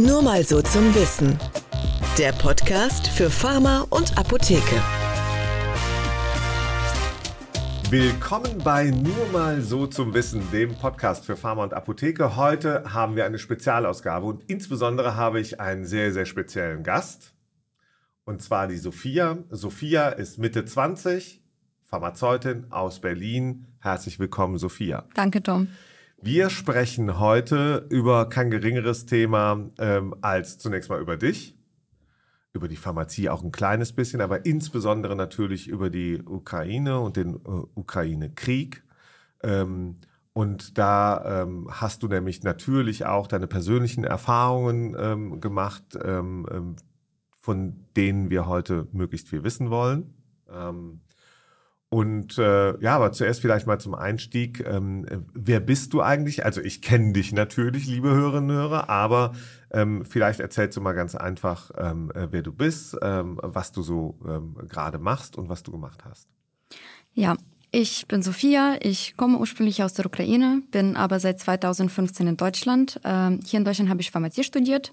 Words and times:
Nur 0.00 0.22
mal 0.22 0.42
so 0.44 0.62
zum 0.62 0.94
Wissen. 0.94 1.38
Der 2.16 2.32
Podcast 2.32 3.06
für 3.06 3.28
Pharma 3.28 3.86
und 3.90 4.16
Apotheke. 4.16 4.82
Willkommen 7.90 8.56
bei 8.64 8.90
Nur 8.90 9.26
mal 9.30 9.60
so 9.60 9.86
zum 9.86 10.14
Wissen, 10.14 10.42
dem 10.52 10.74
Podcast 10.74 11.26
für 11.26 11.36
Pharma 11.36 11.64
und 11.64 11.74
Apotheke. 11.74 12.36
Heute 12.36 12.94
haben 12.94 13.14
wir 13.14 13.26
eine 13.26 13.38
Spezialausgabe 13.38 14.24
und 14.24 14.42
insbesondere 14.46 15.16
habe 15.16 15.38
ich 15.38 15.60
einen 15.60 15.84
sehr, 15.84 16.14
sehr 16.14 16.24
speziellen 16.24 16.82
Gast. 16.82 17.34
Und 18.24 18.40
zwar 18.40 18.68
die 18.68 18.78
Sophia. 18.78 19.36
Sophia 19.50 20.08
ist 20.08 20.38
Mitte 20.38 20.64
20, 20.64 21.42
Pharmazeutin 21.82 22.72
aus 22.72 23.02
Berlin. 23.02 23.66
Herzlich 23.80 24.18
willkommen, 24.18 24.56
Sophia. 24.56 25.04
Danke, 25.12 25.42
Tom. 25.42 25.68
Wir 26.22 26.50
sprechen 26.50 27.18
heute 27.18 27.86
über 27.88 28.28
kein 28.28 28.50
geringeres 28.50 29.06
Thema 29.06 29.70
ähm, 29.78 30.14
als 30.20 30.58
zunächst 30.58 30.90
mal 30.90 31.00
über 31.00 31.16
dich, 31.16 31.56
über 32.52 32.68
die 32.68 32.76
Pharmazie 32.76 33.30
auch 33.30 33.42
ein 33.42 33.52
kleines 33.52 33.94
bisschen, 33.94 34.20
aber 34.20 34.44
insbesondere 34.44 35.16
natürlich 35.16 35.66
über 35.66 35.88
die 35.88 36.20
Ukraine 36.22 37.00
und 37.00 37.16
den 37.16 37.36
äh, 37.36 37.62
Ukraine-Krieg. 37.74 38.84
Ähm, 39.42 39.96
und 40.34 40.76
da 40.76 41.42
ähm, 41.42 41.68
hast 41.70 42.02
du 42.02 42.08
nämlich 42.08 42.42
natürlich 42.42 43.06
auch 43.06 43.26
deine 43.26 43.46
persönlichen 43.46 44.04
Erfahrungen 44.04 44.94
ähm, 44.98 45.40
gemacht, 45.40 45.98
ähm, 46.04 46.46
ähm, 46.50 46.76
von 47.30 47.86
denen 47.96 48.28
wir 48.28 48.46
heute 48.46 48.88
möglichst 48.92 49.30
viel 49.30 49.42
wissen 49.42 49.70
wollen. 49.70 50.12
Ähm, 50.52 51.00
und 51.92 52.38
äh, 52.38 52.80
ja, 52.80 52.94
aber 52.94 53.10
zuerst 53.10 53.40
vielleicht 53.40 53.66
mal 53.66 53.80
zum 53.80 53.96
Einstieg. 53.96 54.64
Ähm, 54.64 55.26
wer 55.34 55.58
bist 55.58 55.92
du 55.92 56.02
eigentlich? 56.02 56.44
Also 56.44 56.60
ich 56.60 56.82
kenne 56.82 57.12
dich 57.12 57.32
natürlich, 57.32 57.86
liebe 57.86 58.10
Hörerinnen 58.10 58.50
und 58.50 58.56
Hörer, 58.56 58.88
aber 58.88 59.32
ähm, 59.72 60.04
vielleicht 60.04 60.38
erzählst 60.38 60.76
du 60.76 60.80
mal 60.80 60.92
ganz 60.92 61.16
einfach, 61.16 61.72
ähm, 61.76 62.12
äh, 62.14 62.28
wer 62.30 62.42
du 62.42 62.52
bist, 62.52 62.96
ähm, 63.02 63.40
was 63.42 63.72
du 63.72 63.82
so 63.82 64.16
ähm, 64.24 64.56
gerade 64.68 65.00
machst 65.00 65.36
und 65.36 65.48
was 65.48 65.64
du 65.64 65.72
gemacht 65.72 66.04
hast. 66.08 66.28
Ja, 67.12 67.36
ich 67.72 68.06
bin 68.06 68.22
Sophia, 68.22 68.76
ich 68.80 69.16
komme 69.16 69.38
ursprünglich 69.38 69.82
aus 69.82 69.92
der 69.94 70.06
Ukraine, 70.06 70.62
bin 70.70 70.96
aber 70.96 71.18
seit 71.18 71.40
2015 71.40 72.28
in 72.28 72.36
Deutschland. 72.36 73.00
Ähm, 73.02 73.40
hier 73.44 73.58
in 73.58 73.64
Deutschland 73.64 73.90
habe 73.90 74.00
ich 74.00 74.12
Pharmazie 74.12 74.44
studiert, 74.44 74.92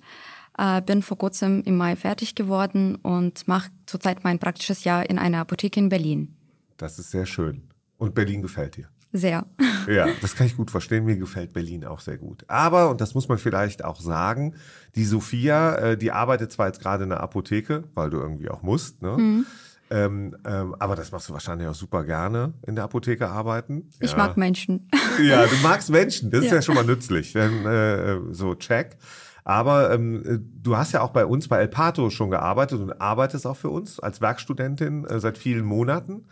äh, 0.58 0.82
bin 0.82 1.04
vor 1.04 1.20
kurzem 1.20 1.62
im 1.62 1.78
Mai 1.78 1.96
fertig 1.96 2.34
geworden 2.34 2.96
und 2.96 3.48
mache 3.48 3.70
zurzeit 3.86 4.24
mein 4.24 4.40
praktisches 4.40 4.84
Jahr 4.84 5.08
in 5.08 5.20
einer 5.20 5.42
Apotheke 5.42 5.80
in 5.80 5.90
Berlin. 5.90 6.37
Das 6.78 7.00
ist 7.00 7.12
sehr 7.12 7.26
schön. 7.26 7.64
Und 7.98 8.16
Berlin 8.16 8.42
gefällt 8.42 8.78
dir. 8.78 8.88
Sehr. 9.12 9.46
Ja, 9.88 10.06
das 10.20 10.36
kann 10.36 10.48
ich 10.48 10.58
gut 10.58 10.70
verstehen. 10.70 11.06
Mir 11.06 11.16
gefällt 11.16 11.54
Berlin 11.54 11.86
auch 11.86 12.02
sehr 12.02 12.18
gut. 12.18 12.44
Aber, 12.50 12.90
und 12.90 13.00
das 13.00 13.14
muss 13.14 13.30
man 13.30 13.38
vielleicht 13.38 13.86
auch 13.86 14.02
sagen, 14.02 14.54
die 14.96 15.06
Sophia, 15.06 15.76
äh, 15.76 15.98
die 15.98 16.12
arbeitet 16.12 16.52
zwar 16.52 16.68
jetzt 16.68 16.82
gerade 16.82 17.06
in 17.06 17.10
der 17.12 17.22
Apotheke, 17.22 17.86
weil 17.94 18.10
du 18.10 18.18
irgendwie 18.18 18.50
auch 18.50 18.64
musst, 18.64 19.02
ne? 19.02 19.16
Mhm. 19.18 19.46
Ähm, 19.90 20.36
ähm, 20.46 20.76
aber 20.80 20.98
das 20.98 21.14
machst 21.14 21.30
du 21.30 21.34
wahrscheinlich 21.34 21.70
auch 21.70 21.76
super 21.76 22.04
gerne 22.04 22.54
in 22.66 22.76
der 22.76 22.84
Apotheke 22.84 23.30
arbeiten. 23.30 23.90
Ich 24.02 24.12
ja. 24.12 24.18
mag 24.18 24.36
Menschen. 24.36 24.90
Ja, 25.24 25.46
du 25.46 25.56
magst 25.64 25.90
Menschen. 25.90 26.32
Das 26.32 26.42
ja. 26.42 26.48
ist 26.48 26.52
ja 26.52 26.62
schon 26.62 26.76
mal 26.76 26.84
nützlich. 26.84 27.32
Denn, 27.32 27.66
äh, 27.66 28.18
so 28.32 28.56
check. 28.56 28.98
Aber 29.46 29.94
ähm, 29.94 30.52
du 30.62 30.76
hast 30.76 30.92
ja 30.92 31.00
auch 31.00 31.12
bei 31.12 31.26
uns 31.26 31.48
bei 31.48 31.60
El 31.60 31.70
Pato 31.70 32.10
schon 32.10 32.30
gearbeitet 32.30 32.82
und 32.82 33.00
arbeitest 33.00 33.48
auch 33.48 33.56
für 33.56 33.70
uns 33.70 34.02
als 34.02 34.20
Werkstudentin 34.20 35.06
äh, 35.06 35.22
seit 35.22 35.38
vielen 35.38 35.64
Monaten. 35.64 36.26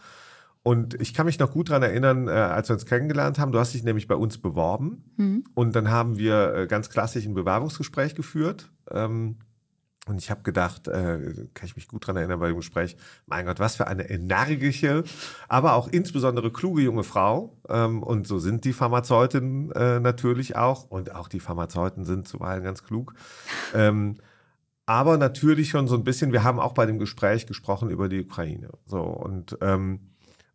Und 0.68 1.00
ich 1.00 1.14
kann 1.14 1.28
mich 1.28 1.38
noch 1.38 1.52
gut 1.52 1.70
daran 1.70 1.84
erinnern, 1.84 2.28
äh, 2.28 2.32
als 2.32 2.70
wir 2.70 2.74
uns 2.74 2.88
kennengelernt 2.88 3.38
haben, 3.38 3.52
du 3.52 3.60
hast 3.60 3.76
dich 3.76 3.84
nämlich 3.84 4.08
bei 4.08 4.16
uns 4.16 4.40
beworben 4.40 5.04
mhm. 5.16 5.44
und 5.54 5.76
dann 5.76 5.92
haben 5.92 6.18
wir 6.18 6.56
äh, 6.56 6.66
ganz 6.66 6.90
klassisch 6.90 7.24
ein 7.24 7.36
Bewerbungsgespräch 7.36 8.16
geführt. 8.16 8.72
Ähm, 8.90 9.38
und 10.08 10.18
ich 10.18 10.32
habe 10.32 10.42
gedacht, 10.42 10.88
äh, 10.88 11.48
kann 11.54 11.68
ich 11.68 11.76
mich 11.76 11.88
gut 11.88 12.04
daran 12.04 12.18
erinnern 12.18 12.40
bei 12.40 12.48
dem 12.48 12.56
Gespräch, 12.56 12.98
mein 13.28 13.46
Gott, 13.46 13.60
was 13.60 13.76
für 13.76 13.86
eine 13.86 14.10
energische, 14.10 15.04
aber 15.48 15.76
auch 15.76 15.88
insbesondere 15.88 16.52
kluge 16.52 16.82
junge 16.82 17.04
Frau. 17.04 17.56
Ähm, 17.70 18.02
und 18.02 18.26
so 18.26 18.40
sind 18.40 18.66
die 18.66 18.74
Pharmazeutinnen 18.74 19.72
äh, 19.74 20.00
natürlich 20.00 20.56
auch. 20.56 20.90
Und 20.90 21.14
auch 21.14 21.28
die 21.28 21.42
Pharmazeuten 21.42 22.06
sind 22.06 22.28
zuweilen 22.28 22.64
ganz 22.64 22.84
klug. 22.84 23.14
Ähm, 23.76 24.18
aber 24.88 25.20
natürlich 25.20 25.70
schon 25.70 25.88
so 25.88 25.94
ein 25.94 26.04
bisschen, 26.04 26.32
wir 26.32 26.44
haben 26.44 26.60
auch 26.60 26.74
bei 26.74 26.88
dem 26.88 26.98
Gespräch 26.98 27.46
gesprochen 27.46 27.92
über 27.92 28.10
die 28.10 28.22
Ukraine. 28.22 28.70
So, 28.88 29.02
und 29.02 29.60
ähm, 29.62 30.00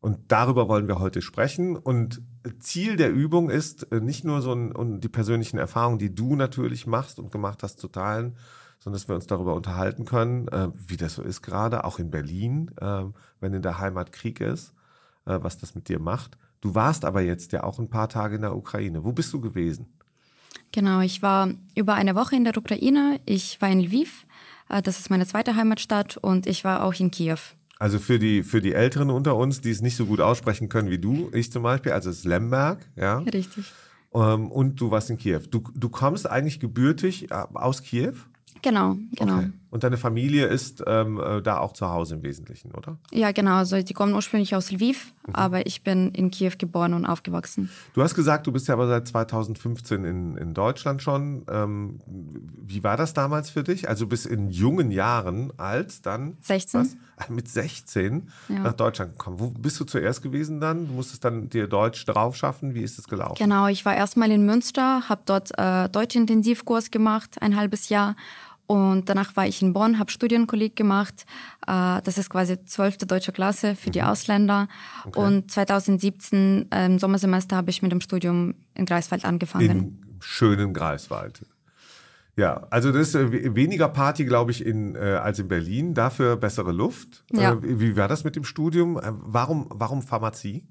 und 0.01 0.19
darüber 0.29 0.69
wollen 0.69 0.89
wir 0.89 0.99
heute 0.99 1.21
sprechen. 1.21 1.77
Und 1.77 2.23
Ziel 2.59 2.97
der 2.97 3.13
Übung 3.13 3.51
ist, 3.51 3.93
äh, 3.93 4.01
nicht 4.01 4.25
nur 4.25 4.41
so 4.41 4.53
ein, 4.53 5.01
die 5.01 5.09
persönlichen 5.09 5.59
Erfahrungen, 5.59 5.99
die 5.99 6.15
du 6.15 6.37
natürlich 6.37 6.87
machst 6.87 7.19
und 7.19 7.31
gemacht 7.31 7.63
hast, 7.63 7.79
zu 7.79 7.89
teilen, 7.89 8.37
sondern 8.79 8.99
dass 8.99 9.09
wir 9.09 9.15
uns 9.15 9.27
darüber 9.27 9.55
unterhalten 9.55 10.07
können, 10.07 10.49
äh, 10.49 10.69
wie 10.75 10.97
das 10.97 11.15
so 11.15 11.23
ist 11.23 11.43
gerade, 11.43 11.85
auch 11.85 11.99
in 11.99 12.11
Berlin, 12.11 12.71
äh, 12.81 13.05
wenn 13.41 13.53
in 13.53 13.63
der 13.63 13.79
Heimat 13.79 14.13
Krieg 14.13 14.41
ist, 14.41 14.75
was 15.27 15.59
das 15.59 15.75
mit 15.75 15.89
dir 15.89 16.01
macht. 16.01 16.39
Du 16.63 16.75
warst 16.75 17.05
aber 17.05 17.21
jetzt 17.21 17.53
ja 17.53 17.63
auch 17.63 17.79
ein 17.79 17.91
paar 17.91 18.09
Tage 18.09 18.37
in 18.37 18.43
der 18.43 18.57
Ukraine. 18.57 19.05
Wo 19.05 19.13
bist 19.13 19.33
du 19.35 19.41
gewesen? 19.41 19.87
Genau, 20.73 21.01
ich 21.01 21.21
war 21.21 21.51
über 21.77 21.95
eine 21.95 22.15
Woche 22.17 22.37
in 22.37 22.45
der 22.45 22.57
Ukraine. 22.57 23.21
Ich 23.27 23.61
war 23.61 23.69
in 23.69 23.81
Lviv, 23.81 24.27
das 24.69 24.99
ist 24.99 25.11
meine 25.11 25.27
zweite 25.27 25.57
Heimatstadt, 25.57 26.17
und 26.17 26.47
ich 26.47 26.65
war 26.65 26.83
auch 26.83 26.95
in 26.95 27.11
Kiew. 27.11 27.39
Also 27.81 27.99
für 27.99 28.19
die, 28.19 28.43
für 28.43 28.61
die 28.61 28.75
Älteren 28.75 29.09
unter 29.09 29.37
uns, 29.37 29.63
die 29.63 29.71
es 29.71 29.81
nicht 29.81 29.97
so 29.97 30.05
gut 30.05 30.21
aussprechen 30.21 30.69
können 30.69 30.91
wie 30.91 30.99
du, 30.99 31.31
ich 31.33 31.51
zum 31.51 31.63
Beispiel, 31.63 31.93
also 31.93 32.11
es 32.11 32.19
ist 32.19 32.25
Lemberg, 32.27 32.79
ja. 32.95 33.21
Richtig. 33.21 33.73
Ähm, 34.13 34.53
und 34.53 34.79
du 34.79 34.91
warst 34.91 35.09
in 35.09 35.17
Kiew. 35.17 35.41
Du, 35.51 35.63
du 35.75 35.89
kommst 35.89 36.29
eigentlich 36.29 36.61
gebürtig 36.61 37.31
äh, 37.31 37.35
aus 37.55 37.83
Kiew? 37.83 38.13
Genau, 38.61 38.97
genau. 39.13 39.39
Okay. 39.39 39.51
Und 39.71 39.85
deine 39.85 39.97
Familie 39.97 40.47
ist 40.47 40.83
ähm, 40.87 41.21
äh, 41.21 41.41
da 41.41 41.59
auch 41.59 41.73
zu 41.73 41.89
Hause 41.89 42.17
im 42.17 42.23
Wesentlichen, 42.25 42.73
oder? 42.73 42.99
Ja, 43.13 43.31
genau. 43.31 43.55
Also 43.55 43.81
die 43.81 43.95
kommen 43.95 44.15
ursprünglich 44.15 44.57
aus 44.57 44.73
Lviv, 44.73 45.13
mhm. 45.27 45.35
aber 45.35 45.67
ich 45.67 45.85
bin 45.85 46.11
in 46.11 46.33
Kiew 46.33 46.53
geboren 46.59 46.93
und 46.93 47.07
aufgewachsen. 47.07 47.71
Du 47.95 48.03
hast 48.03 48.17
gesagt, 48.17 48.49
du 48.49 48.53
bist 48.53 48.67
ja 48.67 48.75
aber 48.75 48.89
seit 48.89 49.07
2015 49.07 50.05
in, 50.05 50.37
in 50.37 50.55
Deutschland 50.55 51.03
schon. 51.03 51.45
Ähm, 51.49 52.01
wie 52.07 52.83
war 52.83 52.97
das 52.97 53.15
damals 53.15 53.49
für 53.51 53.63
dich? 53.63 53.89
Also 53.89 54.09
bis 54.09 54.27
in 54.27 54.51
jungen 54.51 54.91
Jahren 54.91 55.53
als 55.57 56.03
dann 56.03 56.37
16. 56.41 56.81
Was? 56.81 56.97
Mit 57.29 57.49
16 57.49 58.29
ja. 58.49 58.61
nach 58.61 58.73
Deutschland 58.73 59.13
gekommen. 59.13 59.39
Wo 59.39 59.51
bist 59.51 59.79
du 59.79 59.85
zuerst 59.85 60.23
gewesen 60.23 60.59
dann? 60.59 60.89
Du 60.89 60.95
musstest 60.95 61.23
dann 61.23 61.51
dir 61.51 61.69
Deutsch 61.69 62.07
drauf 62.07 62.35
schaffen. 62.35 62.75
Wie 62.75 62.83
ist 62.83 62.99
es 62.99 63.07
gelaufen? 63.07 63.37
Genau, 63.39 63.69
ich 63.69 63.85
war 63.85 63.95
erstmal 63.95 64.31
in 64.31 64.47
Münster, 64.47 65.09
habe 65.09 65.21
dort 65.27 65.51
äh, 65.59 65.89
Deutsch-Intensivkurs 65.91 66.91
gemacht, 66.91 67.37
ein 67.43 67.57
halbes 67.57 67.91
Jahr 67.91 68.17
und 68.71 69.09
danach 69.09 69.35
war 69.35 69.49
ich 69.49 69.63
in 69.63 69.73
Bonn, 69.73 69.99
habe 69.99 70.13
Studienkolleg 70.13 70.77
gemacht. 70.77 71.27
Äh, 71.67 72.01
das 72.05 72.19
ist 72.19 72.31
quasi 72.31 72.65
zwölfte 72.67 73.05
deutsche 73.05 73.33
Klasse 73.33 73.75
für 73.75 73.91
die 73.91 74.01
mhm. 74.01 74.07
Ausländer. 74.07 74.69
Okay. 75.05 75.19
Und 75.19 75.51
2017 75.51 76.69
im 76.71 77.01
Sommersemester 77.01 77.57
habe 77.57 77.71
ich 77.71 77.83
mit 77.83 77.91
dem 77.91 78.01
Studium 78.01 78.55
in 78.75 78.87
Greifswald 78.87 79.25
angefangen. 79.25 79.71
Im 79.71 79.99
schönen 80.21 80.73
Greifswald. 80.73 81.45
Ja, 82.37 82.69
also 82.71 82.93
das 82.93 83.09
ist 83.09 83.15
äh, 83.17 83.57
weniger 83.57 83.89
Party, 83.89 84.25
glaube 84.25 84.53
ich, 84.53 84.65
in, 84.65 84.95
äh, 84.95 85.19
als 85.21 85.41
in 85.41 85.49
Berlin. 85.49 85.95
Dafür 85.95 86.37
bessere 86.37 86.71
Luft. 86.71 87.25
Ja. 87.33 87.55
Äh, 87.55 87.81
wie 87.81 87.97
war 87.97 88.07
das 88.07 88.23
mit 88.23 88.37
dem 88.37 88.45
Studium? 88.45 88.99
Äh, 88.99 89.03
warum, 89.03 89.67
warum 89.71 90.01
Pharmazie? 90.01 90.65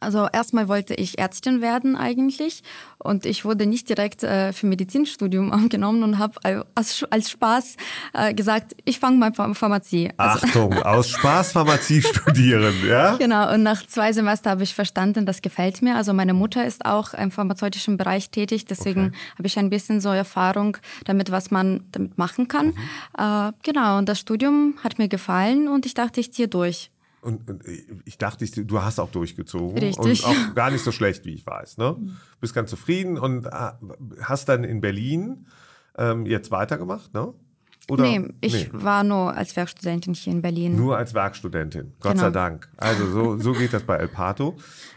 Also 0.00 0.28
erstmal 0.32 0.66
wollte 0.66 0.94
ich 0.94 1.18
Ärztin 1.18 1.60
werden 1.60 1.94
eigentlich 1.94 2.62
und 2.98 3.26
ich 3.26 3.44
wurde 3.44 3.66
nicht 3.66 3.88
direkt 3.88 4.22
äh, 4.22 4.52
für 4.54 4.66
Medizinstudium 4.66 5.52
angenommen 5.52 6.02
und 6.02 6.18
habe 6.18 6.64
als, 6.74 7.04
als, 7.10 7.30
Spaß 7.30 7.76
äh, 8.14 8.34
gesagt, 8.34 8.74
ich 8.84 8.98
fange 8.98 9.18
mal 9.18 9.32
Pharmazie. 9.54 10.10
Also 10.16 10.46
Achtung, 10.46 10.72
aus 10.82 11.10
Spaß 11.10 11.52
Pharmazie 11.52 12.02
studieren, 12.02 12.74
ja? 12.86 13.16
Genau, 13.16 13.52
und 13.52 13.62
nach 13.62 13.86
zwei 13.86 14.12
Semestern 14.12 14.52
habe 14.52 14.62
ich 14.62 14.74
verstanden, 14.74 15.26
das 15.26 15.42
gefällt 15.42 15.82
mir. 15.82 15.96
Also 15.96 16.14
meine 16.14 16.32
Mutter 16.32 16.64
ist 16.64 16.86
auch 16.86 17.12
im 17.12 17.30
pharmazeutischen 17.30 17.98
Bereich 17.98 18.30
tätig, 18.30 18.64
deswegen 18.64 19.08
okay. 19.08 19.16
habe 19.38 19.46
ich 19.46 19.58
ein 19.58 19.68
bisschen 19.68 20.00
so 20.00 20.08
Erfahrung 20.08 20.78
damit, 21.04 21.30
was 21.30 21.50
man 21.50 21.84
damit 21.92 22.16
machen 22.16 22.48
kann. 22.48 22.66
Mhm. 22.68 22.72
Äh, 23.18 23.52
genau, 23.62 23.98
und 23.98 24.08
das 24.08 24.18
Studium 24.18 24.74
hat 24.82 24.98
mir 24.98 25.08
gefallen 25.08 25.68
und 25.68 25.84
ich 25.84 25.92
dachte, 25.92 26.20
ich 26.20 26.32
ziehe 26.32 26.48
durch. 26.48 26.90
Und, 27.22 27.50
und, 27.50 27.64
ich 28.04 28.18
dachte, 28.18 28.46
du 28.64 28.82
hast 28.82 28.98
auch 28.98 29.10
durchgezogen. 29.10 29.78
Richtig. 29.78 30.24
Und 30.24 30.24
auch 30.24 30.54
gar 30.54 30.70
nicht 30.70 30.82
so 30.82 30.92
schlecht, 30.92 31.24
wie 31.24 31.34
ich 31.34 31.46
weiß. 31.46 31.78
Ne? 31.78 31.96
Bist 32.40 32.54
ganz 32.54 32.70
zufrieden 32.70 33.18
und 33.18 33.46
äh, 33.46 33.72
hast 34.22 34.48
dann 34.48 34.64
in 34.64 34.80
Berlin 34.80 35.46
ähm, 35.98 36.26
jetzt 36.26 36.50
weitergemacht, 36.50 37.12
ne? 37.12 37.32
Oder? 37.88 38.04
Nee, 38.04 38.28
ich 38.40 38.52
nee. 38.52 38.68
war 38.72 39.02
nur 39.02 39.34
als 39.34 39.56
Werkstudentin 39.56 40.14
hier 40.14 40.32
in 40.32 40.42
Berlin. 40.42 40.76
Nur 40.76 40.96
als 40.96 41.12
Werkstudentin, 41.12 41.92
Gott 41.98 42.12
genau. 42.12 42.24
sei 42.24 42.30
Dank. 42.30 42.68
Also 42.76 43.10
so, 43.10 43.36
so 43.38 43.52
geht 43.52 43.72
das 43.72 43.82
bei 43.82 43.96
El 43.96 44.06
Pato. 44.06 44.56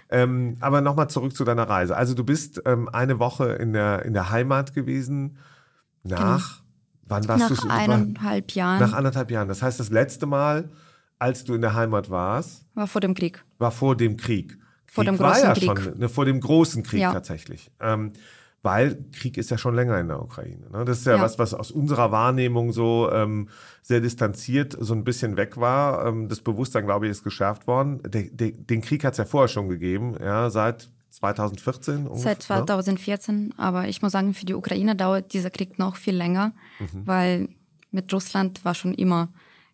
Ähm, 0.10 0.58
aber 0.60 0.82
nochmal 0.82 1.10
zurück 1.10 1.36
zu 1.36 1.44
deiner 1.44 1.68
Reise. 1.68 1.98
Also 1.98 2.14
du 2.14 2.24
bist 2.24 2.62
ähm, 2.66 2.88
eine 2.90 3.18
Woche 3.18 3.54
in 3.54 3.74
der, 3.74 4.06
in 4.06 4.14
der 4.14 4.30
Heimat 4.30 4.76
gewesen 4.76 5.38
nach, 6.04 6.58
genau. 6.58 6.68
wann 7.08 7.28
warst 7.28 7.50
du? 7.50 7.68
Nach 7.68 7.76
eineinhalb 7.76 8.52
Jahren. 8.52 8.80
Nach 8.80 8.94
anderthalb 8.94 9.32
Jahren. 9.32 9.48
Das 9.48 9.64
heißt, 9.64 9.80
das 9.80 9.90
letzte 9.90 10.28
Mal 10.28 10.70
als 11.20 11.44
du 11.44 11.54
in 11.54 11.62
der 11.62 11.74
Heimat 11.74 12.10
warst? 12.10 12.66
War 12.74 12.88
vor 12.88 13.02
dem 13.02 13.14
Krieg. 13.14 13.44
War 13.60 13.72
vor 13.72 13.96
dem 13.96 14.18
Krieg. 14.18 14.50
Krieg 14.50 14.60
vor 14.86 15.04
dem 15.06 15.18
großen 15.18 15.24
war 15.32 15.40
ja 15.40 15.54
Krieg. 15.54 15.82
schon, 15.84 15.98
ne, 16.00 16.10
vor 16.10 16.26
dem 16.26 16.40
großen 16.40 16.84
Krieg 16.84 17.00
ja. 17.00 17.12
tatsächlich. 17.14 17.72
Ähm, 17.80 18.14
weil 18.62 19.04
Krieg 19.12 19.38
ist 19.38 19.50
ja 19.52 19.58
schon 19.58 19.76
länger 19.76 20.00
in 20.00 20.08
der 20.08 20.22
Ukraine. 20.22 20.70
Ne? 20.72 20.86
Das 20.86 21.00
ist 21.00 21.06
ja, 21.06 21.16
Ja. 21.18 21.22
was, 21.22 21.38
was 21.40 21.54
aus 21.54 21.70
unserer 21.72 22.12
Wahrnehmung 22.12 22.72
so 22.72 23.10
ähm, 23.12 23.50
sehr 23.82 24.00
distanziert 24.00 24.78
so 24.80 24.94
ein 24.94 25.04
bisschen 25.04 25.36
weg 25.36 25.58
war. 25.58 26.06
Ähm, 26.08 26.30
das 26.30 26.40
Bewusstsein, 26.40 26.86
glaube 26.86 27.06
ich, 27.08 27.12
ist 27.12 27.24
geschärft 27.24 27.68
worden. 27.68 28.02
Der, 28.06 28.24
der, 28.32 28.52
den 28.52 28.82
Krieg 28.82 29.04
hat 29.04 29.14
es 29.14 29.18
ja 29.18 29.26
vorher 29.26 29.50
schon 29.50 29.68
gegeben, 29.68 30.16
ja, 30.22 30.50
seit 30.50 30.90
2014 31.10 32.08
ungefähr. 32.08 32.18
Seit 32.18 32.44
2014, 32.44 33.54
aber 33.58 33.88
ich 33.88 34.02
muss 34.02 34.12
sagen, 34.14 34.34
für 34.34 34.46
die 34.46 34.54
Ukraine 34.54 34.96
dauert 34.96 35.34
dieser 35.34 35.50
Krieg 35.50 35.78
noch 35.80 35.96
viel 35.96 36.16
länger, 36.16 36.54
Mhm. 36.80 37.06
weil 37.08 37.50
mit 37.92 38.12
Russland 38.14 38.64
war 38.66 38.74
schon 38.76 38.94
immer 38.94 39.30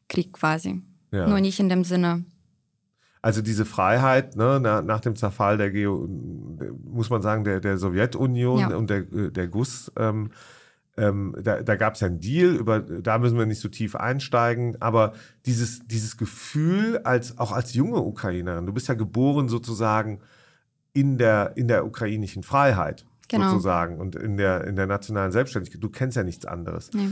Krieg 0.07 0.33
quasi. 0.33 0.81
Ja. 1.11 1.27
Nur 1.27 1.39
nicht 1.39 1.59
in 1.59 1.69
dem 1.69 1.83
Sinne. 1.83 2.25
Also 3.21 3.41
diese 3.41 3.65
Freiheit 3.65 4.35
ne, 4.37 4.59
nach, 4.61 5.01
dem 5.01 5.15
Zerfall 5.15 5.57
der 5.57 5.71
Geo, 5.71 6.07
muss 6.85 7.09
man 7.09 7.21
sagen, 7.21 7.43
der, 7.43 7.59
der 7.59 7.77
Sowjetunion 7.77 8.59
Ja. 8.59 8.75
und 8.75 8.89
der, 8.89 9.01
der 9.01 9.47
GUS, 9.47 9.91
ähm, 9.97 10.31
ähm, 10.95 11.35
da, 11.41 11.61
da 11.61 11.75
gab 11.75 11.95
es 11.95 11.99
ja 11.99 12.07
einen 12.07 12.19
Deal, 12.19 12.55
über, 12.55 12.79
da 12.79 13.17
müssen 13.17 13.37
wir 13.37 13.45
nicht 13.45 13.59
so 13.59 13.67
tief 13.67 13.95
einsteigen, 13.95 14.81
aber 14.81 15.13
dieses, 15.45 15.85
dieses 15.85 16.15
Gefühl, 16.17 16.99
als, 17.03 17.37
auch 17.37 17.51
als 17.51 17.73
junge 17.73 17.99
Ukrainerin, 17.99 18.65
du 18.65 18.73
bist 18.73 18.87
ja 18.87 18.93
geboren 18.93 19.49
sozusagen 19.49 20.19
in 20.93 21.17
der, 21.17 21.53
in 21.55 21.67
der 21.67 21.85
ukrainischen 21.85 22.43
Freiheit 22.43 23.05
Genau. 23.29 23.49
sozusagen 23.51 23.99
und 23.99 24.15
in 24.15 24.37
der, 24.37 24.63
in 24.65 24.75
der 24.75 24.87
nationalen 24.87 25.31
Selbstständigkeit. 25.31 25.83
Du 25.83 25.89
kennst 25.89 26.17
ja 26.17 26.23
nichts 26.23 26.45
anderes. 26.47 26.89
Nee. 26.93 27.09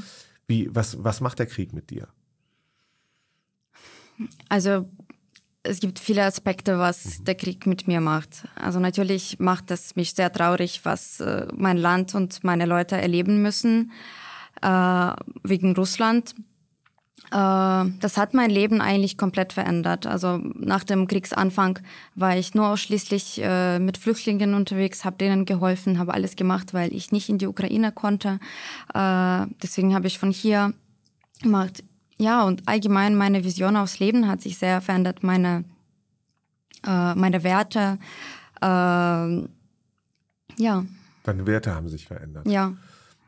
Wie, 0.47 0.67
was, 0.73 1.03
was 1.03 1.21
macht 1.21 1.37
der 1.37 1.45
Krieg 1.45 1.73
mit 1.73 1.91
dir? 1.91 2.07
Also 4.49 4.87
es 5.63 5.79
gibt 5.79 5.99
viele 5.99 6.23
Aspekte, 6.23 6.79
was 6.79 7.23
der 7.23 7.35
Krieg 7.35 7.67
mit 7.67 7.87
mir 7.87 8.01
macht. 8.01 8.47
Also 8.55 8.79
natürlich 8.79 9.39
macht 9.39 9.71
es 9.71 9.95
mich 9.95 10.13
sehr 10.13 10.31
traurig, 10.31 10.81
was 10.83 11.19
äh, 11.19 11.47
mein 11.53 11.77
Land 11.77 12.15
und 12.15 12.43
meine 12.43 12.65
Leute 12.65 12.95
erleben 12.97 13.41
müssen 13.41 13.91
äh, 14.61 15.11
wegen 15.43 15.75
Russland. 15.75 16.35
Äh, 17.31 17.85
das 17.99 18.17
hat 18.17 18.33
mein 18.33 18.49
Leben 18.49 18.81
eigentlich 18.81 19.17
komplett 19.17 19.53
verändert. 19.53 20.07
Also 20.07 20.37
nach 20.37 20.83
dem 20.83 21.07
Kriegsanfang 21.07 21.79
war 22.15 22.37
ich 22.37 22.53
nur 22.53 22.69
ausschließlich 22.69 23.41
äh, 23.43 23.79
mit 23.79 23.97
Flüchtlingen 23.97 24.53
unterwegs, 24.53 25.03
habe 25.03 25.17
denen 25.17 25.45
geholfen, 25.45 25.99
habe 25.99 26.13
alles 26.13 26.35
gemacht, 26.35 26.73
weil 26.73 26.93
ich 26.93 27.11
nicht 27.11 27.29
in 27.29 27.37
die 27.37 27.47
Ukraine 27.47 27.91
konnte. 27.91 28.39
Äh, 28.93 29.45
deswegen 29.61 29.93
habe 29.93 30.07
ich 30.07 30.19
von 30.19 30.31
hier 30.31 30.73
gemacht. 31.41 31.83
Ja, 32.19 32.43
und 32.43 32.67
allgemein 32.67 33.15
meine 33.15 33.43
Vision 33.43 33.75
aufs 33.75 33.99
Leben 33.99 34.27
hat 34.27 34.41
sich 34.41 34.57
sehr 34.57 34.81
verändert. 34.81 35.23
Meine, 35.23 35.65
äh, 36.85 37.15
meine 37.15 37.43
Werte, 37.43 37.99
äh, 38.61 38.65
ja, 40.59 40.85
Deine 41.23 41.45
Werte 41.45 41.75
haben 41.75 41.89
sich 41.89 42.07
verändert. 42.07 42.47
ja. 42.47 42.73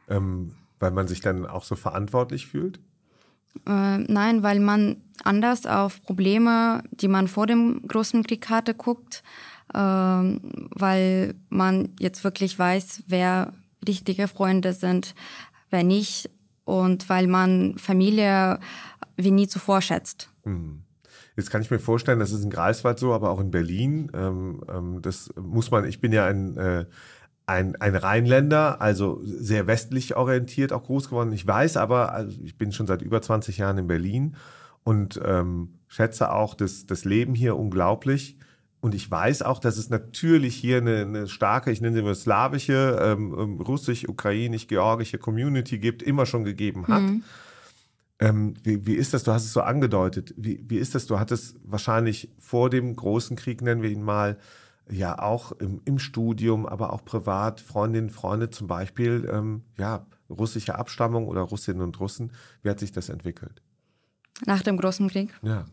Ähm, 0.08 0.54
weil 0.80 0.92
man 0.92 1.08
sich 1.08 1.20
dann 1.20 1.46
auch 1.46 1.64
so 1.64 1.76
verantwortlich 1.76 2.48
fühlt? 2.48 2.80
Äh, 3.68 3.98
nein, 3.98 4.44
weil 4.44 4.60
man 4.60 4.98
anders 5.24 5.66
auf 5.66 6.02
Probleme, 6.02 6.84
die 6.92 7.08
man 7.08 7.28
vor 7.28 7.48
dem 7.48 7.86
großen 7.88 8.24
Krieg 8.24 8.50
hatte, 8.50 8.74
guckt, 8.74 9.24
ähm, 9.74 10.40
weil 10.72 11.36
man 11.50 11.90
jetzt 12.00 12.24
wirklich 12.24 12.58
weiß, 12.58 13.04
wer 13.08 13.54
richtige 13.88 14.28
Freunde 14.28 14.74
sind, 14.74 15.16
wer 15.70 15.84
nicht 15.84 16.30
und 16.70 17.10
weil 17.10 17.28
man 17.28 17.78
Familie 17.78 18.60
wie 19.18 19.32
nie 19.32 19.48
zuvor 19.48 19.82
schätzt. 19.82 20.30
Hm. 20.44 20.84
Jetzt 21.36 21.52
kann 21.52 21.62
ich 21.62 21.72
mir 21.72 21.80
vorstellen, 21.80 22.20
das 22.20 22.32
ist 22.32 22.44
in 22.44 22.50
Greifswald 22.50 23.00
so, 23.00 23.14
aber 23.14 23.30
auch 23.30 23.40
in 23.40 23.52
Berlin. 23.52 24.12
Ähm, 24.14 24.62
ähm, 24.70 25.02
das 25.02 25.34
muss 25.42 25.72
man, 25.72 25.86
ich 25.86 26.02
bin 26.02 26.12
ja 26.12 26.26
ein, 26.26 26.58
äh, 26.58 26.86
ein, 27.46 27.76
ein 27.78 27.96
Rheinländer, 27.96 28.82
also 28.82 29.22
sehr 29.24 29.66
westlich 29.66 30.16
orientiert, 30.16 30.74
auch 30.74 30.84
groß 30.84 31.10
geworden. 31.10 31.32
Ich 31.32 31.48
weiß 31.48 31.78
aber, 31.78 32.14
also 32.14 32.38
ich 32.44 32.58
bin 32.58 32.72
schon 32.72 32.88
seit 32.88 33.02
über 33.02 33.22
20 33.22 33.58
Jahren 33.58 33.78
in 33.78 33.88
Berlin 33.88 34.36
und 34.84 35.20
ähm, 35.24 35.80
schätze 35.88 36.32
auch 36.32 36.56
das, 36.56 36.86
das 36.86 37.06
Leben 37.06 37.36
hier 37.36 37.58
unglaublich. 37.58 38.38
Und 38.82 38.96
ich 38.96 39.10
weiß 39.10 39.42
auch, 39.42 39.60
dass 39.60 39.78
es 39.78 39.90
natürlich 39.90 40.56
hier 40.56 40.78
eine, 40.78 41.02
eine 41.02 41.28
starke, 41.28 41.72
ich 41.72 41.82
nenne 41.82 41.98
sie 41.98 42.02
mal 42.02 42.16
slawische, 42.16 42.98
ähm, 43.02 43.36
ähm, 43.38 43.62
russisch, 43.62 44.08
ukrainisch, 44.08 44.68
georgische 44.68 45.18
Community 45.18 45.80
gibt, 45.80 46.02
immer 46.02 46.26
schon 46.26 46.46
gegeben 46.46 46.88
hat. 46.88 47.04
Ähm, 48.20 48.54
wie, 48.64 48.86
wie 48.86 48.96
ist 48.96 49.14
das? 49.14 49.24
Du 49.24 49.32
hast 49.32 49.46
es 49.46 49.54
so 49.54 49.62
angedeutet. 49.62 50.34
Wie, 50.38 50.64
wie 50.68 50.78
ist 50.78 50.96
das? 50.96 51.08
Du 51.08 51.20
hattest 51.20 51.58
wahrscheinlich 51.64 52.30
vor 52.38 52.70
dem 52.70 52.96
großen 52.96 53.36
Krieg, 53.36 53.62
nennen 53.62 53.82
wir 53.82 53.90
ihn 53.90 54.04
mal, 54.04 54.38
ja 54.90 55.20
auch 55.20 55.52
im, 55.54 55.82
im 55.86 56.00
Studium, 56.00 56.66
aber 56.66 56.94
auch 56.94 57.04
privat, 57.06 57.62
Freundinnen, 57.62 58.10
Freunde 58.10 58.50
zum 58.50 58.68
Beispiel, 58.68 59.30
ähm, 59.32 59.64
ja, 59.78 60.06
russische 60.30 60.78
Abstammung 60.78 61.28
oder 61.28 61.42
Russinnen 61.42 61.82
und 61.82 62.00
Russen. 62.00 62.32
Wie 62.62 62.70
hat 62.70 62.80
sich 62.80 62.92
das 62.92 63.10
entwickelt? 63.10 63.62
Nach 64.46 64.62
dem 64.62 64.78
großen 64.78 65.10
Krieg. 65.10 65.34
Ja. 65.42 65.66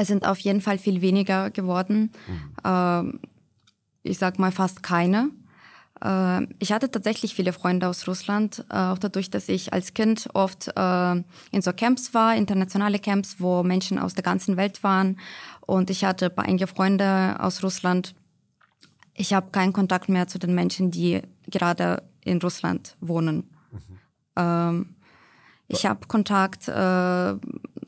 Es 0.00 0.08
sind 0.08 0.26
auf 0.26 0.38
jeden 0.38 0.62
Fall 0.62 0.78
viel 0.78 1.02
weniger 1.02 1.50
geworden. 1.50 2.10
Ähm, 2.64 3.20
ich 4.02 4.16
sag 4.16 4.38
mal 4.38 4.50
fast 4.50 4.82
keine. 4.82 5.28
Äh, 6.02 6.46
ich 6.58 6.72
hatte 6.72 6.90
tatsächlich 6.90 7.34
viele 7.34 7.52
Freunde 7.52 7.86
aus 7.86 8.08
Russland, 8.08 8.64
äh, 8.70 8.76
auch 8.76 8.96
dadurch, 8.96 9.28
dass 9.28 9.50
ich 9.50 9.74
als 9.74 9.92
Kind 9.92 10.30
oft 10.32 10.68
äh, 10.74 11.12
in 11.50 11.60
so 11.60 11.74
Camps 11.74 12.14
war, 12.14 12.34
internationale 12.34 12.98
Camps, 12.98 13.36
wo 13.40 13.62
Menschen 13.62 13.98
aus 13.98 14.14
der 14.14 14.22
ganzen 14.22 14.56
Welt 14.56 14.82
waren. 14.82 15.18
Und 15.66 15.90
ich 15.90 16.02
hatte 16.02 16.26
ein 16.26 16.34
paar 16.34 16.48
enge 16.48 16.66
Freunde 16.66 17.36
aus 17.38 17.62
Russland. 17.62 18.14
Ich 19.12 19.34
habe 19.34 19.50
keinen 19.50 19.74
Kontakt 19.74 20.08
mehr 20.08 20.28
zu 20.28 20.38
den 20.38 20.54
Menschen, 20.54 20.90
die 20.90 21.20
gerade 21.50 22.02
in 22.24 22.38
Russland 22.38 22.96
wohnen. 23.02 23.50
Ähm, 24.34 24.94
ich 25.70 25.86
habe 25.86 26.06
Kontakt 26.06 26.68
äh, 26.68 26.72
Weil 26.72 27.38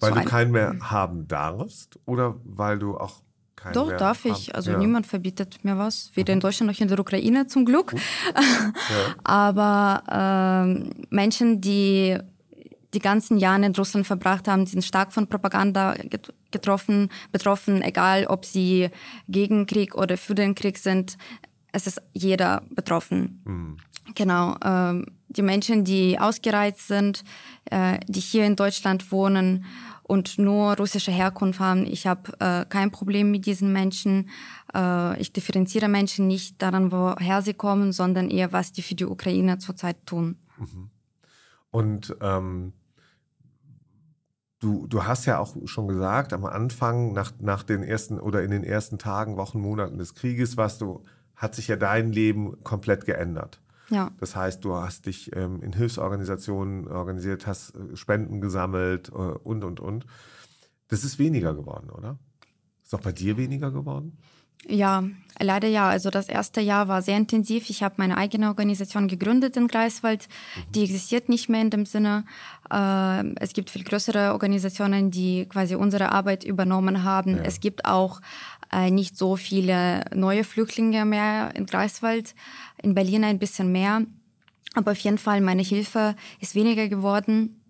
du 0.01 0.15
ein- 0.15 0.25
keinen 0.25 0.51
mehr 0.53 0.77
haben 0.81 1.29
darfst 1.29 1.99
oder 2.07 2.35
weil 2.45 2.79
du 2.79 2.97
auch 2.97 3.23
keinen 3.57 3.75
Doch, 3.75 3.87
mehr 3.89 3.97
darf 3.99 4.25
haben- 4.25 4.33
ich. 4.33 4.55
Also 4.55 4.73
ja. 4.73 4.79
niemand 4.79 5.07
verbietet 5.07 5.65
mir 5.65 5.79
was. 5.79 6.11
Weder 6.15 6.33
in 6.33 6.41
Deutschland 6.41 6.73
noch 6.73 6.81
in 6.81 6.89
der 6.89 6.99
Ukraine 6.99 7.47
zum 7.47 7.65
Glück. 7.65 7.95
Aber 9.25 10.03
ähm, 10.67 10.91
Menschen, 11.11 11.61
die 11.61 12.19
die 12.95 12.99
ganzen 12.99 13.39
Jahre 13.39 13.65
in 13.65 13.75
Russland 13.75 14.07
verbracht 14.07 14.49
haben, 14.49 14.67
sind 14.67 14.85
stark 14.85 15.13
von 15.13 15.27
Propaganda 15.27 15.95
get- 15.95 16.33
getroffen, 16.51 17.09
betroffen, 17.31 17.81
egal 17.83 18.27
ob 18.27 18.45
sie 18.45 18.91
gegen 19.29 19.65
Krieg 19.67 19.95
oder 19.95 20.19
für 20.19 20.35
den 20.35 20.55
Krieg 20.55 20.77
sind. 20.77 21.17
Es 21.73 21.87
ist 21.87 22.03
jeder 22.13 22.63
betroffen. 22.71 23.79
Genau. 24.15 24.57
Ähm, 24.63 25.07
die 25.33 25.43
Menschen, 25.43 25.85
die 25.85 26.19
ausgereizt 26.19 26.89
sind, 26.89 27.25
äh, 27.71 27.99
die 28.07 28.21
hier 28.21 28.45
in 28.47 28.57
Deutschland 28.57 29.13
wohnen 29.13 29.65
und 30.03 30.39
nur 30.39 30.77
russische 30.77 31.11
Herkunft 31.11 31.61
haben. 31.61 31.87
Ich 31.87 32.07
habe 32.07 32.33
äh, 32.39 32.65
kein 32.69 32.91
Problem 32.91 33.31
mit 33.31 33.47
diesen 33.47 33.73
Menschen. 33.73 34.29
Äh, 34.75 35.21
ich 35.21 35.33
differenziere 35.33 35.89
Menschen 35.89 36.27
nicht 36.27 36.61
daran, 36.61 36.93
woher 36.93 37.43
sie 37.43 37.55
kommen, 37.55 37.93
sondern 37.93 38.31
eher, 38.31 38.53
was 38.53 38.73
die 38.73 38.83
für 38.83 38.95
die 38.95 39.07
Ukraine 39.07 39.59
zurzeit 39.59 40.05
tun. 40.07 40.37
Und 41.71 42.15
ähm, 42.21 42.75
du, 44.61 44.87
du 44.87 45.05
hast 45.05 45.25
ja 45.27 45.39
auch 45.39 45.57
schon 45.65 45.89
gesagt, 45.89 46.33
am 46.33 46.45
Anfang, 46.45 47.13
nach, 47.13 47.33
nach 47.41 47.63
den 47.63 47.83
ersten 47.83 48.21
oder 48.21 48.43
in 48.43 48.51
den 48.51 48.65
ersten 48.65 48.99
Tagen, 48.99 49.37
Wochen, 49.37 49.61
Monaten 49.61 49.99
des 49.99 50.15
Krieges, 50.15 50.57
warst 50.57 50.81
du, 50.81 51.03
hat 51.37 51.55
sich 51.55 51.69
ja 51.69 51.77
dein 51.77 52.13
Leben 52.13 52.63
komplett 52.63 53.07
geändert. 53.07 53.61
Ja. 53.89 54.11
Das 54.21 54.37
heißt, 54.37 54.65
du 54.65 54.75
hast 54.75 55.07
dich 55.07 55.35
ähm, 55.35 55.61
in 55.63 55.73
Hilfsorganisationen 55.73 56.89
organisiert, 56.89 57.47
hast 57.47 57.75
äh, 57.77 57.97
Spenden 57.97 58.41
gesammelt 58.41 59.09
äh, 59.11 59.13
und, 59.13 59.65
und, 59.65 59.81
und. 59.81 60.07
Das 60.89 61.05
ist 61.05 61.19
weniger 61.19 61.55
geworden, 61.55 61.91
oder? 61.91 62.19
Ist 62.83 62.95
auch 62.95 63.01
bei 63.01 63.13
dir 63.13 63.37
weniger 63.37 63.71
geworden? 63.71 64.19
Ja, 64.69 65.05
leider 65.41 65.69
ja. 65.69 65.89
Also 65.89 66.11
das 66.11 66.29
erste 66.29 66.61
Jahr 66.61 66.89
war 66.89 67.03
sehr 67.03 67.17
intensiv. 67.17 67.69
Ich 67.71 67.83
habe 67.83 67.97
meine 67.99 68.17
eigene 68.17 68.49
Organisation 68.49 69.09
gegründet 69.09 69.57
in 69.57 69.69
Greifswald. 69.69 70.29
Die 70.75 70.85
existiert 70.85 71.29
nicht 71.29 71.49
mehr 71.49 71.63
in 71.63 71.71
dem 71.71 71.87
Sinne. 71.87 72.25
Äh, 72.71 73.25
es 73.41 73.53
gibt 73.53 73.71
viel 73.71 73.85
größere 73.85 74.33
Organisationen, 74.33 75.11
die 75.11 75.47
quasi 75.47 75.75
unsere 75.75 76.13
Arbeit 76.13 76.45
übernommen 76.45 77.05
haben. 77.05 77.39
Es 77.39 77.61
gibt 77.61 77.85
auch 77.85 78.21
äh, 78.73 78.91
nicht 78.91 79.17
so 79.17 79.37
viele 79.37 80.05
neue 80.15 80.45
Flüchtlinge 80.45 81.05
mehr 81.05 81.55
in 81.55 81.67
Greifswald. 81.67 82.35
In 82.83 82.95
Berlin 82.95 83.25
ein 83.25 83.39
bisschen 83.39 83.73
mehr. 83.73 84.03
Aber 84.75 84.93
auf 84.93 84.99
jeden 84.99 85.19
Fall 85.19 85.41
meine 85.41 85.63
Hilfe 85.63 86.15
ist 86.41 86.55
weniger 86.55 86.89
geworden 86.89 87.63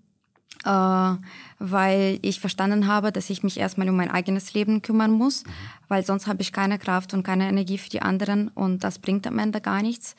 äh, 0.65 1.15
weil 1.63 2.19
ich 2.23 2.41
verstanden 2.41 2.87
habe, 2.89 3.13
dass 3.13 3.31
ich 3.31 3.43
mich 3.43 3.59
erstmal 3.59 3.89
um 3.89 3.97
mein 3.97 4.11
eigenes 4.11 4.53
Leben 4.53 4.83
kümmern 4.83 5.13
muss, 5.13 5.45
weil 5.89 6.05
sonst 6.05 6.27
habe 6.27 6.43
ich 6.43 6.53
keine 6.53 6.79
Kraft 6.79 7.15
und 7.15 7.23
keine 7.23 7.49
Energie 7.49 7.79
für 7.79 7.89
die 7.89 8.03
anderen 8.03 8.49
und 8.49 8.83
das 8.83 8.99
bringt 8.99 9.27
am 9.27 9.39
Ende 9.39 9.61
gar 9.61 9.81
nichts. 9.81 10.17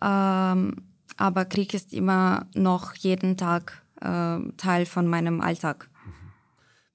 Ähm, 0.00 0.76
aber 1.16 1.44
Krieg 1.44 1.74
ist 1.74 1.92
immer 1.92 2.46
noch 2.54 2.94
jeden 2.94 3.36
Tag 3.36 3.82
äh, 4.00 4.38
Teil 4.56 4.86
von 4.86 5.06
meinem 5.06 5.40
Alltag. 5.40 5.88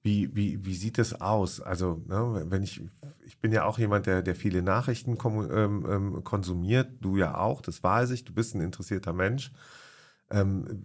Wie, 0.03 0.35
wie, 0.35 0.65
wie 0.65 0.73
sieht 0.73 0.97
es 0.97 1.19
aus? 1.21 1.61
Also, 1.61 2.01
ne, 2.07 2.45
wenn 2.47 2.63
ich, 2.63 2.81
ich 3.25 3.37
bin 3.37 3.51
ja 3.51 3.65
auch 3.65 3.77
jemand, 3.77 4.07
der, 4.07 4.23
der 4.23 4.35
viele 4.35 4.63
Nachrichten 4.63 5.17
ähm, 5.51 5.85
ähm, 5.87 6.23
konsumiert, 6.23 6.89
du 7.01 7.17
ja 7.17 7.37
auch, 7.37 7.61
das 7.61 7.83
weiß 7.83 8.09
ich, 8.11 8.23
du 8.23 8.33
bist 8.33 8.55
ein 8.55 8.61
interessierter 8.61 9.13
Mensch. 9.13 9.51
Ähm, 10.31 10.83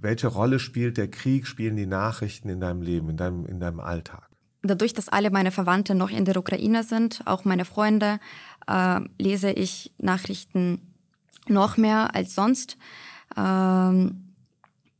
welche 0.00 0.28
Rolle 0.28 0.58
spielt 0.58 0.96
der 0.96 1.08
Krieg, 1.08 1.46
spielen 1.46 1.76
die 1.76 1.86
Nachrichten 1.86 2.48
in 2.48 2.60
deinem 2.60 2.82
Leben, 2.82 3.10
in 3.10 3.16
deinem, 3.16 3.46
in 3.46 3.60
deinem 3.60 3.80
Alltag? 3.80 4.28
Dadurch, 4.62 4.92
dass 4.92 5.08
alle 5.08 5.30
meine 5.30 5.50
Verwandte 5.50 5.94
noch 5.94 6.10
in 6.10 6.24
der 6.24 6.36
Ukraine 6.36 6.82
sind, 6.82 7.22
auch 7.26 7.44
meine 7.44 7.64
Freunde, 7.64 8.18
äh, 8.66 9.00
lese 9.18 9.50
ich 9.50 9.92
Nachrichten 9.98 10.80
noch 11.48 11.76
mehr 11.76 12.14
als 12.14 12.34
sonst. 12.34 12.76
Ähm, 13.36 14.28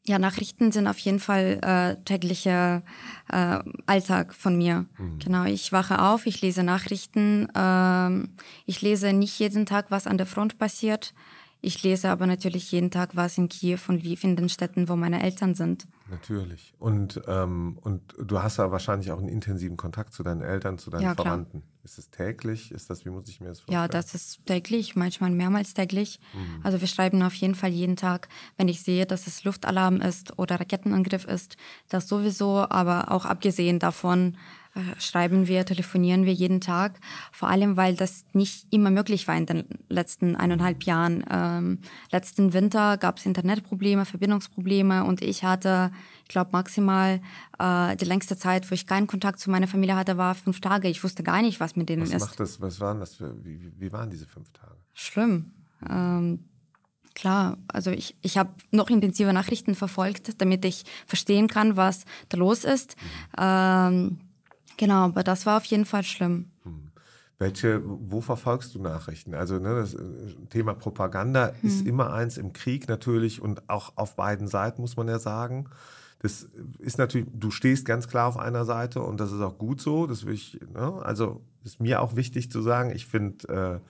ja, 0.08 0.18
Nachrichten 0.18 0.72
sind 0.72 0.86
auf 0.86 0.98
jeden 0.98 1.20
Fall 1.20 1.58
äh, 1.62 2.02
täglicher 2.04 2.82
äh, 3.30 3.58
Alltag 3.86 4.34
von 4.34 4.56
mir. 4.56 4.86
Mhm. 4.96 5.18
Genau, 5.18 5.44
ich 5.44 5.70
wache 5.70 6.00
auf, 6.00 6.26
ich 6.26 6.40
lese 6.40 6.62
Nachrichten. 6.62 7.48
Äh, 7.54 8.28
ich 8.64 8.80
lese 8.80 9.12
nicht 9.12 9.38
jeden 9.38 9.66
Tag, 9.66 9.90
was 9.90 10.06
an 10.06 10.16
der 10.16 10.26
Front 10.26 10.58
passiert. 10.58 11.12
Ich 11.60 11.82
lese 11.82 12.08
aber 12.10 12.26
natürlich 12.26 12.70
jeden 12.70 12.90
Tag 12.90 13.16
was 13.16 13.36
in 13.36 13.48
Kiew 13.48 13.80
und 13.88 14.04
Lviv 14.04 14.22
in 14.22 14.36
den 14.36 14.48
Städten, 14.48 14.88
wo 14.88 14.94
meine 14.94 15.22
Eltern 15.22 15.54
sind. 15.54 15.88
Natürlich. 16.08 16.72
Und, 16.78 17.20
ähm, 17.26 17.78
und 17.82 18.14
du 18.18 18.42
hast 18.42 18.58
ja 18.58 18.70
wahrscheinlich 18.70 19.10
auch 19.10 19.18
einen 19.18 19.28
intensiven 19.28 19.76
Kontakt 19.76 20.14
zu 20.14 20.22
deinen 20.22 20.40
Eltern, 20.40 20.78
zu 20.78 20.90
deinen 20.90 21.02
ja, 21.02 21.14
Verwandten. 21.14 21.60
Klar. 21.60 21.72
Ist 21.82 21.98
es 21.98 22.10
täglich? 22.10 22.70
Ist 22.70 22.90
das, 22.90 23.04
wie 23.04 23.10
muss 23.10 23.28
ich 23.28 23.40
mir 23.40 23.48
das 23.48 23.60
vorstellen? 23.60 23.82
Ja, 23.82 23.88
das 23.88 24.14
ist 24.14 24.46
täglich, 24.46 24.94
manchmal 24.94 25.30
mehrmals 25.30 25.74
täglich. 25.74 26.20
Mhm. 26.32 26.60
Also 26.62 26.80
wir 26.80 26.88
schreiben 26.88 27.22
auf 27.22 27.34
jeden 27.34 27.54
Fall 27.54 27.70
jeden 27.70 27.96
Tag, 27.96 28.28
wenn 28.56 28.68
ich 28.68 28.82
sehe, 28.82 29.06
dass 29.06 29.26
es 29.26 29.44
Luftalarm 29.44 30.00
ist 30.00 30.38
oder 30.38 30.60
Raketenangriff 30.60 31.24
ist, 31.24 31.56
das 31.88 32.06
sowieso, 32.08 32.66
aber 32.68 33.10
auch 33.10 33.24
abgesehen 33.24 33.78
davon 33.78 34.36
schreiben 34.98 35.46
wir, 35.48 35.64
telefonieren 35.64 36.24
wir 36.24 36.32
jeden 36.32 36.60
Tag. 36.60 37.00
Vor 37.32 37.48
allem, 37.48 37.76
weil 37.76 37.94
das 37.96 38.24
nicht 38.32 38.66
immer 38.72 38.90
möglich 38.90 39.28
war 39.28 39.36
in 39.36 39.46
den 39.46 39.64
letzten 39.88 40.36
eineinhalb 40.36 40.84
Jahren. 40.84 41.24
Ähm, 41.30 41.78
letzten 42.10 42.52
Winter 42.52 42.96
gab 42.96 43.18
es 43.18 43.26
Internetprobleme, 43.26 44.04
Verbindungsprobleme 44.04 45.04
und 45.04 45.22
ich 45.22 45.44
hatte, 45.44 45.90
ich 46.22 46.28
glaube, 46.28 46.50
maximal 46.52 47.20
äh, 47.58 47.96
die 47.96 48.04
längste 48.04 48.36
Zeit, 48.36 48.70
wo 48.70 48.74
ich 48.74 48.86
keinen 48.86 49.06
Kontakt 49.06 49.40
zu 49.40 49.50
meiner 49.50 49.68
Familie 49.68 49.96
hatte, 49.96 50.16
war 50.16 50.34
fünf 50.34 50.60
Tage. 50.60 50.88
Ich 50.88 51.02
wusste 51.04 51.22
gar 51.22 51.42
nicht, 51.42 51.60
was 51.60 51.76
mit 51.76 51.88
denen 51.88 52.02
was 52.02 52.10
ist. 52.10 52.20
Macht 52.20 52.40
das, 52.40 52.60
was 52.60 52.80
waren 52.80 53.00
das 53.00 53.14
für, 53.14 53.44
wie, 53.44 53.72
wie 53.78 53.92
waren 53.92 54.10
diese 54.10 54.26
fünf 54.26 54.52
Tage? 54.52 54.76
Schlimm. 54.94 55.52
Ähm, 55.88 56.40
Klar, 57.18 57.58
also 57.66 57.90
ich, 57.90 58.14
ich 58.22 58.38
habe 58.38 58.50
noch 58.70 58.90
intensive 58.90 59.32
Nachrichten 59.32 59.74
verfolgt, 59.74 60.40
damit 60.40 60.64
ich 60.64 60.84
verstehen 61.04 61.48
kann, 61.48 61.76
was 61.76 62.04
da 62.28 62.38
los 62.38 62.62
ist. 62.62 62.94
Mhm. 62.96 63.38
Ähm, 63.38 64.18
Genau, 64.78 65.04
aber 65.04 65.22
das 65.22 65.44
war 65.44 65.58
auf 65.58 65.64
jeden 65.64 65.84
Fall 65.84 66.04
schlimm. 66.04 66.52
Hm. 66.62 66.90
Welche, 67.38 67.82
wo 67.84 68.20
verfolgst 68.20 68.74
du 68.74 68.80
Nachrichten? 68.80 69.34
Also 69.34 69.58
ne, 69.58 69.74
das 69.74 69.94
äh, 69.94 70.00
Thema 70.48 70.72
Propaganda 70.74 71.52
hm. 71.60 71.68
ist 71.68 71.86
immer 71.86 72.12
eins 72.14 72.38
im 72.38 72.54
Krieg 72.54 72.88
natürlich 72.88 73.42
und 73.42 73.68
auch 73.68 73.92
auf 73.96 74.16
beiden 74.16 74.48
Seiten 74.48 74.80
muss 74.80 74.96
man 74.96 75.08
ja 75.08 75.18
sagen. 75.18 75.68
Das 76.20 76.48
ist 76.78 76.98
natürlich, 76.98 77.28
du 77.32 77.50
stehst 77.50 77.84
ganz 77.84 78.08
klar 78.08 78.26
auf 78.26 78.38
einer 78.38 78.64
Seite 78.64 79.02
und 79.02 79.20
das 79.20 79.30
ist 79.30 79.40
auch 79.40 79.58
gut 79.58 79.80
so. 79.80 80.06
Das 80.06 80.26
will 80.26 80.34
ich, 80.34 80.58
ne, 80.72 81.00
also 81.02 81.42
ist 81.64 81.80
mir 81.80 82.00
auch 82.00 82.16
wichtig 82.16 82.50
zu 82.50 82.62
sagen. 82.62 82.90
Ich 82.90 83.06
finde, 83.06 83.48
äh, 83.48 83.80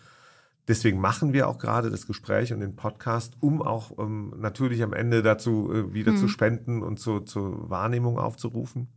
deswegen 0.68 1.00
machen 1.00 1.32
wir 1.34 1.48
auch 1.48 1.58
gerade 1.58 1.90
das 1.90 2.06
Gespräch 2.06 2.52
und 2.52 2.60
den 2.60 2.76
Podcast, 2.76 3.34
um 3.40 3.60
auch 3.60 3.98
ähm, 3.98 4.32
natürlich 4.38 4.82
am 4.82 4.94
Ende 4.94 5.22
dazu 5.22 5.70
äh, 5.72 5.92
wieder 5.92 6.12
hm. 6.12 6.18
zu 6.18 6.28
spenden 6.28 6.82
und 6.82 6.98
zu, 6.98 7.20
zur 7.20 7.68
Wahrnehmung 7.68 8.18
aufzurufen. 8.18 8.88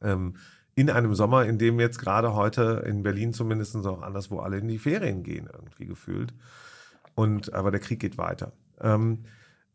Ähm, 0.00 0.34
in 0.78 0.90
einem 0.90 1.12
Sommer, 1.16 1.44
in 1.44 1.58
dem 1.58 1.80
jetzt 1.80 1.98
gerade 1.98 2.34
heute 2.34 2.84
in 2.86 3.02
Berlin 3.02 3.32
zumindest 3.32 3.74
auch 3.84 4.00
anderswo 4.00 4.38
alle 4.38 4.58
in 4.58 4.68
die 4.68 4.78
Ferien 4.78 5.24
gehen, 5.24 5.48
irgendwie 5.52 5.86
gefühlt. 5.86 6.32
Und 7.16 7.52
aber 7.52 7.72
der 7.72 7.80
Krieg 7.80 7.98
geht 7.98 8.16
weiter. 8.16 8.52
Ähm, 8.80 9.24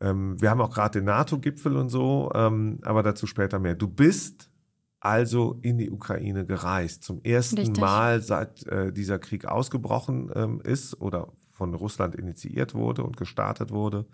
ähm, 0.00 0.40
wir 0.40 0.48
haben 0.48 0.62
auch 0.62 0.72
gerade 0.72 1.00
den 1.00 1.04
NATO-Gipfel 1.04 1.76
und 1.76 1.90
so, 1.90 2.32
ähm, 2.34 2.78
aber 2.84 3.02
dazu 3.02 3.26
später 3.26 3.58
mehr. 3.58 3.74
Du 3.74 3.86
bist 3.86 4.50
also 4.98 5.58
in 5.60 5.76
die 5.76 5.90
Ukraine 5.90 6.46
gereist, 6.46 7.04
zum 7.04 7.22
ersten 7.22 7.58
Richtig. 7.58 7.82
Mal 7.82 8.22
seit 8.22 8.66
äh, 8.68 8.90
dieser 8.90 9.18
Krieg 9.18 9.44
ausgebrochen 9.44 10.30
ähm, 10.34 10.62
ist 10.64 10.98
oder 11.02 11.34
von 11.52 11.74
Russland 11.74 12.14
initiiert 12.14 12.72
wurde 12.72 13.04
und 13.04 13.18
gestartet 13.18 13.70
wurde. 13.70 14.06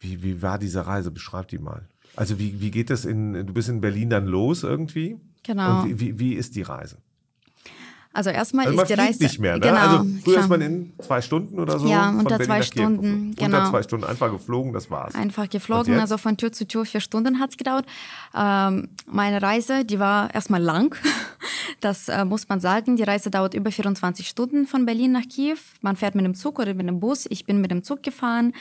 Wie, 0.00 0.22
wie 0.22 0.40
war 0.40 0.58
diese 0.58 0.86
Reise? 0.86 1.10
Beschreib 1.10 1.48
die 1.48 1.58
mal. 1.58 1.90
Also 2.16 2.38
wie, 2.38 2.62
wie 2.62 2.70
geht 2.70 2.88
das 2.88 3.04
in, 3.04 3.34
du 3.34 3.52
bist 3.52 3.68
in 3.68 3.82
Berlin 3.82 4.08
dann 4.08 4.26
los 4.26 4.62
irgendwie? 4.62 5.20
Genau. 5.42 5.82
Und 5.82 5.88
wie, 5.88 6.00
wie, 6.00 6.18
wie 6.18 6.34
ist 6.34 6.56
die 6.56 6.62
Reise? 6.62 6.98
Also 8.12 8.30
erstmal 8.30 8.66
also 8.66 8.82
ist 8.82 8.88
die 8.88 8.94
Reise 8.94 9.22
nicht 9.22 9.38
mehr. 9.38 9.54
Ne? 9.54 9.60
Genau, 9.60 9.76
also 9.76 10.04
früher 10.22 10.34
klar. 10.34 10.44
ist 10.44 10.48
man 10.50 10.60
in 10.60 10.92
zwei 11.00 11.22
Stunden 11.22 11.58
oder 11.58 11.78
so. 11.78 11.86
Ja, 11.86 12.10
unter 12.10 12.38
zwei 12.40 12.62
Stunden. 12.62 13.34
Genau. 13.34 13.44
Unter 13.44 13.70
zwei 13.70 13.82
Stunden 13.82 14.04
einfach 14.04 14.30
geflogen, 14.30 14.72
das 14.72 14.90
war's. 14.90 15.14
Einfach 15.14 15.48
geflogen, 15.48 15.98
also 15.98 16.18
von 16.18 16.36
Tür 16.36 16.52
zu 16.52 16.66
Tür 16.66 16.84
vier 16.84 17.00
Stunden 17.00 17.40
hat's 17.40 17.56
gedauert. 17.56 17.86
Ähm, 18.34 18.90
meine 19.06 19.40
Reise, 19.40 19.84
die 19.84 19.98
war 19.98 20.32
erstmal 20.34 20.62
lang. 20.62 20.96
Das 21.80 22.08
äh, 22.08 22.24
muss 22.24 22.48
man 22.48 22.60
sagen. 22.60 22.96
Die 22.96 23.02
Reise 23.02 23.30
dauert 23.30 23.54
über 23.54 23.72
24 23.72 24.28
Stunden 24.28 24.66
von 24.66 24.86
Berlin 24.86 25.12
nach 25.12 25.22
Kiew. 25.28 25.58
Man 25.80 25.96
fährt 25.96 26.14
mit 26.14 26.24
dem 26.24 26.34
Zug 26.34 26.60
oder 26.60 26.74
mit 26.74 26.86
dem 26.86 27.00
Bus. 27.00 27.26
Ich 27.28 27.44
bin 27.44 27.60
mit 27.60 27.72
dem 27.72 27.82
Zug 27.82 28.04
gefahren. 28.04 28.52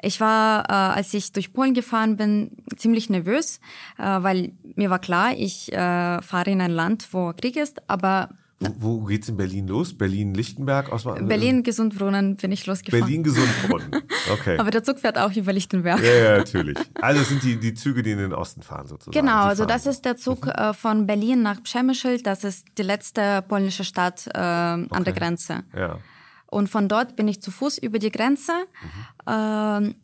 Ich 0.00 0.20
war, 0.20 0.64
äh, 0.68 0.72
als 0.72 1.12
ich 1.12 1.32
durch 1.32 1.52
Polen 1.52 1.74
gefahren 1.74 2.16
bin, 2.16 2.52
ziemlich 2.76 3.10
nervös, 3.10 3.60
äh, 3.98 4.04
weil 4.04 4.52
mir 4.74 4.88
war 4.88 4.98
klar, 4.98 5.32
ich 5.36 5.72
äh, 5.72 6.22
fahre 6.22 6.50
in 6.50 6.60
ein 6.60 6.70
Land, 6.70 7.08
wo 7.12 7.32
Krieg 7.32 7.56
ist, 7.56 7.88
aber 7.88 8.30
wo, 8.78 9.00
wo 9.00 9.04
geht's 9.04 9.28
in 9.28 9.36
Berlin 9.36 9.66
los? 9.66 9.96
Berlin-Lichtenberg? 9.96 10.90
Berlin-Gesundbrunnen 11.26 12.36
bin 12.36 12.52
ich 12.52 12.66
losgefahren. 12.66 13.04
Berlin-Gesundbrunnen, 13.04 13.90
okay. 14.32 14.58
Aber 14.58 14.70
der 14.70 14.82
Zug 14.82 14.98
fährt 14.98 15.18
auch 15.18 15.32
über 15.32 15.52
Lichtenberg. 15.52 16.02
Ja, 16.02 16.14
ja, 16.14 16.38
natürlich. 16.38 16.78
Also 17.00 17.20
das 17.20 17.28
sind 17.28 17.42
die, 17.42 17.58
die 17.58 17.74
Züge, 17.74 18.02
die 18.02 18.12
in 18.12 18.18
den 18.18 18.32
Osten 18.32 18.62
fahren 18.62 18.86
sozusagen. 18.86 19.18
Genau, 19.18 19.44
also 19.44 19.64
das 19.64 19.86
ist 19.86 20.04
der 20.04 20.16
Zug 20.16 20.46
mhm. 20.46 20.52
äh, 20.52 20.74
von 20.74 21.06
Berlin 21.06 21.42
nach 21.42 21.62
Przemysl. 21.62 22.22
Das 22.22 22.44
ist 22.44 22.66
die 22.78 22.82
letzte 22.82 23.42
polnische 23.46 23.84
Stadt 23.84 24.26
äh, 24.26 24.30
okay. 24.30 24.86
an 24.90 25.04
der 25.04 25.12
Grenze. 25.12 25.64
Ja. 25.76 25.98
Und 26.46 26.68
von 26.68 26.86
dort 26.86 27.16
bin 27.16 27.28
ich 27.28 27.40
zu 27.40 27.50
Fuß 27.50 27.78
über 27.78 27.98
die 27.98 28.10
Grenze. 28.10 28.52
Mhm. 28.52 29.32
Ähm, 29.32 29.94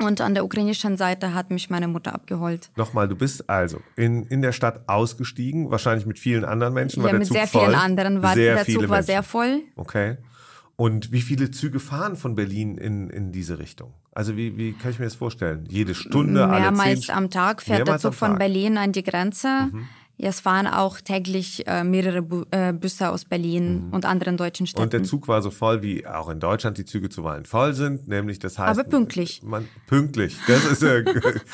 und 0.00 0.20
an 0.20 0.34
der 0.34 0.44
ukrainischen 0.44 0.96
Seite 0.96 1.34
hat 1.34 1.50
mich 1.50 1.70
meine 1.70 1.88
Mutter 1.88 2.14
abgeholt. 2.14 2.70
Nochmal, 2.76 3.08
du 3.08 3.16
bist 3.16 3.48
also 3.50 3.80
in, 3.96 4.24
in 4.26 4.42
der 4.42 4.52
Stadt 4.52 4.88
ausgestiegen, 4.88 5.70
wahrscheinlich 5.70 6.06
mit 6.06 6.18
vielen 6.18 6.44
anderen 6.44 6.74
Menschen. 6.74 7.02
Ja, 7.02 7.10
der 7.10 7.18
mit 7.18 7.28
Zug 7.28 7.36
sehr 7.36 7.46
voll. 7.46 7.62
vielen 7.62 7.74
anderen. 7.74 8.22
War, 8.22 8.34
sehr 8.34 8.54
der 8.56 8.64
Zug 8.64 8.82
war 8.82 8.88
Menschen. 8.88 9.06
sehr 9.06 9.22
voll. 9.22 9.62
Okay. 9.76 10.16
Und 10.76 11.10
wie 11.10 11.22
viele 11.22 11.50
Züge 11.50 11.80
fahren 11.80 12.14
von 12.14 12.36
Berlin 12.36 12.78
in, 12.78 13.10
in 13.10 13.32
diese 13.32 13.58
Richtung? 13.58 13.94
Also 14.12 14.36
wie, 14.36 14.56
wie 14.56 14.72
kann 14.72 14.92
ich 14.92 15.00
mir 15.00 15.06
das 15.06 15.16
vorstellen? 15.16 15.64
Jede 15.68 15.94
Stunde, 15.94 16.46
Mehrmals 16.46 16.80
alle 16.80 17.00
zehn 17.00 17.14
am 17.14 17.30
Tag 17.30 17.62
fährt 17.62 17.88
der 17.88 17.98
Zug 17.98 18.14
von 18.14 18.38
Berlin 18.38 18.78
an 18.78 18.92
die 18.92 19.02
Grenze. 19.02 19.70
Mhm. 19.72 19.88
Ja, 20.20 20.30
es 20.30 20.40
fahren 20.40 20.66
auch 20.66 21.00
täglich 21.00 21.64
äh, 21.68 21.84
mehrere 21.84 22.22
Bu 22.22 22.44
äh, 22.50 22.72
Busse 22.72 23.08
aus 23.10 23.24
Berlin 23.24 23.86
mhm. 23.86 23.92
und 23.94 24.04
anderen 24.04 24.36
deutschen 24.36 24.66
Städten. 24.66 24.82
Und 24.82 24.92
der 24.92 25.04
Zug 25.04 25.28
war 25.28 25.42
so 25.42 25.52
voll, 25.52 25.80
wie 25.82 26.06
auch 26.06 26.28
in 26.28 26.40
Deutschland 26.40 26.76
die 26.76 26.84
Züge 26.84 27.08
zuweilen 27.08 27.44
voll 27.44 27.72
sind, 27.72 28.08
nämlich 28.08 28.40
das 28.40 28.58
heißt. 28.58 28.78
Aber 28.78 28.88
pünktlich. 28.88 29.42
Man, 29.44 29.68
pünktlich. 29.86 30.36
Das 30.48 30.64
ist 30.64 30.82
äh, 30.82 31.04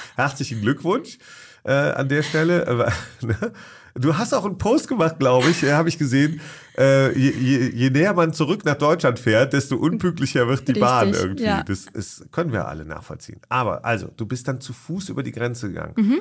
herzlichen 0.16 0.62
Glückwunsch 0.62 1.18
äh, 1.64 1.73
an 1.73 2.09
der 2.09 2.23
Stelle. 2.23 2.90
Du 3.94 4.16
hast 4.18 4.34
auch 4.34 4.44
einen 4.44 4.58
Post 4.58 4.88
gemacht, 4.88 5.20
glaube 5.20 5.50
ich, 5.50 5.62
habe 5.64 5.88
ich 5.88 5.98
gesehen. 5.98 6.40
Äh, 6.76 7.16
je, 7.16 7.30
je, 7.30 7.70
je, 7.70 7.90
näher 7.90 8.12
man 8.12 8.32
zurück 8.32 8.64
nach 8.64 8.74
Deutschland 8.74 9.20
fährt, 9.20 9.52
desto 9.52 9.76
unpünktlicher 9.76 10.48
wird 10.48 10.66
die 10.66 10.72
Richtig, 10.72 10.80
Bahn 10.80 11.14
irgendwie. 11.14 11.44
Ja. 11.44 11.62
Das 11.62 11.86
ist, 11.92 12.32
können 12.32 12.52
wir 12.52 12.66
alle 12.66 12.84
nachvollziehen. 12.84 13.40
Aber 13.48 13.84
also, 13.84 14.08
du 14.16 14.26
bist 14.26 14.48
dann 14.48 14.60
zu 14.60 14.72
Fuß 14.72 15.10
über 15.10 15.22
die 15.22 15.30
Grenze 15.30 15.68
gegangen. 15.68 15.94
Mhm. 15.96 16.20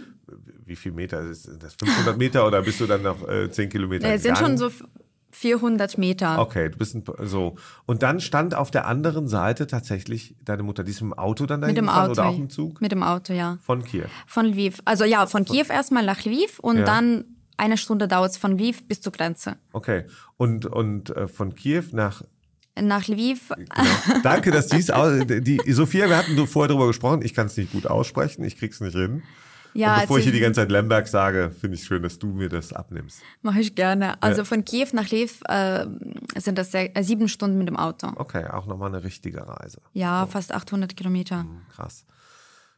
Wie 0.65 0.75
viel 0.75 0.91
Meter 0.91 1.21
ist 1.21 1.49
das? 1.59 1.73
500 1.73 2.15
Meter 2.15 2.45
oder 2.45 2.61
bist 2.61 2.79
du 2.79 2.85
dann 2.85 3.01
noch 3.01 3.27
äh, 3.27 3.49
10 3.49 3.69
Kilometer? 3.69 4.07
Ja, 4.07 4.13
es 4.13 4.23
sind 4.23 4.37
schon 4.37 4.55
so 4.57 4.69
400 5.31 5.97
Meter. 5.97 6.39
Okay, 6.39 6.69
du 6.69 6.77
bist 6.77 6.95
ein, 6.95 7.03
so. 7.23 7.55
Und 7.87 8.03
dann 8.03 8.19
stand 8.19 8.53
auf 8.53 8.69
der 8.69 8.85
anderen 8.87 9.27
Seite 9.27 9.65
tatsächlich 9.65 10.35
deine 10.45 10.61
Mutter, 10.61 10.83
die 10.83 10.91
ist 10.91 11.01
im 11.01 11.13
Auto 11.13 11.47
dann 11.47 11.61
dahin 11.61 11.73
Mit 11.73 11.83
dem 11.83 11.89
Auto, 11.89 12.11
oder 12.11 12.25
auch 12.27 12.37
im 12.37 12.49
Zug? 12.49 12.81
Mit 12.81 12.91
dem 12.91 13.01
Auto, 13.01 13.33
ja. 13.33 13.57
Von 13.61 13.83
Kiew? 13.83 14.05
Von 14.27 14.45
Lviv. 14.45 14.79
Also 14.85 15.05
ja, 15.05 15.25
von 15.25 15.43
Kiew 15.43 15.65
erstmal 15.69 16.05
nach 16.05 16.23
Lviv 16.23 16.59
und 16.59 16.77
ja. 16.77 16.83
dann 16.83 17.25
eine 17.57 17.77
Stunde 17.77 18.07
dauert 18.07 18.31
es 18.31 18.37
von 18.37 18.53
Lviv 18.53 18.87
bis 18.87 19.01
zur 19.01 19.11
Grenze. 19.11 19.57
Okay. 19.71 20.05
Und, 20.37 20.65
und 20.65 21.15
äh, 21.15 21.27
von 21.27 21.55
Kiew 21.55 21.83
nach 21.91 22.23
nach 22.81 23.07
Lviv. 23.07 23.49
Genau. 23.49 24.21
Danke, 24.23 24.49
dass 24.49 24.67
dies 24.67 24.87
die 24.87 25.61
Sophia, 25.71 26.09
wir 26.09 26.17
hatten 26.17 26.35
vorher 26.47 26.69
darüber 26.69 26.87
gesprochen, 26.87 27.21
ich 27.21 27.35
kann 27.35 27.45
es 27.45 27.55
nicht 27.55 27.71
gut 27.71 27.85
aussprechen, 27.85 28.43
ich 28.43 28.57
krieg's 28.57 28.81
nicht 28.81 28.95
hin. 28.95 29.21
Ja, 29.75 29.95
und 29.95 30.01
bevor 30.01 30.17
ich 30.19 30.23
hier 30.23 30.33
die 30.33 30.39
ganze 30.39 30.61
Zeit 30.61 30.71
Lemberg 30.71 31.07
sage, 31.07 31.51
finde 31.59 31.77
ich 31.77 31.83
schön, 31.83 32.03
dass 32.03 32.19
du 32.19 32.27
mir 32.27 32.49
das 32.49 32.73
abnimmst. 32.73 33.21
Mache 33.41 33.59
ich 33.59 33.73
gerne. 33.73 34.21
Also 34.21 34.41
ja. 34.41 34.45
von 34.45 34.63
Kiew 34.63 34.87
nach 34.93 35.07
Lviv 35.07 35.41
äh, 35.47 35.85
sind 36.37 36.57
das 36.57 36.71
sehr, 36.71 36.95
äh, 36.95 37.03
sieben 37.03 37.27
Stunden 37.27 37.57
mit 37.57 37.67
dem 37.67 37.77
Auto. 37.77 38.11
Okay, 38.15 38.45
auch 38.45 38.67
nochmal 38.67 38.89
eine 38.89 39.03
richtige 39.03 39.47
Reise. 39.47 39.81
Ja, 39.93 40.25
so. 40.25 40.31
fast 40.31 40.53
800 40.53 40.95
Kilometer. 40.95 41.43
Mhm, 41.43 41.61
krass. 41.73 42.05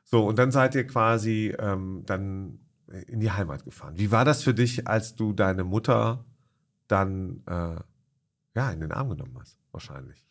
So, 0.06 0.26
und 0.26 0.40
dann 0.40 0.52
seid 0.52 0.76
ihr 0.76 0.88
quasi 0.88 1.54
ähm, 1.60 2.04
dann 2.06 2.60
in 3.08 3.20
die 3.20 3.32
Heimat 3.32 3.64
gefahren. 3.64 3.94
Wie 3.98 4.12
war 4.12 4.26
das 4.26 4.44
für 4.44 4.54
dich, 4.54 4.88
als 4.88 5.16
du 5.16 5.34
deine 5.34 5.64
Mutter 5.64 6.26
dann 6.88 7.44
äh, 7.48 7.76
ja, 8.56 8.72
in 8.72 8.80
den 8.80 8.92
Arm 8.92 9.10
genommen 9.10 9.38
hast? 9.40 9.58
Wahrscheinlich. 9.72 10.24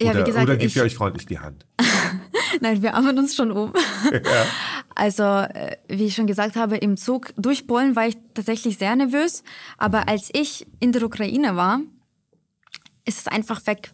Ja, 0.00 0.10
oder, 0.10 0.20
wie 0.20 0.24
gesagt, 0.24 0.44
oder 0.44 0.56
gibt 0.56 0.70
ich, 0.70 0.76
ihr 0.76 0.82
euch 0.82 0.94
freundlich 0.94 1.26
die 1.26 1.38
Hand? 1.38 1.66
Nein, 2.60 2.82
wir 2.82 2.94
armen 2.94 3.18
uns 3.18 3.34
schon 3.34 3.50
um. 3.52 3.72
ja. 4.12 4.46
Also, 4.94 5.22
äh, 5.22 5.76
wie 5.88 6.06
ich 6.06 6.14
schon 6.14 6.26
gesagt 6.26 6.56
habe, 6.56 6.76
im 6.76 6.96
Zug 6.96 7.32
durch 7.36 7.66
Polen 7.66 7.96
war 7.96 8.06
ich 8.06 8.16
tatsächlich 8.34 8.78
sehr 8.78 8.94
nervös. 8.96 9.42
Aber 9.78 10.08
als 10.08 10.30
ich 10.32 10.66
in 10.80 10.92
der 10.92 11.02
Ukraine 11.02 11.56
war, 11.56 11.80
ist 13.04 13.20
es 13.20 13.26
einfach 13.28 13.66
weg. 13.66 13.92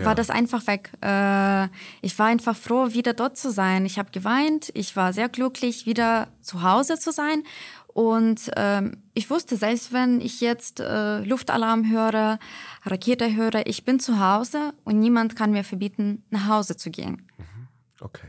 Ja. 0.00 0.06
War 0.06 0.14
das 0.14 0.30
einfach 0.30 0.66
weg. 0.66 0.90
Äh, 1.02 1.68
ich 2.02 2.18
war 2.18 2.26
einfach 2.26 2.56
froh, 2.56 2.92
wieder 2.92 3.12
dort 3.12 3.36
zu 3.36 3.50
sein. 3.50 3.84
Ich 3.86 3.98
habe 3.98 4.10
geweint. 4.10 4.70
Ich 4.74 4.96
war 4.96 5.12
sehr 5.12 5.28
glücklich, 5.28 5.86
wieder 5.86 6.28
zu 6.40 6.62
Hause 6.62 6.98
zu 6.98 7.12
sein. 7.12 7.42
Und 7.92 8.50
ähm, 8.56 9.02
ich 9.14 9.30
wusste, 9.30 9.56
selbst 9.56 9.92
wenn 9.92 10.20
ich 10.20 10.40
jetzt 10.40 10.80
äh, 10.80 11.20
Luftalarm 11.20 11.90
höre, 11.90 12.38
Rakete 12.84 13.34
höre, 13.34 13.66
ich 13.66 13.84
bin 13.84 13.98
zu 14.00 14.20
Hause 14.20 14.72
und 14.84 15.00
niemand 15.00 15.36
kann 15.36 15.50
mir 15.50 15.64
verbieten, 15.64 16.24
nach 16.30 16.46
Hause 16.46 16.76
zu 16.76 16.90
gehen. 16.90 17.26
Okay. 18.00 18.28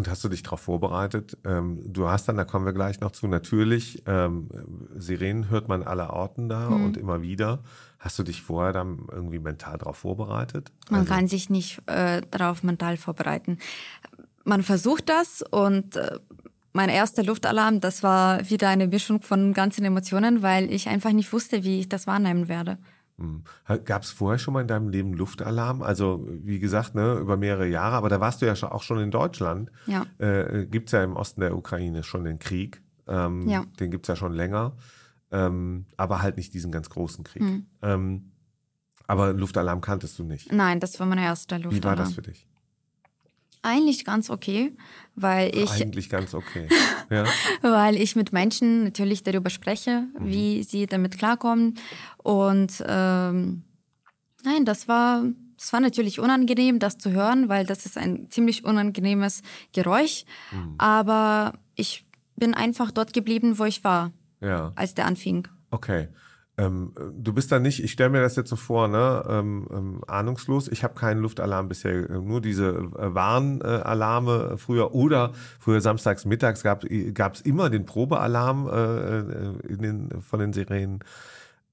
Und 0.00 0.08
hast 0.08 0.24
du 0.24 0.30
dich 0.30 0.42
darauf 0.42 0.60
vorbereitet? 0.60 1.36
Ähm, 1.44 1.78
du 1.84 2.08
hast 2.08 2.26
dann, 2.26 2.38
da 2.38 2.44
kommen 2.46 2.64
wir 2.64 2.72
gleich 2.72 3.00
noch 3.00 3.10
zu, 3.10 3.26
natürlich, 3.26 4.02
ähm, 4.06 4.48
Sirenen 4.96 5.50
hört 5.50 5.68
man 5.68 5.82
aller 5.82 6.14
Orten 6.14 6.48
da 6.48 6.70
Mhm. 6.70 6.84
und 6.86 6.96
immer 6.96 7.20
wieder. 7.20 7.58
Hast 7.98 8.18
du 8.18 8.22
dich 8.22 8.40
vorher 8.40 8.72
dann 8.72 9.00
irgendwie 9.12 9.38
mental 9.38 9.76
darauf 9.76 9.98
vorbereitet? 9.98 10.72
Man 10.88 11.00
Also- 11.00 11.12
kann 11.12 11.28
sich 11.28 11.50
nicht 11.50 11.82
äh, 11.86 12.22
darauf 12.30 12.62
mental 12.62 12.96
vorbereiten. 12.96 13.58
Man 14.44 14.62
versucht 14.62 15.10
das 15.10 15.42
und 15.42 15.96
äh, 15.96 16.18
mein 16.72 16.88
erster 16.88 17.22
Luftalarm, 17.22 17.80
das 17.80 18.02
war 18.02 18.48
wieder 18.48 18.70
eine 18.70 18.86
Mischung 18.86 19.20
von 19.20 19.52
ganzen 19.52 19.84
Emotionen, 19.84 20.40
weil 20.40 20.72
ich 20.72 20.88
einfach 20.88 21.12
nicht 21.12 21.30
wusste, 21.34 21.62
wie 21.62 21.80
ich 21.80 21.90
das 21.90 22.06
wahrnehmen 22.06 22.48
werde. 22.48 22.78
Gab 23.84 24.02
es 24.02 24.10
vorher 24.10 24.38
schon 24.38 24.54
mal 24.54 24.62
in 24.62 24.66
deinem 24.68 24.88
Leben 24.88 25.12
Luftalarm? 25.14 25.82
Also 25.82 26.26
wie 26.26 26.58
gesagt, 26.58 26.94
ne, 26.94 27.14
über 27.14 27.36
mehrere 27.36 27.66
Jahre, 27.66 27.96
aber 27.96 28.08
da 28.08 28.20
warst 28.20 28.42
du 28.42 28.46
ja 28.46 28.54
auch 28.70 28.82
schon 28.82 28.98
in 29.00 29.10
Deutschland. 29.10 29.70
Ja. 29.86 30.06
Äh, 30.18 30.66
gibt 30.66 30.88
es 30.88 30.92
ja 30.92 31.04
im 31.04 31.16
Osten 31.16 31.40
der 31.40 31.56
Ukraine 31.56 32.02
schon 32.02 32.24
den 32.24 32.38
Krieg. 32.38 32.82
Ähm, 33.06 33.48
Ja. 33.48 33.64
Den 33.78 33.90
gibt 33.90 34.06
es 34.06 34.08
ja 34.08 34.16
schon 34.16 34.32
länger. 34.32 34.76
Ähm, 35.32 35.86
aber 35.96 36.22
halt 36.22 36.36
nicht 36.36 36.54
diesen 36.54 36.72
ganz 36.72 36.90
großen 36.90 37.22
Krieg. 37.24 37.42
Hm. 37.42 37.66
Ähm, 37.82 38.32
aber 39.06 39.32
Luftalarm 39.32 39.80
kanntest 39.80 40.18
du 40.18 40.24
nicht. 40.24 40.52
Nein, 40.52 40.80
das 40.80 40.98
war 41.00 41.06
mein 41.06 41.18
erster 41.18 41.58
Luftalarm. 41.58 41.76
Wie 41.76 41.84
war 41.84 41.96
das 41.96 42.14
für 42.14 42.22
dich? 42.22 42.46
Eigentlich 43.62 44.04
ganz 44.04 44.30
okay, 44.30 44.72
weil 45.16 45.54
ich, 45.54 45.70
Eigentlich 45.70 46.08
ganz 46.08 46.34
okay. 46.34 46.66
ja. 47.10 47.24
weil 47.60 47.96
ich 47.96 48.16
mit 48.16 48.32
Menschen 48.32 48.84
natürlich 48.84 49.22
darüber 49.22 49.50
spreche, 49.50 50.04
wie 50.18 50.62
sie 50.62 50.86
damit 50.86 51.18
klarkommen. 51.18 51.78
Und 52.16 52.82
ähm, 52.86 53.62
nein, 54.44 54.64
das 54.64 54.88
war, 54.88 55.24
das 55.58 55.72
war 55.74 55.80
natürlich 55.80 56.20
unangenehm, 56.20 56.78
das 56.78 56.96
zu 56.96 57.10
hören, 57.10 57.50
weil 57.50 57.66
das 57.66 57.84
ist 57.84 57.98
ein 57.98 58.30
ziemlich 58.30 58.64
unangenehmes 58.64 59.42
Geräusch. 59.72 60.24
Aber 60.78 61.52
ich 61.74 62.06
bin 62.36 62.54
einfach 62.54 62.90
dort 62.90 63.12
geblieben, 63.12 63.58
wo 63.58 63.64
ich 63.64 63.84
war, 63.84 64.12
ja. 64.40 64.72
als 64.74 64.94
der 64.94 65.06
anfing. 65.06 65.46
Okay. 65.70 66.08
Ähm, 66.60 66.92
du 67.14 67.32
bist 67.32 67.50
da 67.50 67.58
nicht, 67.58 67.82
ich 67.82 67.92
stelle 67.92 68.10
mir 68.10 68.20
das 68.20 68.36
jetzt 68.36 68.50
so 68.50 68.56
vor, 68.56 68.86
ne, 68.86 69.24
ähm, 69.28 69.66
ähm, 69.70 70.04
ahnungslos. 70.06 70.68
Ich 70.68 70.84
habe 70.84 70.94
keinen 70.94 71.20
Luftalarm 71.20 71.68
bisher, 71.68 72.10
äh, 72.10 72.18
nur 72.18 72.42
diese 72.42 72.68
äh, 72.68 73.14
Warnalarme 73.14 74.50
äh, 74.52 74.56
früher 74.58 74.94
oder 74.94 75.32
früher 75.58 75.80
samstags 75.80 76.26
mittags 76.26 76.62
gab 76.62 76.84
es 76.84 77.40
immer 77.40 77.70
den 77.70 77.86
Probealarm 77.86 78.68
äh, 78.68 79.18
äh, 79.20 79.72
in 79.72 79.78
den, 79.78 80.20
von 80.20 80.40
den 80.40 80.52
Sirenen. 80.52 81.00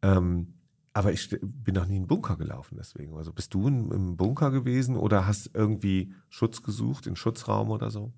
Ähm, 0.01 0.53
aber 0.97 1.11
ich 1.13 1.29
bin 1.29 1.75
noch 1.75 1.85
nie 1.85 1.97
in 1.97 2.03
den 2.03 2.07
Bunker 2.07 2.37
gelaufen 2.37 2.75
deswegen. 2.79 3.15
Also 3.15 3.31
bist 3.31 3.53
du 3.53 3.67
im, 3.67 3.91
im 3.91 4.17
Bunker 4.17 4.49
gewesen 4.49 4.97
oder 4.97 5.27
hast 5.27 5.51
irgendwie 5.53 6.11
Schutz 6.27 6.63
gesucht, 6.63 7.05
in 7.05 7.15
Schutzraum 7.15 7.69
oder 7.69 7.91
so? 7.91 8.13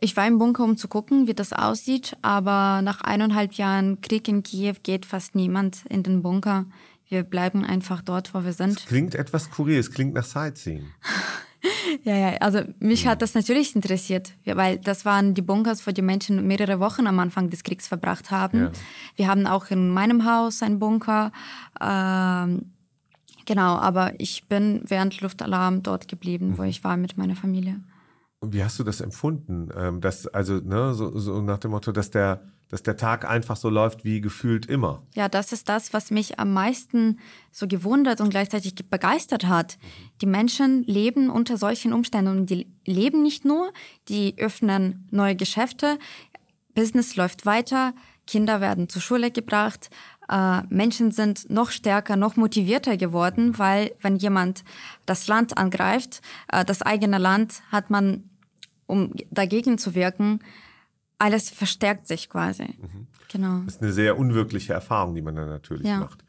Ich 0.00 0.16
war 0.16 0.26
im 0.26 0.38
Bunker, 0.38 0.64
um 0.64 0.76
zu 0.76 0.88
gucken, 0.88 1.28
wie 1.28 1.34
das 1.34 1.52
aussieht, 1.52 2.16
aber 2.22 2.82
nach 2.82 3.00
eineinhalb 3.00 3.52
Jahren 3.52 4.00
Krieg 4.00 4.26
in 4.26 4.42
Kiew 4.42 4.74
geht 4.82 5.06
fast 5.06 5.36
niemand 5.36 5.86
in 5.86 6.02
den 6.02 6.22
Bunker. 6.22 6.66
Wir 7.08 7.22
bleiben 7.22 7.64
einfach 7.64 8.02
dort, 8.02 8.34
wo 8.34 8.42
wir 8.42 8.52
sind. 8.52 8.84
Klingt 8.86 9.14
etwas 9.14 9.44
skurril, 9.44 9.78
es 9.78 9.92
klingt 9.92 10.14
nach 10.14 10.24
Sightseeing. 10.24 10.82
Ja, 12.04 12.16
ja, 12.16 12.28
also 12.38 12.60
mich 12.78 13.06
hat 13.06 13.22
das 13.22 13.34
natürlich 13.34 13.74
interessiert, 13.74 14.32
weil 14.44 14.78
das 14.78 15.04
waren 15.04 15.34
die 15.34 15.42
Bunkers, 15.42 15.86
wo 15.86 15.90
die 15.90 16.02
Menschen 16.02 16.46
mehrere 16.46 16.80
Wochen 16.80 17.06
am 17.06 17.18
Anfang 17.18 17.50
des 17.50 17.62
Kriegs 17.62 17.88
verbracht 17.88 18.30
haben. 18.30 18.58
Ja. 18.58 18.72
Wir 19.16 19.28
haben 19.28 19.46
auch 19.46 19.70
in 19.70 19.88
meinem 19.90 20.24
Haus 20.24 20.62
einen 20.62 20.78
Bunker. 20.78 21.32
Ähm, 21.80 22.72
genau, 23.44 23.76
aber 23.76 24.12
ich 24.18 24.48
bin 24.48 24.82
während 24.86 25.20
Luftalarm 25.20 25.82
dort 25.82 26.08
geblieben, 26.08 26.58
wo 26.58 26.62
ich 26.62 26.84
war 26.84 26.96
mit 26.96 27.16
meiner 27.16 27.36
Familie. 27.36 27.80
Und 28.38 28.52
wie 28.52 28.62
hast 28.62 28.78
du 28.78 28.84
das 28.84 29.00
empfunden? 29.00 29.70
Ähm, 29.76 30.00
dass, 30.00 30.26
also, 30.26 30.56
ne, 30.56 30.94
so, 30.94 31.18
so 31.18 31.40
nach 31.40 31.58
dem 31.58 31.70
Motto, 31.70 31.92
dass 31.92 32.10
der, 32.10 32.42
dass 32.68 32.82
der 32.82 32.96
Tag 32.96 33.24
einfach 33.24 33.56
so 33.56 33.68
läuft 33.70 34.04
wie 34.04 34.20
gefühlt 34.20 34.66
immer. 34.66 35.02
Ja, 35.14 35.28
das 35.28 35.52
ist 35.52 35.68
das, 35.68 35.92
was 35.92 36.10
mich 36.10 36.38
am 36.38 36.52
meisten 36.52 37.18
so 37.52 37.66
gewundert 37.68 38.20
und 38.20 38.30
gleichzeitig 38.30 38.74
begeistert 38.74 39.46
hat. 39.46 39.78
Die 40.20 40.26
Menschen 40.26 40.82
leben 40.84 41.30
unter 41.30 41.56
solchen 41.56 41.92
Umständen 41.92 42.38
und 42.38 42.50
die 42.50 42.66
leben 42.84 43.22
nicht 43.22 43.44
nur, 43.44 43.72
die 44.08 44.34
öffnen 44.38 45.06
neue 45.10 45.36
Geschäfte, 45.36 45.98
Business 46.74 47.16
läuft 47.16 47.46
weiter, 47.46 47.94
Kinder 48.26 48.60
werden 48.60 48.88
zur 48.88 49.00
Schule 49.00 49.30
gebracht, 49.30 49.88
äh, 50.28 50.62
Menschen 50.68 51.12
sind 51.12 51.48
noch 51.48 51.70
stärker, 51.70 52.16
noch 52.16 52.36
motivierter 52.36 52.96
geworden, 52.96 53.58
weil 53.58 53.92
wenn 54.00 54.16
jemand 54.16 54.64
das 55.06 55.28
Land 55.28 55.56
angreift, 55.56 56.20
äh, 56.48 56.64
das 56.64 56.82
eigene 56.82 57.18
Land, 57.18 57.62
hat 57.70 57.90
man, 57.90 58.28
um 58.86 59.12
dagegen 59.30 59.78
zu 59.78 59.94
wirken, 59.94 60.40
alles 61.18 61.50
verstärkt 61.50 62.06
sich 62.06 62.28
quasi. 62.28 62.78
Genau. 63.32 63.60
Das 63.64 63.76
ist 63.76 63.82
eine 63.82 63.92
sehr 63.92 64.18
unwirkliche 64.18 64.72
Erfahrung, 64.72 65.14
die 65.14 65.22
man 65.22 65.36
dann 65.36 65.48
natürlich 65.48 65.86
Ja. 65.86 66.00
macht. 66.00 66.24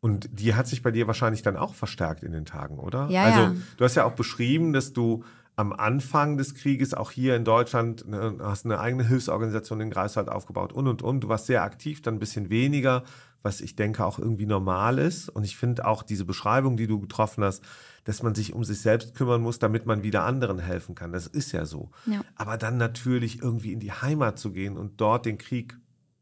Und 0.00 0.28
die 0.32 0.54
hat 0.54 0.66
sich 0.68 0.82
bei 0.82 0.90
dir 0.90 1.06
wahrscheinlich 1.06 1.42
dann 1.42 1.56
auch 1.56 1.74
verstärkt 1.74 2.22
in 2.22 2.32
den 2.32 2.44
Tagen, 2.44 2.78
oder? 2.78 3.08
Ja, 3.10 3.22
also, 3.24 3.40
ja. 3.40 3.54
du 3.76 3.84
hast 3.84 3.94
ja 3.96 4.04
auch 4.04 4.12
beschrieben, 4.12 4.72
dass 4.72 4.92
du 4.92 5.24
am 5.56 5.72
Anfang 5.72 6.36
des 6.36 6.54
Krieges 6.54 6.92
auch 6.92 7.10
hier 7.10 7.34
in 7.34 7.44
Deutschland 7.44 8.06
ne, 8.06 8.36
hast 8.40 8.66
eine 8.66 8.78
eigene 8.78 9.04
Hilfsorganisation 9.08 9.80
in 9.80 9.90
Greifswald 9.90 10.28
aufgebaut 10.28 10.74
und 10.74 10.86
und 10.86 11.02
und. 11.02 11.20
Du 11.22 11.28
warst 11.28 11.46
sehr 11.46 11.62
aktiv, 11.62 12.02
dann 12.02 12.16
ein 12.16 12.18
bisschen 12.18 12.50
weniger, 12.50 13.04
was 13.42 13.62
ich 13.62 13.74
denke 13.74 14.04
auch 14.04 14.18
irgendwie 14.18 14.44
normal 14.44 14.98
ist. 14.98 15.30
Und 15.30 15.44
ich 15.44 15.56
finde 15.56 15.86
auch 15.86 16.02
diese 16.02 16.26
Beschreibung, 16.26 16.76
die 16.76 16.86
du 16.86 17.00
getroffen 17.00 17.42
hast, 17.42 17.64
dass 18.06 18.22
man 18.22 18.34
sich 18.34 18.54
um 18.54 18.64
sich 18.64 18.80
selbst 18.80 19.14
kümmern 19.14 19.42
muss, 19.42 19.58
damit 19.58 19.84
man 19.84 20.02
wieder 20.02 20.24
anderen 20.24 20.58
helfen 20.58 20.94
kann. 20.94 21.12
Das 21.12 21.26
ist 21.26 21.52
ja 21.52 21.66
so. 21.66 21.90
Ja. 22.06 22.22
Aber 22.36 22.56
dann 22.56 22.78
natürlich 22.78 23.42
irgendwie 23.42 23.72
in 23.72 23.80
die 23.80 23.92
Heimat 23.92 24.38
zu 24.38 24.52
gehen 24.52 24.76
und 24.78 25.00
dort 25.00 25.26
den 25.26 25.36
Krieg 25.38 25.76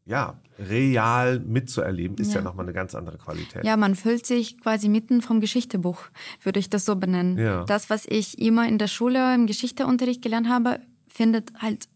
ja, 0.07 0.39
real 0.59 1.39
mitzuerleben, 1.39 2.17
ist 2.17 2.33
ja, 2.33 2.39
Ja. 2.39 2.43
nochmal 2.43 2.65
eine 2.65 2.73
ganz 2.73 2.93
andere 2.93 3.17
Qualität. 3.17 3.63
Ja, 3.65 3.75
man 3.75 3.95
fühlt 3.95 4.25
sich 4.25 4.59
quasi 4.61 4.87
mitten 4.87 5.21
vom 5.21 5.39
Geschichtebuch, 5.39 5.99
würde 6.43 6.59
ich 6.59 6.69
das 6.69 6.85
so 6.85 6.95
benennen. 6.95 7.37
Ja. 7.39 7.63
Das, 7.65 7.89
was 7.89 8.05
ich 8.07 8.37
immer 8.39 8.67
in 8.67 8.77
der 8.77 8.87
Schule 8.87 9.33
im 9.33 9.47
Geschichteunterricht 9.47 10.21
gelernt 10.21 10.47
habe, 10.47 10.79
findet 11.07 11.53
halt 11.59 11.87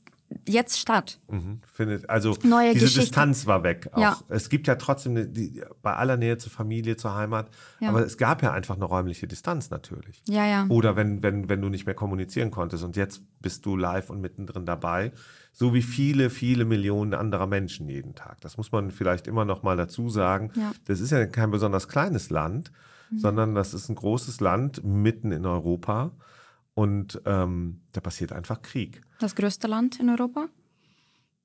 jetzt 0.48 0.80
statt. 0.80 1.20
Mhm, 1.30 1.62
findet, 1.65 2.10
also 2.10 2.38
Neue 2.44 2.74
diese 2.74 2.86
Geschichten. 2.86 3.02
Distanz 3.02 3.48
war 3.48 3.63
weg. 3.63 3.89
Auch. 3.94 4.00
Ja. 4.00 4.18
Es 4.30 4.50
gibt 4.50 4.68
ja 4.68 4.76
trotzdem 4.76 5.13
eine, 5.13 5.28
die, 5.28 5.62
bei 5.82 5.96
aller 5.96 6.18
Nähe 6.18 6.38
zur 6.38 6.52
Familie, 6.52 6.98
zur 6.98 7.15
Heimat, 7.15 7.50
Ja. 7.80 7.89
aber 7.89 8.06
es 8.06 8.18
gab 8.18 8.44
ja 8.44 8.52
einfach 8.52 8.76
eine 8.76 8.86
räumliche 8.86 9.28
Distanz 9.28 9.70
natürlich. 9.70 10.22
Ja, 10.28 10.46
ja. 10.46 10.65
Oder 10.70 10.96
wenn, 10.96 11.24
wenn, 11.24 11.50
wenn 11.50 11.62
du 11.62 11.70
nicht 11.70 11.86
mehr 11.86 11.96
kommunizieren 11.96 12.52
konntest 12.52 12.84
und 12.84 12.96
jetzt 12.96 13.22
bist 13.42 13.65
du 13.65 13.76
live 13.76 14.10
und 14.10 14.22
mittendrin 14.22 14.65
dabei, 14.65 15.12
so 15.52 15.74
wie 15.74 15.82
viele, 15.82 16.30
viele 16.30 16.65
Millionen 16.65 17.13
anderer 17.13 17.48
Menschen 17.48 17.89
jeden 17.89 18.15
Tag. 18.15 18.39
Das 18.42 18.58
muss 18.58 18.72
man 18.72 18.92
vielleicht 18.92 19.28
immer 19.28 19.46
noch 19.46 19.63
mal 19.63 19.78
dazu 19.78 20.10
sagen. 20.10 20.52
Ja. 20.56 20.72
Das 20.86 21.00
ist 21.00 21.12
ja 21.12 21.26
kein 21.26 21.52
besonders 21.52 21.88
kleines 21.88 22.30
Land, 22.30 22.72
sondern 23.15 23.56
das 23.56 23.74
ist 23.74 23.89
ein 23.89 23.96
großes 23.96 24.39
Land 24.39 24.84
mitten 24.84 25.32
in 25.32 25.46
Europa 25.48 26.12
und 26.80 27.22
ähm, 27.26 27.82
da 27.92 28.00
passiert 28.00 28.32
einfach 28.32 28.62
Krieg. 28.62 29.02
Das 29.20 29.36
größte 29.36 29.68
Land 29.68 30.00
in 30.00 30.10
Europa? 30.10 30.48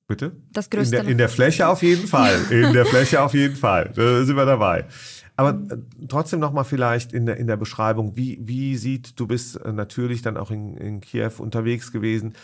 Bitte? 0.07 0.37
Das 0.53 0.71
größte 0.71 0.99
in 0.99 1.03
der, 1.03 1.11
in 1.11 1.19
der 1.19 1.29
Fläche 1.29 1.67
auf 1.67 1.83
jeden 1.83 2.07
Fall. 2.07 2.39
In 2.51 2.73
der 2.73 2.87
Fläche 2.87 3.21
auf 3.21 3.35
jeden 3.35 3.57
Fall. 3.57 3.91
Da 3.97 4.25
sind 4.25 4.37
wir 4.37 4.45
dabei. 4.45 4.87
Aber 5.35 5.61
äh, 5.71 6.07
trotzdem 6.07 6.39
nochmal 6.39 6.65
vielleicht 6.65 7.13
in 7.13 7.27
der, 7.27 7.39
in 7.39 7.49
der 7.49 7.57
Beschreibung, 7.57 8.17
wie, 8.17 8.39
wie 8.43 8.77
sieht, 8.77 9.19
du 9.19 9.27
bist 9.27 9.57
äh, 9.57 9.73
natürlich 9.73 10.23
dann 10.23 10.37
auch 10.37 10.53
in, 10.53 10.77
in 10.77 11.01
Kiew 11.01 11.33
unterwegs 11.39 11.91
gewesen. 11.91 12.35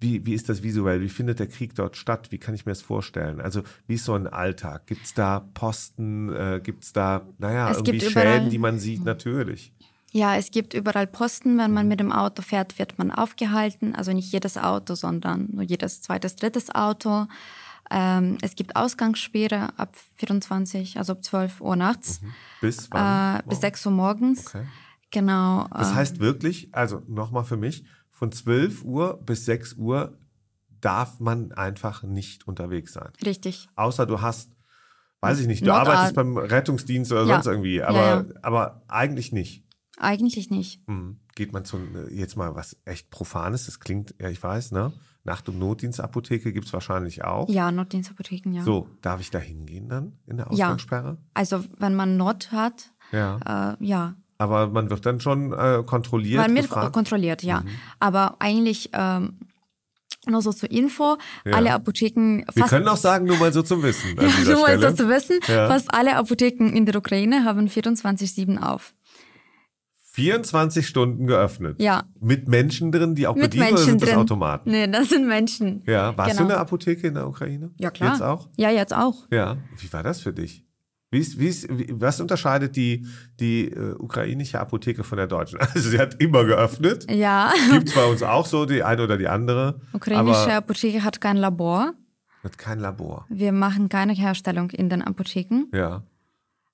Wie, 0.00 0.26
wie 0.26 0.34
ist 0.34 0.50
das 0.50 0.62
visuell? 0.62 1.00
Wie 1.00 1.08
findet 1.08 1.38
der 1.38 1.46
Krieg 1.46 1.74
dort 1.74 1.96
statt? 1.96 2.26
Wie 2.30 2.38
kann 2.38 2.54
ich 2.54 2.66
mir 2.66 2.72
das 2.72 2.82
vorstellen? 2.82 3.40
Also, 3.40 3.62
wie 3.86 3.94
ist 3.94 4.04
so 4.04 4.12
ein 4.12 4.26
Alltag? 4.26 4.86
Gibt 4.86 5.06
es 5.06 5.14
da 5.14 5.48
Posten? 5.54 6.30
Äh, 6.30 6.60
Gibt 6.62 6.84
es 6.84 6.92
da, 6.92 7.26
naja, 7.38 7.70
Es 7.70 7.78
irgendwie 7.78 8.00
Schäden, 8.00 8.50
die 8.50 8.58
man 8.58 8.78
sieht? 8.78 9.02
Natürlich. 9.02 9.72
Ja, 10.16 10.36
es 10.36 10.52
gibt 10.52 10.74
überall 10.74 11.08
Posten. 11.08 11.58
Wenn 11.58 11.72
man 11.72 11.88
mit 11.88 11.98
dem 11.98 12.12
Auto 12.12 12.40
fährt, 12.40 12.78
wird 12.78 12.98
man 12.98 13.10
aufgehalten. 13.10 13.96
Also 13.96 14.12
nicht 14.12 14.30
jedes 14.32 14.56
Auto, 14.56 14.94
sondern 14.94 15.48
nur 15.50 15.64
jedes 15.64 16.02
zweites, 16.02 16.36
drittes 16.36 16.72
Auto. 16.72 17.26
Ähm, 17.90 18.38
es 18.40 18.54
gibt 18.54 18.76
Ausgangssperre 18.76 19.76
ab 19.76 19.96
24, 20.18 20.98
also 20.98 21.14
ab 21.14 21.24
12 21.24 21.60
Uhr 21.60 21.74
nachts 21.74 22.20
Bis 22.60 22.88
wann? 22.92 23.40
äh, 23.40 23.42
bis 23.48 23.60
6 23.60 23.84
Uhr 23.86 23.92
morgens. 23.92 24.46
Okay. 24.46 24.64
Genau. 25.10 25.66
Das 25.76 25.90
äh, 25.90 25.94
heißt 25.94 26.20
wirklich, 26.20 26.68
also 26.72 27.02
nochmal 27.08 27.42
für 27.44 27.56
mich, 27.56 27.84
von 28.10 28.30
12 28.30 28.84
Uhr 28.84 29.20
bis 29.20 29.44
6 29.46 29.74
Uhr 29.74 30.16
darf 30.80 31.18
man 31.18 31.50
einfach 31.52 32.04
nicht 32.04 32.46
unterwegs 32.46 32.92
sein. 32.92 33.10
richtig. 33.26 33.68
Außer 33.74 34.06
du 34.06 34.20
hast, 34.20 34.52
weiß 35.22 35.40
ich 35.40 35.48
nicht, 35.48 35.62
du 35.62 35.66
Notar- 35.66 35.80
arbeitest 35.88 36.14
beim 36.14 36.36
Rettungsdienst 36.38 37.10
oder 37.10 37.22
Ja. 37.22 37.34
sonst 37.34 37.46
irgendwie, 37.46 37.82
aber, 37.82 37.98
Ja, 37.98 38.16
ja. 38.20 38.24
aber 38.42 38.82
eigentlich 38.86 39.32
nicht. 39.32 39.63
Eigentlich 39.98 40.50
nicht. 40.50 40.80
Hm. 40.86 41.18
Geht 41.34 41.52
man 41.52 41.64
zu, 41.64 41.78
jetzt 42.10 42.36
mal 42.36 42.54
was 42.54 42.76
echt 42.84 43.10
Profanes, 43.10 43.66
das 43.66 43.80
klingt, 43.80 44.14
ja, 44.20 44.28
ich 44.28 44.42
weiß, 44.42 44.72
ne? 44.72 44.92
Nacht- 45.24 45.48
und 45.48 45.58
Notdienstapotheke 45.58 46.52
gibt's 46.52 46.72
wahrscheinlich 46.72 47.24
auch. 47.24 47.48
Ja, 47.48 47.70
Notdienstapotheken, 47.72 48.52
ja. 48.52 48.62
So, 48.62 48.88
darf 49.02 49.20
ich 49.20 49.30
da 49.30 49.38
hingehen 49.38 49.88
dann 49.88 50.18
in 50.26 50.36
der 50.36 50.46
Ja. 50.46 50.66
Ausgangssperre? 50.66 51.16
Also 51.32 51.64
wenn 51.78 51.94
man 51.94 52.16
Not 52.16 52.52
hat, 52.52 52.90
Ja. 53.12 53.74
äh, 53.80 53.84
ja. 53.84 54.16
Aber 54.36 54.66
man 54.68 54.90
wird 54.90 55.06
dann 55.06 55.20
schon 55.20 55.52
äh, 55.52 55.82
kontrolliert. 55.86 56.42
Man 56.42 56.54
wird 56.54 56.66
gefragt? 56.68 56.92
kontrolliert, 56.92 57.42
ja. 57.42 57.60
Mhm. 57.60 57.68
Aber 58.00 58.36
eigentlich 58.40 58.90
ähm, 58.92 59.38
nur 60.26 60.42
so 60.42 60.52
zur 60.52 60.70
Info, 60.70 61.16
Ja. 61.44 61.52
alle 61.54 61.72
Apotheken, 61.72 62.44
Wir 62.54 62.64
können 62.66 62.88
auch 62.88 62.96
sagen, 62.96 63.26
nur 63.26 63.36
mal 63.38 63.52
so 63.52 63.62
zum 63.62 63.82
Wissen 63.82 64.16
dieser 64.20 64.52
nur 64.54 64.62
mal 64.62 64.78
so 64.80 64.90
zu 64.92 65.08
wissen, 65.08 65.38
Ja. 65.46 65.68
fast 65.68 65.92
alle 65.94 66.16
Apotheken 66.16 66.66
in 66.74 66.84
der 66.84 66.96
Ukraine 66.96 67.44
haben 67.44 67.68
24-7 67.68 68.58
auf. 68.58 68.92
24 70.14 70.86
Stunden 70.86 71.26
geöffnet. 71.26 71.82
Ja. 71.82 72.04
Mit 72.20 72.46
Menschen 72.46 72.92
drin, 72.92 73.16
die 73.16 73.26
auch 73.26 73.34
Mit 73.34 73.46
bedienen 73.50 73.64
oder 73.64 73.72
Menschen 73.72 73.90
sind 73.90 74.02
das 74.02 74.10
drin. 74.10 74.18
Automaten? 74.20 74.70
Nee, 74.70 74.86
das 74.86 75.08
sind 75.08 75.26
Menschen. 75.26 75.82
Ja, 75.86 76.16
warst 76.16 76.30
du 76.30 76.36
Genau. 76.36 76.42
in 76.42 76.48
der 76.50 76.60
Apotheke 76.60 77.08
in 77.08 77.14
der 77.14 77.26
Ukraine? 77.26 77.72
Ja, 77.80 77.90
klar. 77.90 78.12
Jetzt 78.12 78.22
auch? 78.22 78.48
Ja, 78.56 78.70
jetzt 78.70 78.94
auch. 78.94 79.26
Ja. 79.32 79.56
Wie 79.76 79.92
war 79.92 80.04
das 80.04 80.20
für 80.20 80.32
dich? 80.32 80.64
Wie 81.10 81.18
ist, 81.18 81.38
wie 81.40 81.48
ist, 81.48 81.68
wie, 81.68 81.88
was 81.90 82.20
unterscheidet 82.20 82.76
die, 82.76 83.06
die 83.40 83.68
äh, 83.72 83.94
ukrainische 83.98 84.60
Apotheke 84.60 85.02
von 85.02 85.18
der 85.18 85.26
deutschen? 85.26 85.58
Also 85.74 85.90
sie 85.90 85.98
hat 85.98 86.20
immer 86.22 86.44
geöffnet. 86.44 87.10
Ja. 87.10 87.52
Gibt's 87.72 87.92
bei 87.94 88.04
uns 88.04 88.22
auch 88.22 88.46
so, 88.46 88.66
die 88.66 88.84
eine 88.84 89.02
oder 89.02 89.16
die 89.18 89.26
andere. 89.26 89.80
Ukrainische 89.92 90.52
Apotheke 90.54 91.02
hat 91.02 91.20
kein 91.20 91.38
Labor. 91.38 91.92
hat 92.44 92.56
kein 92.56 92.78
Labor. 92.78 93.26
Wir 93.28 93.50
machen 93.50 93.88
keine 93.88 94.12
Herstellung 94.12 94.70
in 94.70 94.88
den 94.88 95.02
Apotheken. 95.02 95.64
Ja. 95.74 96.04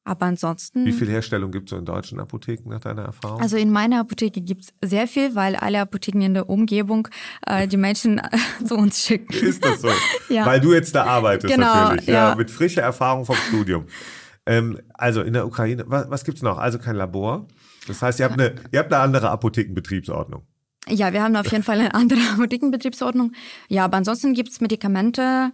Aber 0.04 0.26
ansonsten. 0.26 0.86
Wie 0.86 0.92
viel 0.92 1.08
Herstellung 1.08 1.50
gibt 1.52 1.68
es 1.68 1.70
so 1.70 1.76
in 1.76 1.84
deutschen 1.84 2.20
Apotheken 2.20 2.70
nach 2.70 2.80
deiner 2.80 3.02
Erfahrung? 3.02 3.40
Also 3.40 3.56
in 3.56 3.70
meiner 3.70 4.00
Apotheke 4.00 4.40
gibt's 4.40 4.68
sehr 4.82 5.06
viel, 5.06 5.34
weil 5.34 5.56
alle 5.56 5.80
Apotheken 5.80 6.22
in 6.22 6.34
der 6.34 6.48
Umgebung 6.48 7.08
äh, 7.46 7.68
die 7.68 7.76
Menschen 7.76 8.18
äh, 8.18 8.30
zu 8.64 8.76
uns 8.76 9.04
schicken. 9.04 9.32
Ist 9.32 9.64
das 9.64 9.82
so? 9.82 9.88
Ja. 10.28 10.46
Weil 10.46 10.60
du 10.60 10.72
jetzt 10.72 10.94
da 10.94 11.04
arbeitest 11.04 11.52
Genau, 11.52 11.66
natürlich. 11.74 12.06
Ja. 12.06 12.30
ja. 12.30 12.34
Mit 12.36 12.50
frischer 12.50 12.82
Erfahrung 12.82 13.24
vom 13.26 13.34
Studium. 13.48 13.86
ähm, 14.46 14.78
also 14.94 15.22
in 15.22 15.32
der 15.32 15.44
Ukraine, 15.46 15.84
was, 15.86 16.08
was 16.08 16.24
gibt's 16.24 16.40
noch? 16.42 16.56
Also 16.58 16.78
kein 16.78 16.94
Labor. 16.96 17.46
Das 17.88 18.00
heißt, 18.00 18.20
ihr 18.20 18.26
habt 18.26 18.38
eine, 18.40 18.54
ihr 18.70 18.78
habt 18.78 18.92
eine 18.92 19.02
andere 19.02 19.30
Apothekenbetriebsordnung. 19.30 20.42
Ja, 20.88 21.12
wir 21.12 21.22
haben 21.22 21.36
auf 21.36 21.50
jeden 21.52 21.62
Fall 21.62 21.78
eine 21.78 21.94
andere 21.94 22.20
Apothekenbetriebsordnung. 22.32 23.32
Ja, 23.68 23.84
aber 23.84 23.98
ansonsten 23.98 24.32
gibt's 24.32 24.60
Medikamente 24.62 25.52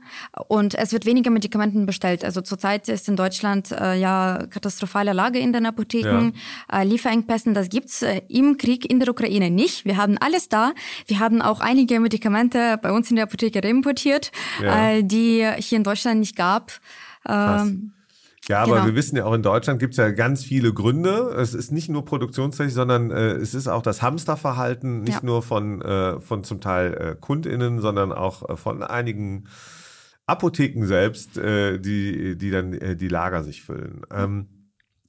und 0.49 0.75
es 0.77 0.93
wird 0.93 1.05
weniger 1.05 1.31
Medikamenten 1.31 1.85
bestellt. 1.85 2.25
Also 2.25 2.41
zurzeit 2.41 2.89
ist 2.89 3.09
in 3.09 3.17
Deutschland 3.17 3.73
äh, 3.73 3.99
ja 3.99 4.47
katastrophale 4.49 5.13
Lage 5.13 5.39
in 5.41 5.53
den 5.53 5.67
Apotheken, 5.67 6.33
äh, 6.73 6.85
Lieferengpässen. 6.85 7.55
Das 7.55 7.69
gibt's 7.69 8.03
äh, 8.03 8.23
im 8.29 8.57
Krieg 8.57 8.89
in 8.89 9.01
der 9.01 9.09
Ukraine 9.11 9.51
nicht. 9.51 9.85
Wir 9.85 9.97
haben 9.97 10.17
alles 10.19 10.49
da. 10.49 10.73
Wir 11.07 11.19
haben 11.19 11.43
auch 11.43 11.61
einige 11.61 11.99
Medikamente 11.99 12.79
bei 12.81 12.93
uns 12.93 13.11
in 13.11 13.17
der 13.17 13.25
Apotheke 13.25 13.63
reimportiert, 13.63 14.31
Ja. 14.63 14.91
äh, 14.91 15.03
die 15.03 15.47
hier 15.59 15.79
in 15.79 15.85
Deutschland 15.85 16.21
nicht 16.21 16.37
gab. 16.37 16.73
Ähm, 17.29 17.93
Ja, 18.49 18.63
aber 18.63 18.75
Genau. 18.77 18.87
wir 18.87 18.95
wissen 18.95 19.17
ja 19.17 19.25
auch 19.25 19.33
in 19.35 19.43
Deutschland 19.43 19.81
gibt's 19.81 19.97
ja 19.97 20.11
ganz 20.11 20.45
viele 20.45 20.73
Gründe. 20.73 21.35
Es 21.37 21.53
ist 21.53 21.73
nicht 21.73 21.89
nur 21.89 22.05
produktionstechnisch, 22.05 22.75
sondern 22.75 23.11
äh, 23.11 23.33
es 23.33 23.55
ist 23.55 23.67
auch 23.67 23.83
das 23.83 24.03
Hamsterverhalten, 24.03 25.01
nicht 25.03 25.15
Ja. 25.15 25.21
nur 25.25 25.43
von, 25.43 25.83
äh, 25.83 26.21
von 26.21 26.45
zum 26.45 26.61
Teil 26.61 26.95
äh, 26.95 27.17
KundInnen, 27.21 27.81
sondern 27.81 28.13
auch 28.13 28.49
äh, 28.49 28.57
von 28.57 28.83
einigen 28.85 29.45
Apotheken 30.27 30.87
selbst, 30.87 31.39
äh, 31.39 31.79
die, 31.79 32.37
die 32.37 32.51
dann 32.51 32.73
äh, 32.73 32.97
die 32.97 33.09
Lager 33.09 33.43
sich 33.45 33.63
füllen. 33.63 34.03
Ähm, 34.13 34.47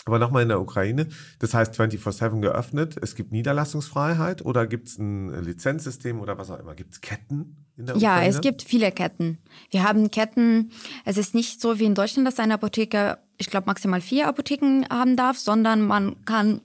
aber 0.07 0.19
nochmal 0.19 0.43
in 0.43 0.49
der 0.49 0.61
Ukraine, 0.61 1.07
das 1.39 1.53
heißt 1.53 1.79
24-7 1.79 2.41
geöffnet, 2.41 2.97
es 3.01 3.15
gibt 3.15 3.31
Niederlassungsfreiheit 3.31 4.43
oder 4.43 4.65
gibt's 4.67 4.97
ein 4.97 5.43
Lizenzsystem 5.43 6.19
oder 6.19 6.37
was 6.37 6.49
auch 6.49 6.59
immer? 6.59 6.75
Gibt's 6.75 7.01
Ketten 7.01 7.57
in 7.77 7.85
der 7.85 7.97
Ja, 7.97 8.13
Ukraine? 8.13 8.29
es 8.29 8.41
gibt 8.41 8.61
viele 8.63 8.91
Ketten. 8.91 9.37
Wir 9.69 9.83
haben 9.83 10.09
Ketten. 10.11 10.71
Es 11.05 11.17
ist 11.17 11.35
nicht 11.35 11.61
so 11.61 11.79
wie 11.79 11.85
in 11.85 11.95
Deutschland, 11.95 12.27
dass 12.27 12.39
eine 12.39 12.55
Apotheke, 12.55 13.17
ich 13.37 13.49
glaube, 13.49 13.67
maximal 13.67 14.01
vier 14.01 14.27
Apotheken 14.27 14.85
haben 14.89 15.15
darf, 15.15 15.37
sondern 15.37 15.85
man 15.85 16.25
kann 16.25 16.61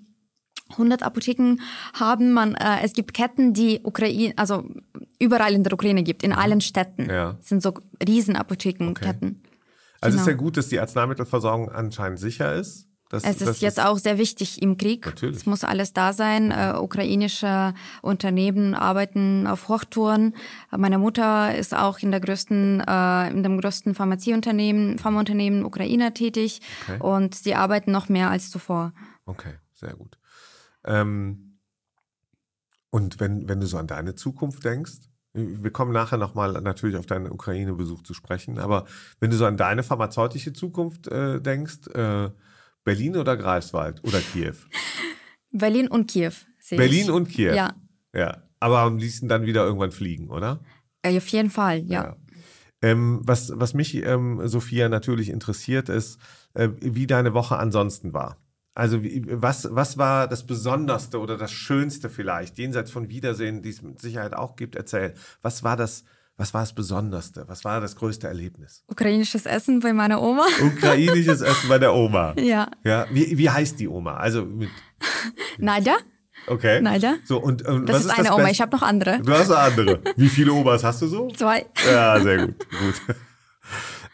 100 0.71 1.03
Apotheken 1.03 1.57
haben. 1.95 2.33
Man, 2.33 2.55
äh, 2.55 2.79
es 2.83 2.93
gibt 2.93 3.15
Ketten, 3.15 3.53
die 3.53 3.81
Ukraine, 3.83 4.35
also 4.37 4.65
überall 5.19 5.53
in 5.53 5.65
der 5.65 5.73
Ukraine 5.73 6.03
gibt, 6.03 6.23
in 6.23 6.33
allen 6.33 6.61
Städten. 6.61 7.09
Ja. 7.11 7.37
Es 7.41 7.49
sind 7.49 7.63
so 7.63 7.75
Riesenapothekenketten. 8.07 9.43
Also 10.01 10.17
es 10.17 10.23
ist 10.23 10.27
genau. 10.27 10.37
ja 10.39 10.43
gut, 10.43 10.57
dass 10.57 10.69
die 10.69 10.81
Arzneimittelversorgung 10.81 11.71
anscheinend 11.71 12.19
sicher 12.19 12.55
ist. 12.55 12.89
Das, 13.13 13.25
Es 13.25 13.43
ist 13.43 13.47
das 13.47 13.61
jetzt 13.61 13.79
auch 13.79 13.99
sehr 13.99 14.17
wichtig 14.17 14.63
im 14.63 14.79
Krieg. 14.79 15.05
Natürlich. 15.05 15.37
Es 15.37 15.47
muss 15.47 15.65
alles 15.65 15.93
da 15.93 16.15
sein. 16.15 16.51
Äh, 16.51 16.73
ukrainische 16.79 17.75
Unternehmen 18.01 18.75
arbeiten 18.75 19.47
auf 19.47 19.69
Hochtouren. 19.69 20.35
Meine 20.75 20.97
Mutter 20.97 21.55
ist 21.55 21.75
auch 21.77 21.99
in 21.99 22.11
der 22.11 22.21
größten, 22.21 22.81
äh, 22.81 23.29
in 23.29 23.43
dem 23.43 23.61
größten 23.61 23.95
Pharmazieunternehmen, 23.95 24.99
Pharmaunternehmen 24.99 25.63
Ukraine 25.67 26.15
tätig. 26.15 26.63
Okay. 26.85 27.01
Und 27.01 27.35
sie 27.35 27.55
arbeiten 27.55 27.93
noch 27.93 28.09
mehr 28.09 28.31
als 28.31 28.51
zuvor. 28.51 28.95
Okay, 29.27 29.57
sehr 29.75 29.93
gut. 29.93 30.17
Ähm, 30.87 31.59
und 32.89 33.21
wenn, 33.21 33.47
wenn 33.47 33.61
du 33.61 33.67
so 33.67 33.77
an 33.77 33.89
deine 33.89 34.15
Zukunft 34.15 34.65
denkst, 34.65 35.11
wir 35.35 35.71
kommen 35.71 35.93
nachher 35.93 36.17
nochmal 36.17 36.53
natürlich 36.63 36.97
auf 36.97 37.07
deinen 37.07 37.31
Ukraine-Besuch 37.31 38.05
zu 38.05 38.15
sprechen, 38.15 38.59
aber 38.59 38.87
wenn 39.21 39.31
du 39.31 39.37
so 39.37 39.45
an 39.45 39.59
deine 39.59 39.83
pharmazeutische 39.83 40.55
Zukunft 40.55 41.09
äh, 41.09 41.43
denkst, 41.43 41.89
äh, 41.89 42.31
Berlin 42.85 43.17
oder 43.17 43.37
Greifswald 43.37 44.03
oder 44.05 44.21
Kiew? 44.21 44.55
Berlin 45.53 45.89
und 45.89 46.11
Kiew. 46.11 46.33
Berlin 46.71 47.05
ich. 47.05 47.11
und 47.11 47.29
Kiew. 47.29 47.55
Ja, 47.55 47.75
Ja. 48.15 48.43
Aber 48.61 48.81
am 48.81 48.97
liebsten 48.97 49.29
dann 49.29 49.45
wieder 49.45 49.65
irgendwann 49.65 49.91
fliegen, 49.91 50.31
oder? 50.31 50.61
äh, 51.03 51.17
auf 51.17 51.27
jeden 51.29 51.51
Fall, 51.51 51.81
ja. 51.81 52.17
Ähm, 52.81 53.21
was, 53.25 53.53
was 53.55 53.75
mich, 53.75 53.95
ähm, 53.95 54.47
Sophia, 54.47 54.89
natürlich 54.89 55.31
interessiert, 55.31 55.89
ist, 55.89 56.21
äh, 56.55 56.69
wie 56.81 57.07
deine 57.07 57.35
Woche 57.35 57.59
ansonsten 57.59 58.13
war. 58.13 58.39
Also 58.75 59.03
wie, 59.03 59.25
was, 59.29 59.69
was 59.71 59.99
war 59.99 60.29
das 60.29 60.47
Besonderste 60.47 61.21
oder 61.21 61.37
das 61.37 61.53
Schönste 61.53 62.09
vielleicht, 62.09 62.59
jenseits 62.59 62.91
von 62.91 63.09
Wiedersehen, 63.09 63.63
die 63.63 63.71
es 63.71 63.83
mit 63.83 64.01
Sicherheit 64.01 64.35
auch 64.35 64.57
gibt, 64.57 64.77
erzähl. 64.77 65.15
Was 65.43 65.63
war 65.63 65.77
das, 65.77 66.05
was 66.37 66.55
war 66.55 66.63
das 66.63 66.75
Besonderste? 66.75 67.45
Was 67.47 67.65
war 67.65 67.81
das 67.81 67.95
größte 67.97 68.27
Erlebnis? 68.27 68.83
Ukrainisches 68.89 69.47
Essen 69.47 69.81
bei 69.81 69.93
meiner 69.93 70.21
Oma. 70.23 70.45
Ukrainisches 70.63 71.41
Essen 71.41 71.69
bei 71.69 71.79
der 71.79 71.95
Oma. 71.95 72.35
Ja. 72.39 72.69
Ja, 72.85 73.07
wie, 73.11 73.37
wie 73.39 73.51
heißt 73.51 73.79
die 73.79 73.89
Oma? 73.89 74.17
Also 74.17 74.45
mit, 74.45 74.71
Nadja? 75.59 75.97
okay. 76.47 76.81
Nadja? 76.81 77.17
So, 77.25 77.39
und, 77.41 77.63
und 77.63 77.87
Das 77.87 77.97
was 77.97 78.01
ist 78.07 78.11
ist 78.13 78.19
eine 78.19 78.29
das 78.29 78.37
Oma. 78.39 78.49
Ich 78.49 78.61
habe 78.61 78.75
noch 78.75 78.83
andere. 78.83 79.21
Du 79.21 79.33
hast 79.33 79.51
eine 79.51 79.61
andere. 79.61 80.01
Wie 80.17 80.29
viele 80.29 80.53
Omas 80.53 80.83
hast 80.85 81.03
du 81.03 81.07
so? 81.07 81.29
Zwei. 81.37 81.67
Ja, 81.87 82.19
sehr 82.21 82.47
gut. 82.47 82.67
gut. 82.71 83.17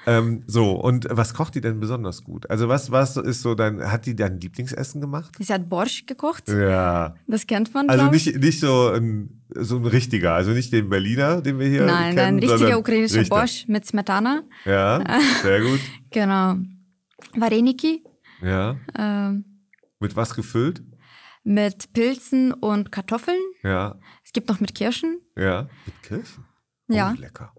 Ähm, 0.09 0.43
so, 0.47 0.73
und 0.73 1.07
was 1.11 1.35
kocht 1.35 1.55
die 1.55 1.61
denn 1.61 1.81
besonders 1.81 2.25
gut? 2.25 2.49
Also 2.51 2.69
was, 2.69 2.91
was 2.91 3.17
ist 3.17 3.43
so 3.43 3.55
dein, 3.55 3.81
hat 3.91 4.07
die 4.07 4.17
dein 4.17 4.41
Lieblingsessen 4.41 5.01
gemacht? 5.01 5.35
Sie 5.39 5.53
hat 5.53 5.69
Borsch 5.69 6.07
gekocht. 6.07 6.49
Ja. 6.49 7.15
Das 7.27 7.47
kennt 7.47 7.75
man, 7.75 7.89
Also 7.89 8.07
nicht, 8.11 8.35
nicht 8.37 8.61
so 8.61 8.89
ein, 8.91 9.43
so 9.55 9.77
ein 9.77 9.87
richtiger, 9.87 10.35
also 10.35 10.51
nicht 10.53 10.73
den 10.73 10.89
Berliner, 10.89 11.41
den 11.43 11.59
wir 11.59 11.69
hier 11.69 11.87
Nein, 11.87 12.15
kennen. 12.17 12.37
ein 12.39 12.39
richtiger 12.51 12.79
ukrainischer 12.79 13.21
Richter. 13.21 13.37
Borsch 13.37 13.67
mit 13.69 13.87
Smetana. 13.87 14.43
Ja, 14.65 15.03
sehr 15.43 15.61
gut. 15.63 15.81
Genau. 16.11 16.57
Vareniki 17.37 18.05
Ja. 18.43 18.77
ähm, 18.97 19.45
Mit 20.01 20.17
was 20.17 20.35
gefüllt? 20.35 20.83
mit 21.45 21.93
Pilzen 21.95 22.53
und 22.53 22.93
Kartoffeln. 22.93 23.39
Ja. 23.63 23.99
Es 24.23 24.33
gibt 24.33 24.49
noch 24.51 24.61
mit 24.61 24.75
Kirschen. 24.75 25.21
Ja. 25.35 25.69
Mit 25.87 26.03
Kirschen? 26.03 26.45
Ja. 26.89 27.15
Oh, 27.17 27.21
lecker. 27.21 27.53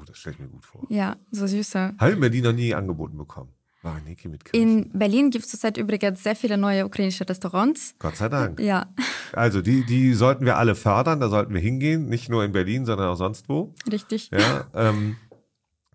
Oh, 0.00 0.04
das 0.06 0.16
stelle 0.18 0.34
ich 0.34 0.40
mir 0.40 0.48
gut 0.48 0.64
vor. 0.64 0.84
Ja, 0.88 1.16
so 1.30 1.46
süße. 1.46 1.94
Habe 1.98 2.10
ich 2.10 2.14
in 2.14 2.20
Berlin 2.20 2.44
noch 2.44 2.52
nie 2.52 2.74
angeboten 2.74 3.16
bekommen. 3.16 3.50
Vareniki 3.82 4.28
mit 4.28 4.44
Kirschen. 4.44 4.84
In 4.86 4.90
Berlin 4.98 5.30
gibt 5.30 5.44
es 5.44 5.50
zurzeit 5.52 5.76
übrigens 5.76 6.22
sehr 6.22 6.34
viele 6.34 6.58
neue 6.58 6.84
ukrainische 6.84 7.28
Restaurants. 7.28 7.94
Gott 8.00 8.16
sei 8.16 8.28
Dank. 8.28 8.58
Ja, 8.58 8.86
Also 9.32 9.62
die, 9.62 9.84
die 9.86 10.14
sollten 10.14 10.44
wir 10.44 10.56
alle 10.56 10.74
fördern, 10.74 11.20
da 11.20 11.28
sollten 11.28 11.54
wir 11.54 11.60
hingehen, 11.60 12.08
nicht 12.08 12.28
nur 12.28 12.44
in 12.44 12.50
Berlin, 12.52 12.86
sondern 12.86 13.08
auch 13.08 13.16
sonst 13.16 13.48
wo. 13.48 13.74
richtig. 13.90 14.30
Ja, 14.32 14.66
ähm, 14.74 15.16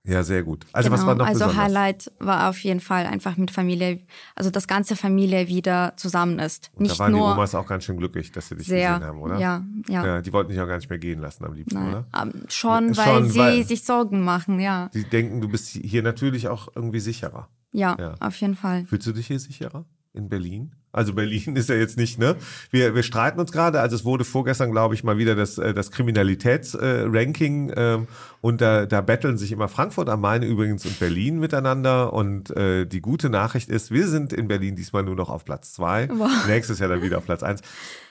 Ja, 0.05 0.21
sehr 0.23 0.43
gut. 0.43 0.65
Also 0.73 0.89
genau. 0.89 0.99
was 1.01 1.07
war 1.07 1.15
noch 1.15 1.25
Also 1.25 1.45
besonders? 1.45 1.63
Highlight 1.63 2.11
war 2.19 2.49
auf 2.49 2.59
jeden 2.63 2.81
Fall 2.81 3.05
einfach 3.05 3.37
mit 3.37 3.51
Familie, 3.51 4.01
also 4.35 4.49
das 4.49 4.67
ganze 4.67 4.97
Familie 4.97 5.47
wieder 5.47 5.93
zusammen 5.95 6.39
ist. 6.39 6.71
Nicht 6.77 6.95
da 6.95 6.99
waren 6.99 7.11
nur 7.13 7.27
die 7.29 7.33
Omas 7.33 7.55
auch 7.55 7.65
ganz 7.65 7.85
schön 7.85 7.95
glücklich, 7.97 8.31
dass 8.33 8.49
sie 8.49 8.57
dich 8.57 8.67
sehr, 8.67 8.95
gesehen 8.95 9.07
haben, 9.07 9.21
oder? 9.21 9.37
ja, 9.39 9.63
ja. 9.87 10.05
ja. 10.05 10.21
Die 10.21 10.33
wollten 10.33 10.49
dich 10.51 10.59
auch 10.59 10.67
gar 10.67 10.75
nicht 10.75 10.89
mehr 10.89 10.99
gehen 10.99 11.19
lassen 11.21 11.45
am 11.45 11.53
liebsten, 11.53 11.79
Nein, 11.79 11.89
oder? 11.89 12.05
ähm, 12.21 12.31
schon, 12.49 12.93
Schon, 12.93 12.97
weil 12.97 13.23
sie 13.25 13.39
weil- 13.39 13.63
sich 13.65 13.85
Sorgen 13.85 14.23
machen, 14.25 14.59
ja. 14.59 14.89
Die 14.93 15.05
denken, 15.05 15.39
du 15.39 15.47
bist 15.47 15.69
hier 15.69 16.03
natürlich 16.03 16.49
auch 16.49 16.67
irgendwie 16.75 16.99
sicherer. 16.99 17.47
ja. 17.71 17.95
Ja. 17.97 18.15
auf 18.19 18.35
jeden 18.35 18.55
Fall. 18.55 18.83
Fühlst 18.85 19.07
du 19.07 19.13
dich 19.13 19.27
hier 19.27 19.39
sicherer 19.39 19.85
in 20.13 20.29
Berlin? 20.29 20.75
Also 20.91 21.13
Berlin 21.13 21.55
ist 21.55 21.69
ja 21.69 21.75
jetzt 21.75 21.97
nicht, 21.97 22.19
ne? 22.19 22.35
Wir, 22.69 22.95
wir 22.95 23.03
streiten 23.03 23.39
uns 23.39 23.51
gerade. 23.51 23.81
Also 23.81 23.95
es 23.95 24.05
wurde 24.05 24.23
vorgestern, 24.23 24.71
glaube 24.71 24.93
ich, 24.93 25.03
mal 25.03 25.17
wieder 25.17 25.35
das, 25.35 25.57
äh, 25.57 25.73
das 25.73 25.91
Kriminalitätsranking 25.91 27.69
äh, 27.69 27.93
ähm, 27.95 28.07
und 28.41 28.61
da, 28.61 28.85
da 28.85 29.01
betteln 29.01 29.37
sich 29.37 29.51
immer 29.51 29.67
Frankfurt 29.67 30.07
am 30.07 30.21
Main 30.21 30.43
übrigens 30.43 30.85
und 30.85 30.99
Berlin 30.99 31.39
miteinander. 31.39 32.13
Und 32.13 32.55
äh, 32.55 32.85
die 32.85 33.01
gute 33.01 33.29
Nachricht 33.29 33.69
ist, 33.69 33.91
wir 33.91 34.07
sind 34.07 34.31
in 34.31 34.47
Berlin 34.47 34.75
diesmal 34.75 35.03
nur 35.03 35.15
noch 35.15 35.29
auf 35.29 35.45
Platz 35.45 35.73
zwei. 35.73 36.07
Wow. 36.09 36.47
Nächstes 36.47 36.79
Jahr 36.79 36.89
dann 36.89 37.01
wieder 37.01 37.17
auf 37.17 37.25
Platz 37.25 37.41
eins. 37.41 37.61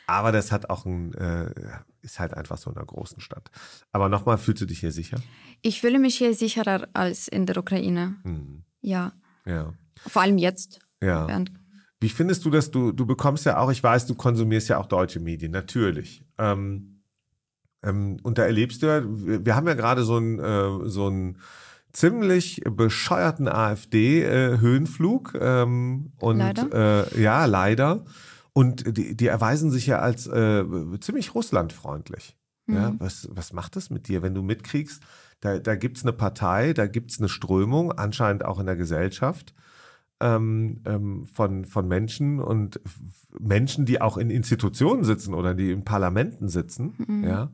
Aber 0.06 0.32
das 0.32 0.50
hat 0.50 0.68
auch 0.68 0.84
ein, 0.84 1.14
äh, 1.14 1.54
ist 2.02 2.18
halt 2.18 2.34
einfach 2.34 2.58
so 2.58 2.70
in 2.70 2.76
einer 2.76 2.84
großen 2.84 3.20
Stadt. 3.20 3.50
Aber 3.92 4.08
nochmal, 4.08 4.36
fühlst 4.36 4.60
du 4.60 4.66
dich 4.66 4.80
hier 4.80 4.92
sicher? 4.92 5.18
Ich 5.62 5.80
fühle 5.80 6.00
mich 6.00 6.16
hier 6.16 6.34
sicherer 6.34 6.88
als 6.92 7.28
in 7.28 7.46
der 7.46 7.56
Ukraine. 7.56 8.16
Hm. 8.24 8.64
Ja. 8.80 9.12
Ja. 9.46 9.72
Vor 10.06 10.22
allem 10.22 10.38
jetzt. 10.38 10.80
Ja. 11.00 11.28
Während, 11.28 11.52
Wie 12.02 12.08
findest 12.08 12.44
du 12.44 12.50
das? 12.50 12.70
Du, 12.70 12.92
du 12.92 13.06
bekommst 13.06 13.46
ja 13.46 13.58
auch, 13.58 13.70
ich 13.70 13.82
weiß, 13.82 14.06
du 14.06 14.14
konsumierst 14.14 14.68
ja 14.68 14.78
auch 14.78 14.86
deutsche 14.86 15.20
Medien, 15.20 15.52
natürlich. 15.52 16.24
Ähm, 16.36 17.02
ähm, 17.82 18.18
und 18.22 18.38
da 18.38 18.44
erlebst 18.44 18.82
du 18.82 18.86
ja, 18.86 19.02
wir, 19.06 19.54
haben 19.56 19.68
ja 19.68 19.74
gerade 19.74 20.04
so 20.04 20.16
einen 20.16 20.38
äh, 20.38 20.88
so 20.88 21.06
einen 21.06 21.38
ziemlich 21.92 22.62
bescheuerten 22.68 23.48
AfD-Höhenflug. 23.48 25.34
ähm, 25.40 26.12
und 26.18 26.38
Leider. 26.38 27.06
Äh, 27.14 27.22
ja, 27.22 27.44
leider. 27.46 28.04
Und 28.52 28.96
die, 28.96 29.16
die 29.16 29.26
erweisen 29.26 29.70
sich 29.70 29.86
ja 29.86 29.98
als 30.00 30.26
äh, 30.26 30.64
ziemlich 31.00 31.34
russlandfreundlich. 31.34 32.36
Ja, 32.68 32.90
Mhm. 32.90 33.00
was, 33.00 33.28
was 33.32 33.52
macht 33.52 33.74
das 33.76 33.90
mit 33.90 34.06
dir, 34.08 34.22
wenn 34.22 34.34
du 34.34 34.42
mitkriegst, 34.42 35.02
da, 35.40 35.58
da 35.58 35.74
gibt 35.74 35.96
es 35.98 36.04
eine 36.04 36.12
Partei, 36.12 36.72
da 36.72 36.86
gibt 36.86 37.10
es 37.10 37.18
eine 37.18 37.28
Strömung, 37.28 37.90
anscheinend 37.92 38.44
auch 38.44 38.60
in 38.60 38.66
der 38.66 38.76
Gesellschaft, 38.76 39.52
ähm, 40.22 40.80
ähm, 40.86 41.26
von, 41.26 41.64
von 41.64 41.88
Menschen 41.88 42.40
und 42.40 42.80
Menschen, 43.38 43.84
die 43.84 44.00
auch 44.00 44.16
in 44.16 44.30
Institutionen 44.30 45.04
sitzen 45.04 45.34
oder 45.34 45.54
die 45.54 45.70
in 45.70 45.84
Parlamenten 45.84 46.48
sitzen, 46.48 46.94
Mhm. 47.06 47.24
ja, 47.24 47.52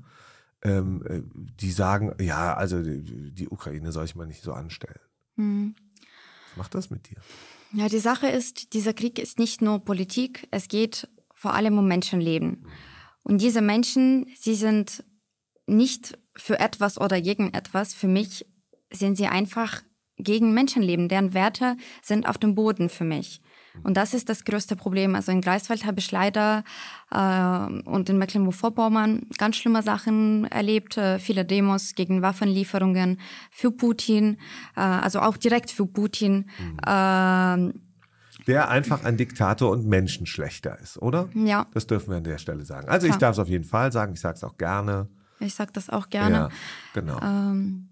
ähm, 0.63 1.03
äh, 1.07 1.23
die 1.61 1.71
sagen, 1.71 2.15
ja, 2.21 2.55
also 2.55 2.83
die, 2.83 3.33
die 3.35 3.49
Ukraine 3.49 3.91
soll 3.93 4.05
ich 4.05 4.15
mal 4.15 4.27
nicht 4.27 4.43
so 4.43 4.53
anstellen. 4.53 5.01
Mhm. 5.37 5.75
Was 6.51 6.57
macht 6.59 6.75
das 6.75 6.91
mit 6.91 7.09
dir? 7.09 7.17
Ja, 7.73 7.89
die 7.89 7.99
Sache 7.99 8.29
ist, 8.29 8.73
dieser 8.75 8.93
Krieg 8.95 9.19
ist 9.19 9.39
nicht 9.39 9.63
nur 9.63 9.85
Politik, 9.85 10.49
es 10.51 10.69
geht 10.69 11.09
vor 11.35 11.55
allem 11.55 11.79
um 11.79 11.87
Menschenleben. 11.87 12.67
Und 13.23 13.41
diese 13.41 13.61
Menschen, 13.63 14.27
sie 14.37 14.55
sind 14.55 15.05
nicht 15.67 16.19
für 16.35 16.59
etwas 16.59 16.99
oder 16.99 17.21
gegen 17.21 17.53
etwas. 17.53 17.95
Für 17.95 18.09
mich 18.09 18.47
sind 18.91 19.17
sie 19.17 19.27
einfach 19.27 19.83
gegen 20.19 20.53
Menschenleben. 20.55 21.09
Deren 21.09 21.35
Werte 21.35 21.77
sind 22.03 22.29
auf 22.29 22.39
dem 22.39 22.55
Boden 22.55 22.89
für 22.89 23.05
mich. 23.05 23.41
Und 23.85 23.97
das 23.97 24.13
ist 24.13 24.29
das 24.29 24.45
größte 24.45 24.75
Problem. 24.75 25.15
Also 25.15 25.31
in 25.31 25.41
Greifswald 25.41 25.85
habe 25.87 26.01
ich 26.01 26.11
leider 26.11 26.65
äh, 27.13 27.89
und 27.89 28.09
in 28.09 28.19
Mecklenburg-Vorpommern 28.19 29.27
ganz 29.39 29.55
schlimme 29.57 29.83
Sachen 29.83 30.47
erlebt. 30.47 30.97
Äh, 30.97 31.21
viele 31.21 31.45
Demos 31.45 31.95
gegen 31.95 32.21
Waffenlieferungen 32.21 33.21
für 33.53 33.71
Putin, 33.71 34.39
äh, 34.75 34.81
also 34.81 35.21
auch 35.21 35.37
direkt 35.37 35.71
für 35.71 35.87
Putin. 35.87 36.51
Ähm, 36.85 37.75
Der 38.49 38.69
einfach 38.69 39.05
ein 39.05 39.17
Diktator 39.17 39.71
und 39.71 39.87
Menschenschlechter 39.87 40.77
ist, 40.81 40.97
oder? 41.01 41.29
ja, 41.35 41.67
Das 41.73 41.87
dürfen 41.87 42.11
wir 42.11 42.17
an 42.17 42.25
der 42.25 42.39
Stelle 42.39 42.65
sagen. 42.65 42.89
Also 42.89 43.07
ich 43.07 43.13
Ja. 43.13 43.19
darf 43.19 43.33
es 43.35 43.39
auf 43.39 43.49
jeden 43.49 43.65
Fall 43.65 43.93
sagen, 43.93 44.15
ich 44.15 44.21
sage 44.21 44.35
es 44.37 44.45
auch 44.45 44.57
gerne. 44.57 45.09
ich 45.39 45.55
sage 45.55 45.71
das 45.73 45.89
auch 45.89 46.09
gerne. 46.11 46.35
Ja, 46.35 46.49
genau. 46.95 47.21
Ähm, 47.23 47.91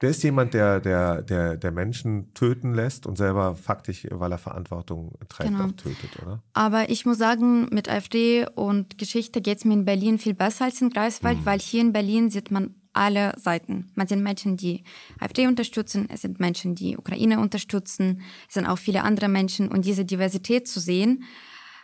Der 0.00 0.10
ist 0.10 0.22
jemand, 0.22 0.54
der, 0.54 0.80
der, 0.80 1.22
der, 1.22 1.56
der 1.56 1.72
Menschen 1.72 2.32
töten 2.34 2.72
lässt 2.72 3.04
und 3.06 3.16
selber 3.18 3.56
faktisch, 3.56 4.06
weil 4.10 4.30
er 4.30 4.38
Verantwortung 4.38 5.18
trägt, 5.28 5.50
Genau. 5.50 5.64
auch 5.66 5.72
tötet, 5.72 6.16
oder? 6.22 6.42
aber 6.52 6.88
ich 6.90 7.04
muss 7.04 7.18
sagen, 7.18 7.68
mit 7.72 7.88
AfD 7.88 8.46
und 8.54 8.96
Geschichte 8.98 9.40
geht 9.40 9.58
es 9.58 9.64
mir 9.64 9.74
in 9.74 9.84
Berlin 9.84 10.18
viel 10.18 10.34
besser 10.34 10.66
als 10.66 10.80
in 10.80 10.90
Greifswald, 10.90 11.44
weil 11.44 11.58
hier 11.58 11.80
in 11.80 11.92
Berlin 11.92 12.30
sieht 12.30 12.50
man 12.52 12.74
alle 12.92 13.32
Seiten. 13.38 13.90
Man 13.96 14.06
sieht 14.06 14.18
Menschen, 14.20 14.56
die 14.56 14.84
AfD 15.20 15.46
unterstützen, 15.46 16.08
es 16.12 16.22
sind 16.22 16.38
Menschen, 16.40 16.74
die 16.74 16.96
Ukraine 16.96 17.38
unterstützen, 17.40 18.22
es 18.48 18.54
sind 18.54 18.66
auch 18.66 18.78
viele 18.78 19.02
andere 19.02 19.28
Menschen 19.28 19.68
und 19.68 19.84
diese 19.84 20.04
Diversität 20.04 20.66
zu 20.68 20.78
sehen, 20.80 21.24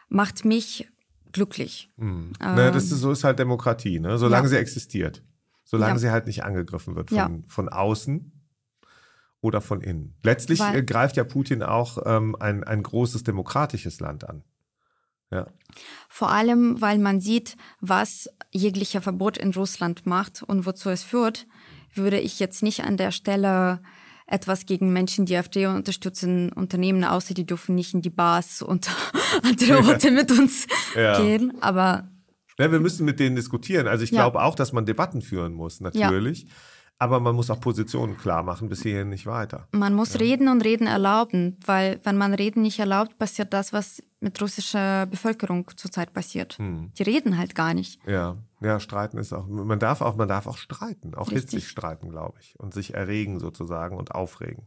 macht 0.08 0.44
mich 0.44 0.88
glücklich. 1.32 1.90
Mhm. 1.96 2.32
ne, 2.40 2.70
das 2.72 2.84
ist, 2.84 2.90
so 3.00 3.10
ist 3.10 3.24
halt 3.24 3.38
Demokratie, 3.40 3.98
ne? 3.98 4.18
solange 4.18 4.44
Ja. 4.46 4.50
sie 4.50 4.56
existiert. 4.56 5.22
Solange 5.64 5.94
Ja. 5.94 5.98
sie 5.98 6.10
halt 6.10 6.26
nicht 6.26 6.44
angegriffen 6.44 6.94
wird 6.94 7.08
von, 7.10 7.16
Ja. 7.18 7.30
von 7.48 7.68
außen 7.68 8.30
oder 9.40 9.60
von 9.60 9.80
innen. 9.80 10.14
Letztlich 10.22 10.60
Weil- 10.60 10.76
äh, 10.76 10.82
greift 10.82 11.16
ja 11.16 11.24
Putin 11.24 11.62
auch 11.62 11.98
ähm, 12.06 12.36
ein, 12.38 12.64
ein 12.64 12.82
großes 12.82 13.24
demokratisches 13.24 14.00
Land 14.00 14.28
an. 14.28 14.44
Ja. 15.30 15.46
Vor 16.08 16.30
allem, 16.30 16.80
weil 16.80 16.98
man 16.98 17.20
sieht, 17.20 17.56
was 17.80 18.28
jeglicher 18.52 19.00
Verbot 19.02 19.36
in 19.36 19.52
Russland 19.52 20.06
macht 20.06 20.42
und 20.42 20.64
wozu 20.66 20.90
es 20.90 21.02
führt, 21.02 21.46
würde 21.94 22.20
ich 22.20 22.38
jetzt 22.38 22.62
nicht 22.62 22.84
an 22.84 22.96
der 22.96 23.10
Stelle 23.10 23.80
etwas 24.26 24.64
gegen 24.64 24.92
Menschen, 24.92 25.26
die 25.26 25.36
AfD 25.36 25.66
unterstützen, 25.66 26.50
unternehmen, 26.52 27.04
außer 27.04 27.34
die 27.34 27.44
dürfen 27.46 27.74
nicht 27.74 27.92
in 27.94 28.00
die 28.02 28.10
Bars 28.10 28.62
und 28.62 28.88
an 29.42 29.56
die 29.56 29.72
Orte 29.72 30.10
mit 30.10 30.30
uns 30.30 30.66
Ja. 30.94 31.20
gehen. 31.20 31.52
Aber 31.60 32.08
Ja, 32.58 32.70
wir 32.70 32.80
müssen 32.80 33.04
mit 33.04 33.18
denen 33.20 33.36
diskutieren. 33.36 33.86
Also 33.88 34.04
ich 34.04 34.10
Ja. 34.10 34.22
glaube 34.22 34.42
auch, 34.42 34.54
dass 34.54 34.72
man 34.72 34.86
Debatten 34.86 35.22
führen 35.22 35.52
muss, 35.54 35.80
natürlich. 35.80 36.46
Aber 36.96 37.18
man 37.18 37.34
muss 37.34 37.50
auch 37.50 37.60
Positionen 37.60 38.16
klar 38.16 38.44
machen, 38.44 38.68
bis 38.68 38.82
hierhin 38.82 39.08
nicht 39.08 39.26
weiter. 39.26 39.66
man 39.72 39.94
muss 39.94 40.20
Reden 40.20 40.46
und 40.46 40.62
Reden 40.64 40.86
erlauben, 40.86 41.58
weil 41.66 41.98
wenn 42.04 42.16
man 42.16 42.34
Reden 42.34 42.62
nicht 42.62 42.78
erlaubt, 42.78 43.18
passiert 43.18 43.52
das, 43.52 43.72
was 43.72 44.00
mit 44.20 44.40
russischer 44.40 45.04
Bevölkerung 45.06 45.68
zurzeit 45.76 46.12
passiert. 46.14 46.56
Hm. 46.58 46.92
Die 46.96 47.02
reden 47.02 47.36
halt 47.36 47.56
gar 47.56 47.74
nicht. 47.74 47.98
Ja, 48.06 48.36
ja, 48.60 48.78
streiten 48.78 49.18
ist 49.18 49.32
auch, 49.32 49.48
man 49.48 49.80
darf 49.80 50.00
auch, 50.02 50.14
man 50.16 50.28
darf 50.28 50.46
auch 50.46 50.56
streiten, 50.56 51.16
auch 51.16 51.32
Richtig. 51.32 51.50
hitzig 51.50 51.68
streiten, 51.68 52.10
glaube 52.10 52.38
ich, 52.40 52.54
und 52.60 52.72
sich 52.72 52.94
erregen 52.94 53.40
sozusagen 53.40 53.96
und 53.96 54.14
aufregen. 54.14 54.64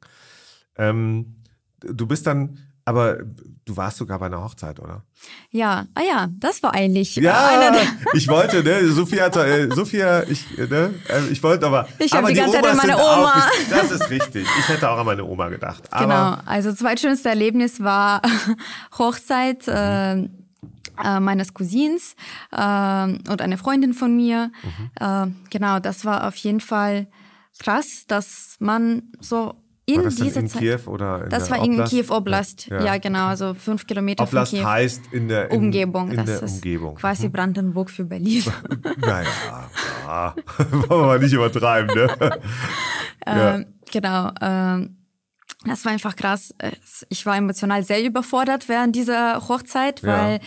Ähm, 0.75 1.37
du 1.79 2.05
bist 2.07 2.27
dann, 2.27 2.59
aber 2.87 3.17
du 3.65 3.75
warst 3.75 3.97
sogar 3.97 4.17
bei 4.17 4.27
einer 4.27 4.41
Hochzeit, 4.41 4.79
oder? 4.79 5.03
Ja, 5.51 5.87
ah 5.93 6.01
ja, 6.01 6.27
das 6.39 6.63
war 6.63 6.73
eigentlich 6.73 7.17
Ja, 7.17 7.47
einer 7.47 7.71
der 7.71 7.81
ich 8.13 8.29
wollte, 8.29 8.63
ne, 8.63 8.87
Sophia, 8.87 9.25
hat, 9.25 9.35
äh, 9.35 9.69
Sophia, 9.75 10.23
ich, 10.23 10.57
ne, 10.57 10.93
äh, 11.09 11.27
ich 11.29 11.43
wollte 11.43 11.65
aber. 11.65 11.85
Ich 11.99 12.13
hab 12.13 12.19
aber 12.19 12.29
die 12.29 12.35
ganze 12.35 12.53
Zeit 12.53 12.65
an 12.65 12.77
meine 12.77 12.95
auch 12.95 13.19
Oma. 13.19 13.35
wichtig. 13.35 13.67
Das 13.69 13.91
ist 13.91 14.09
richtig. 14.09 14.47
Ich 14.59 14.69
hätte 14.69 14.89
auch 14.89 14.97
an 14.97 15.05
meine 15.05 15.25
Oma 15.25 15.49
gedacht. 15.49 15.83
Aber 15.91 16.05
Genau, 16.05 16.37
also 16.45 16.73
zweitschönste 16.73 17.27
Erlebnis 17.27 17.83
war 17.83 18.21
Hochzeit 18.97 19.67
äh, 19.67 20.13
äh, 20.13 21.19
meines 21.19 21.53
Cousins 21.53 22.15
äh, 22.53 22.57
und 22.57 23.41
eine 23.41 23.57
Freundin 23.57 23.93
von 23.93 24.15
mir. 24.15 24.49
Äh, 24.95 25.27
genau, 25.49 25.79
das 25.79 26.05
war 26.05 26.25
auf 26.25 26.37
jeden 26.37 26.61
Fall 26.61 27.07
krass, 27.59 28.05
dass 28.07 28.55
man 28.59 29.03
so 29.19 29.55
in 29.89 30.03
war 30.03 30.09
dieser 30.09 30.41
in 30.41 30.47
Zeit. 30.47 30.61
Kiew 30.61 30.79
oder 30.91 31.23
in 31.23 31.29
das 31.29 31.49
war 31.49 31.63
in 31.63 31.71
Oblast? 31.73 31.91
Kiew 31.91 32.05
Oblast, 32.13 32.67
ja. 32.67 32.97
genau, 32.97 33.27
also 33.27 33.53
fünf 33.53 33.87
Kilometer 33.87 34.23
Oblast 34.23 34.51
von 34.51 34.59
Kiew. 34.59 34.67
heißt 34.69 35.01
in 35.13 35.27
der 35.29 35.49
in, 35.49 35.57
Umgebung, 35.61 36.11
In 36.11 36.17
das 36.17 36.25
der 36.25 36.43
ist 36.43 36.55
Umgebung. 36.55 36.95
quasi 36.95 37.29
Brandenburg 37.29 37.89
für 37.89 38.03
Berlin. 38.05 38.43
Naja, 38.97 39.27
ja. 40.05 40.35
wollen 40.71 40.89
wir 41.01 41.05
mal 41.07 41.19
nicht 41.19 41.33
übertreiben, 41.33 41.95
ne? 41.95 42.07
ja. 43.25 43.55
Ähm, 43.55 43.65
genau. 43.91 44.31
Ähm, 44.41 44.97
das 45.65 45.83
war 45.85 45.91
einfach 45.91 46.15
krass. 46.15 46.53
Ich 47.09 47.25
war 47.25 47.35
emotional 47.37 47.83
sehr 47.83 48.03
überfordert 48.03 48.69
während 48.69 48.95
dieser 48.95 49.47
Hochzeit, 49.47 50.01
Ja. 50.01 50.07
weil 50.17 50.39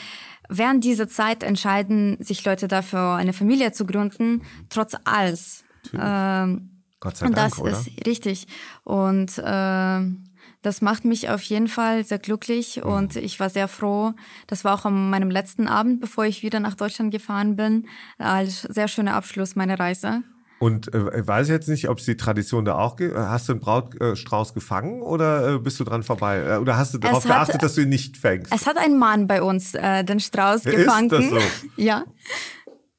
während 0.48 0.84
dieser 0.84 1.08
Zeit 1.08 1.42
entscheiden 1.42 2.16
sich 2.20 2.44
Leute 2.44 2.68
dafür, 2.68 3.14
eine 3.14 3.32
Familie 3.32 3.72
zu 3.72 3.86
gründen, 3.86 4.42
trotz 4.68 4.94
alles. 5.04 5.64
Ähm, 5.98 6.69
Gott 7.00 7.16
sei 7.16 7.26
und 7.26 7.36
Dank, 7.36 7.50
das 7.54 7.58
oder? 7.58 7.70
ist 7.72 7.88
richtig. 8.06 8.46
Und 8.84 9.40
ähm, 9.44 10.24
das 10.62 10.82
macht 10.82 11.04
mich 11.06 11.30
auf 11.30 11.42
jeden 11.42 11.68
Fall 11.68 12.04
sehr 12.04 12.18
glücklich 12.18 12.80
Mhm. 12.84 12.90
und 12.92 13.16
ich 13.16 13.40
war 13.40 13.48
sehr 13.48 13.66
froh. 13.68 14.12
Das 14.46 14.64
war 14.64 14.74
auch 14.74 14.84
an 14.84 15.08
meinem 15.10 15.30
letzten 15.30 15.66
Abend, 15.68 16.00
bevor 16.00 16.26
ich 16.26 16.42
wieder 16.42 16.60
nach 16.60 16.74
Deutschland 16.74 17.10
gefahren 17.10 17.56
bin, 17.56 17.86
als 18.18 18.62
sehr 18.62 18.86
schöner 18.88 19.14
Abschluss 19.14 19.56
meiner 19.56 19.78
Reise. 19.80 20.22
Und 20.58 20.92
äh, 20.92 21.26
weiß 21.26 21.46
ich 21.46 21.52
jetzt 21.52 21.70
nicht, 21.70 21.88
ob 21.88 22.00
es 22.00 22.04
die 22.04 22.18
Tradition 22.18 22.66
da 22.66 22.74
auch 22.76 22.96
gibt. 22.96 23.16
Hast 23.16 23.48
du 23.48 23.52
einen 23.54 23.62
Brautstrauß 23.62 24.52
gefangen 24.52 25.00
oder 25.00 25.54
äh, 25.54 25.58
bist 25.58 25.80
du 25.80 25.84
dran 25.84 26.02
vorbei? 26.02 26.42
Äh, 26.42 26.56
Oder 26.58 26.76
hast 26.76 26.92
du 26.92 26.98
darauf 26.98 27.24
hat- 27.24 27.30
geachtet, 27.30 27.62
dass 27.62 27.76
du 27.76 27.80
ihn 27.80 27.88
nicht 27.88 28.18
fängst? 28.18 28.52
Es 28.54 28.66
hat 28.66 28.76
ein 28.76 28.98
Mann 28.98 29.26
bei 29.26 29.40
uns 29.42 29.74
äh, 29.74 30.04
den 30.04 30.20
Strauß 30.20 30.66
Ist 30.66 30.76
gefangen. 30.76 31.08
das 31.08 31.24
so? 31.30 31.38
Ja. 31.76 32.04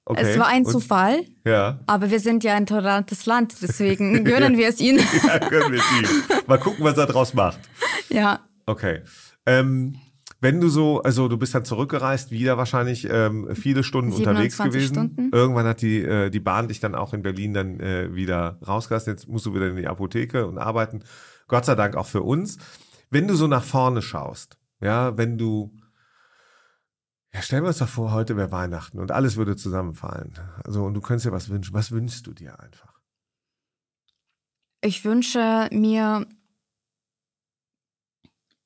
Okay. 0.06 0.22
Es 0.24 0.40
war 0.40 0.48
ein 0.48 0.66
Und- 0.66 0.72
Zufall, 0.72 1.26
Ja. 1.46 1.80
aber 1.88 2.10
wir 2.12 2.20
sind 2.20 2.44
ja 2.44 2.56
ein 2.56 2.66
tolerantes 2.66 3.26
Land, 3.28 3.56
deswegen 3.62 4.24
gönnen 4.26 4.58
wir 4.58 4.68
es 4.68 4.80
ihnen. 4.82 5.00
ja, 5.28 5.40
können 5.40 5.72
wir 5.72 5.80
es 5.80 5.92
ihm. 6.00 6.40
Mal 6.48 6.58
gucken, 6.60 6.84
was 6.84 6.98
er 6.98 7.06
draus 7.06 7.34
macht. 7.34 7.60
ja. 8.10 8.40
Okay. 8.66 9.02
Ähm, 9.46 9.96
wenn 10.40 10.60
du 10.60 10.70
so, 10.70 11.02
also 11.04 11.28
du 11.28 11.38
bist 11.38 11.54
dann 11.54 11.66
zurückgereist, 11.66 12.32
wieder 12.32 12.58
wahrscheinlich 12.58 13.08
ähm, 13.10 13.50
viele 13.54 13.84
Stunden 13.84 14.12
unterwegs 14.12 14.58
27 14.58 14.72
gewesen. 14.72 14.94
Stunden. 15.14 15.30
Irgendwann 15.36 15.66
hat 15.68 15.82
die, 15.82 16.02
äh, 16.02 16.30
die 16.32 16.40
Bahn 16.40 16.68
dich 16.68 16.80
dann 16.80 16.96
auch 16.96 17.14
in 17.14 17.22
Berlin 17.22 17.54
dann 17.54 17.80
äh, 17.80 18.14
wieder 18.16 18.58
rausgelassen. 18.68 19.14
Jetzt 19.14 19.28
musst 19.28 19.46
du 19.46 19.54
wieder 19.54 19.68
in 19.68 19.76
die 19.76 19.88
Apotheke 19.88 20.48
und 20.48 20.58
arbeiten. 20.58 21.04
Gott 21.48 21.66
sei 21.66 21.76
Dank 21.76 21.96
auch 21.96 22.08
für 22.08 22.22
uns. 22.24 22.58
Wenn 23.12 23.28
du 23.28 23.36
so 23.36 23.46
nach 23.48 23.64
vorne 23.64 24.02
schaust, 24.02 24.58
ja, 24.82 25.16
wenn 25.18 25.38
du, 25.38 25.74
ja, 27.34 27.42
stellen 27.42 27.64
wir 27.64 27.70
uns 27.70 27.78
doch 27.78 27.88
vor, 27.88 28.12
heute 28.12 28.36
wäre 28.36 28.52
Weihnachten 28.52 29.00
und 29.00 29.12
alles 29.12 29.38
würde 29.38 29.56
zusammenfallen. 29.56 30.34
Also, 30.64 30.84
und 30.84 30.94
du 30.94 31.02
könntest 31.02 31.26
dir 31.26 31.32
was 31.32 31.50
wünschen. 31.50 31.74
Was 31.74 31.92
wünschst 31.92 32.28
du 32.28 32.34
dir 32.34 32.60
einfach? 32.60 33.00
Ich 34.82 35.06
wünsche 35.06 35.70
mir, 35.72 36.26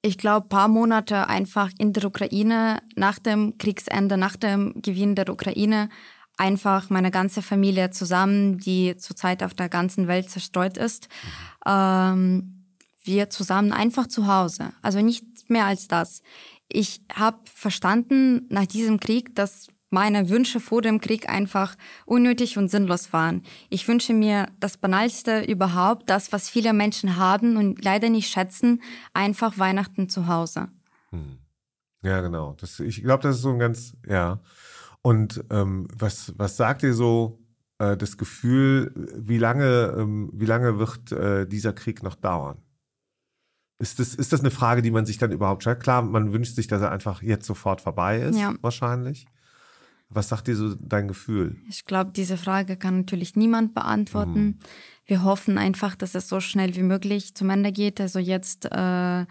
ich 0.01 0.17
glaube, 0.17 0.47
paar 0.47 0.67
Monate 0.67 1.27
einfach 1.27 1.69
in 1.77 1.93
der 1.93 2.05
Ukraine, 2.05 2.81
nach 2.95 3.19
dem 3.19 3.57
Kriegsende, 3.57 4.17
nach 4.17 4.35
dem 4.35 4.81
Gewinn 4.81 5.15
der 5.15 5.29
Ukraine, 5.29 5.89
einfach 6.37 6.89
meine 6.89 7.11
ganze 7.11 7.41
Familie 7.41 7.91
zusammen, 7.91 8.57
die 8.57 8.97
zurzeit 8.97 9.43
auf 9.43 9.53
der 9.53 9.69
ganzen 9.69 10.07
Welt 10.07 10.29
zerstreut 10.29 10.77
ist, 10.77 11.07
ähm, 11.65 12.65
wir 13.03 13.29
zusammen 13.29 13.71
einfach 13.71 14.07
zu 14.07 14.27
Hause. 14.27 14.73
Also 14.81 15.01
nicht 15.01 15.49
mehr 15.49 15.65
als 15.65 15.87
das. 15.87 16.21
Ich 16.67 17.01
habe 17.13 17.39
verstanden 17.45 18.47
nach 18.49 18.65
diesem 18.65 18.99
Krieg, 18.99 19.35
dass 19.35 19.67
meine 19.89 20.29
Wünsche 20.29 20.59
vor 20.59 20.81
dem 20.81 20.99
Krieg 20.99 21.29
einfach 21.29 21.75
unnötig 22.05 22.57
und 22.57 22.69
sinnlos 22.69 23.13
waren. 23.13 23.43
Ich 23.69 23.87
wünsche 23.87 24.13
mir 24.13 24.47
das 24.59 24.77
Banalste 24.77 25.41
überhaupt, 25.41 26.09
das, 26.09 26.31
was 26.31 26.49
viele 26.49 26.73
Menschen 26.73 27.17
haben 27.17 27.55
und 27.55 27.83
leider 27.83 28.09
nicht 28.09 28.29
schätzen, 28.29 28.81
einfach 29.13 29.57
Weihnachten 29.57 30.09
zu 30.09 30.27
Hause. 30.27 30.67
Hm. 31.11 31.37
Ja, 32.03 32.21
genau. 32.21 32.55
Das, 32.59 32.79
ich 32.79 33.01
glaube, 33.03 33.23
das 33.23 33.37
ist 33.37 33.41
so 33.41 33.51
ein 33.51 33.59
ganz, 33.59 33.95
ja. 34.07 34.41
Und 35.01 35.43
ähm, 35.49 35.87
was, 35.95 36.33
was 36.37 36.57
sagt 36.57 36.81
dir 36.81 36.93
so 36.93 37.39
äh, 37.79 37.95
das 37.95 38.17
Gefühl, 38.17 38.91
wie 39.15 39.37
lange, 39.37 39.95
ähm, 39.97 40.29
wie 40.33 40.45
lange 40.45 40.77
wird 40.77 41.11
äh, 41.11 41.47
dieser 41.47 41.73
Krieg 41.73 42.03
noch 42.03 42.15
dauern? 42.15 42.57
Ist 43.77 43.99
das, 43.99 44.15
ist 44.15 44.31
das 44.31 44.39
eine 44.39 44.51
Frage, 44.51 44.81
die 44.81 44.91
man 44.91 45.05
sich 45.05 45.17
dann 45.17 45.31
überhaupt 45.31 45.63
stellt? 45.63 45.81
Klar, 45.81 46.01
man 46.01 46.31
wünscht 46.31 46.55
sich, 46.55 46.67
dass 46.67 46.81
er 46.81 46.91
einfach 46.91 47.21
jetzt 47.21 47.45
sofort 47.45 47.81
vorbei 47.81 48.19
ist, 48.21 48.37
Ja. 48.39 48.53
wahrscheinlich. 48.61 49.25
Was 50.09 50.29
sagt 50.29 50.47
dir 50.47 50.55
so 50.55 50.75
dein 50.75 51.07
Gefühl? 51.07 51.57
Ich 51.67 51.83
glaube, 51.83 52.11
diese 52.11 52.37
Frage 52.37 52.77
kann 52.77 52.97
natürlich 52.99 53.35
niemand 53.35 53.73
beantworten. 53.73 54.59
Wir 55.05 55.23
hoffen 55.23 55.57
einfach, 55.57 55.95
dass 55.95 56.15
es 56.15 56.29
so 56.29 56.39
schnell 56.39 56.75
wie 56.75 56.83
möglich 56.83 57.35
zum 57.35 57.49
Ende 57.49 57.71
geht. 57.71 57.99
Also 57.99 58.19
jetzt 58.19 58.65
äh, 58.71 59.25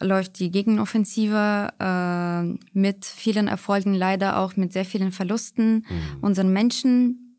läuft 0.00 0.38
die 0.38 0.50
Gegenoffensive 0.50 1.68
äh, 1.80 2.42
mit 2.78 3.04
vielen 3.04 3.48
Erfolgen, 3.48 3.94
leider 3.94 4.38
auch 4.38 4.56
mit 4.56 4.72
sehr 4.72 4.84
vielen 4.84 5.10
Verlusten 5.10 5.84
unseren 6.20 6.52
Menschen. 6.52 7.38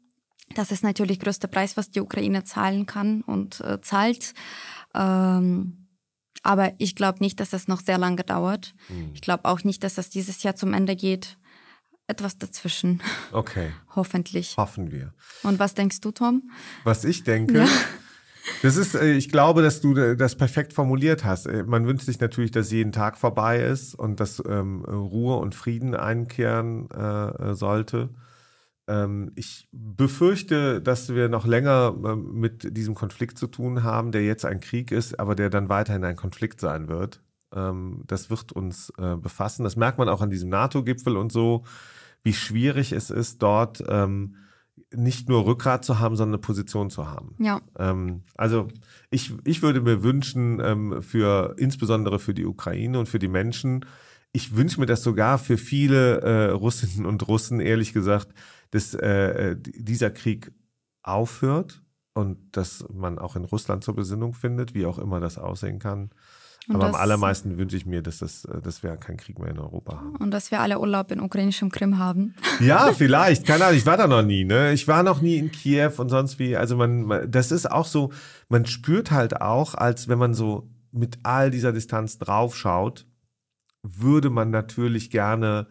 Das 0.55 0.71
ist 0.71 0.83
natürlich 0.83 1.19
der 1.19 1.25
größte 1.25 1.47
Preis, 1.47 1.77
was 1.77 1.91
die 1.91 2.01
Ukraine 2.01 2.43
zahlen 2.43 2.85
kann 2.87 3.21
und 3.21 3.61
äh, 3.61 3.79
zahlt. 3.81 4.33
Ähm, 4.93 5.84
aber 6.45 6.73
ich 6.77 6.95
glaube 6.95 7.19
nicht, 7.19 7.39
dass 7.39 7.53
es 7.53 7.67
noch 7.67 7.81
sehr 7.81 7.97
lange 7.97 8.23
dauert. 8.23 8.73
Ich 9.13 9.21
glaube 9.21 9.45
auch 9.45 9.63
nicht, 9.63 9.83
dass 9.83 9.97
es 9.97 10.09
dieses 10.09 10.43
Jahr 10.43 10.55
zum 10.55 10.73
Ende 10.73 10.95
geht. 10.95 11.37
Etwas 12.07 12.37
dazwischen, 12.37 13.01
Okay, 13.31 13.71
hoffentlich. 13.95 14.55
hoffen 14.57 14.91
wir. 14.91 15.13
Und 15.41 15.57
was 15.57 15.73
denkst 15.73 16.01
du, 16.01 16.11
Tom? 16.11 16.51
Was 16.83 17.03
ich 17.03 17.23
denke, 17.23 17.57
Ja. 17.59 17.67
das 18.61 18.75
ist, 18.77 18.93
äh, 18.93 19.13
ich 19.13 19.29
glaube, 19.29 19.63
dass 19.63 19.81
du 19.81 19.95
äh, 19.97 20.15
das 20.15 20.35
perfekt 20.35 20.71
formuliert 20.73 21.25
hast. 21.25 21.47
Äh, 21.47 21.63
Man 21.63 21.87
wünscht 21.87 22.05
sich 22.05 22.19
natürlich, 22.19 22.51
dass 22.51 22.69
jeden 22.71 22.91
Tag 22.91 23.17
vorbei 23.17 23.59
ist 23.59 23.95
und 23.95 24.19
dass 24.19 24.41
ähm, 24.47 24.85
Ruhe 24.85 25.37
und 25.37 25.55
Frieden 25.55 25.95
einkehren 25.95 26.91
äh, 26.91 27.55
sollte. 27.55 28.09
Ähm, 28.87 29.31
ich 29.35 29.67
befürchte, 29.71 30.81
dass 30.81 31.13
wir 31.13 31.27
noch 31.29 31.45
länger 31.45 31.95
ähm, 32.05 32.33
mit 32.33 32.77
diesem 32.77 32.93
Konflikt 32.93 33.37
zu 33.37 33.47
tun 33.47 33.83
haben, 33.83 34.11
der 34.11 34.23
jetzt 34.23 34.45
ein 34.45 34.59
Krieg 34.59 34.91
ist, 34.91 35.19
aber 35.19 35.35
der 35.35 35.49
dann 35.49 35.69
weiterhin 35.69 36.03
ein 36.03 36.15
Konflikt 36.15 36.59
sein 36.59 36.87
wird. 36.87 37.21
Ähm, 37.53 38.03
das 38.05 38.29
wird 38.29 38.51
uns 38.51 38.93
äh, 38.97 39.15
befassen. 39.15 39.63
Das 39.63 39.75
merkt 39.75 39.97
man 39.97 40.09
auch 40.09 40.21
an 40.21 40.29
diesem 40.29 40.49
NATO-Gipfel 40.49 41.17
und 41.17 41.31
so, 41.31 41.63
wie 42.23 42.33
schwierig 42.33 42.91
es 42.91 43.11
ist, 43.11 43.43
dort 43.43 43.83
nicht 44.91 45.29
nur 45.29 45.45
Rückgrat 45.45 45.85
zu 45.85 45.99
haben, 45.99 46.15
sondern 46.15 46.39
eine 46.39 46.41
Position 46.41 46.89
zu 46.89 47.07
haben. 47.07 47.35
Ja, 47.37 47.61
also 48.35 48.67
ich, 49.11 49.31
ich 49.43 49.61
würde 49.61 49.79
mir 49.81 50.01
wünschen, 50.01 51.03
für 51.03 51.53
insbesondere 51.59 52.17
für 52.17 52.33
die 52.33 52.47
Ukraine 52.47 52.97
und 52.97 53.07
für 53.07 53.19
die 53.19 53.27
Menschen, 53.27 53.85
ich 54.35 54.55
wünsche 54.57 54.81
mir 54.81 54.85
das 54.85 55.01
sogar 55.01 55.37
für 55.37 55.57
viele 55.57 56.19
äh, 56.21 56.49
Russinnen 56.49 57.05
und 57.05 57.25
Russen, 57.27 57.61
ehrlich 57.61 57.93
gesagt, 57.93 58.33
dass 58.75 58.93
äh, 58.93 59.51
äh, 59.51 59.55
dieser 59.57 60.11
Krieg 60.11 60.51
aufhört 61.01 61.81
und 62.13 62.57
dass 62.57 62.85
man 62.93 63.17
auch 63.19 63.35
in 63.35 63.45
Russland 63.45 63.83
zur 63.83 63.95
Besinnung 63.95 64.33
findet, 64.33 64.73
wie 64.73 64.85
auch 64.85 64.99
immer 64.99 65.19
das 65.19 65.37
aussehen 65.37 65.79
kann. 65.79 66.09
Und 66.67 66.77
Aber 66.77 66.87
am 66.87 66.95
allermeisten 66.95 67.57
wünsche 67.57 67.77
ich 67.77 67.85
mir, 67.85 68.01
dass, 68.01 68.17
das, 68.19 68.43
äh, 68.45 68.61
dass 68.61 68.83
wir 68.83 68.97
keinen 68.97 69.17
Krieg 69.17 69.39
mehr 69.39 69.51
in 69.51 69.59
Europa 69.59 69.97
haben. 69.97 70.15
und 70.17 70.31
dass 70.31 70.51
wir 70.51 70.59
alle 70.59 70.79
Urlaub 70.79 71.11
in 71.11 71.21
ukrainischem 71.21 71.71
Krim 71.71 71.97
haben. 71.99 72.35
Ja, 72.59 72.91
vielleicht. 72.93 73.45
Keine 73.45 73.65
Ahnung. 73.65 73.77
Ich 73.77 73.85
war 73.85 73.97
da 73.97 74.07
noch 74.07 74.23
nie. 74.23 74.43
Ne? 74.43 74.73
Ich 74.73 74.87
war 74.87 75.03
noch 75.03 75.21
nie 75.21 75.37
in 75.37 75.51
Kiew 75.51 75.91
und 75.97 76.09
sonst 76.09 76.39
wie. 76.39 76.57
Also 76.57 76.75
man, 76.75 77.03
man, 77.03 77.31
das 77.31 77.51
ist 77.51 77.69
auch 77.69 77.85
so. 77.85 78.11
Man 78.49 78.65
spürt 78.65 79.11
halt 79.11 79.41
auch, 79.41 79.75
als 79.75 80.07
wenn 80.07 80.17
man 80.17 80.33
so 80.33 80.69
mit 80.91 81.19
all 81.23 81.51
dieser 81.51 81.73
Distanz 81.73 82.17
draufschaut, 82.17 83.05
würde 83.83 84.29
man 84.29 84.49
natürlich 84.49 85.11
gerne 85.11 85.67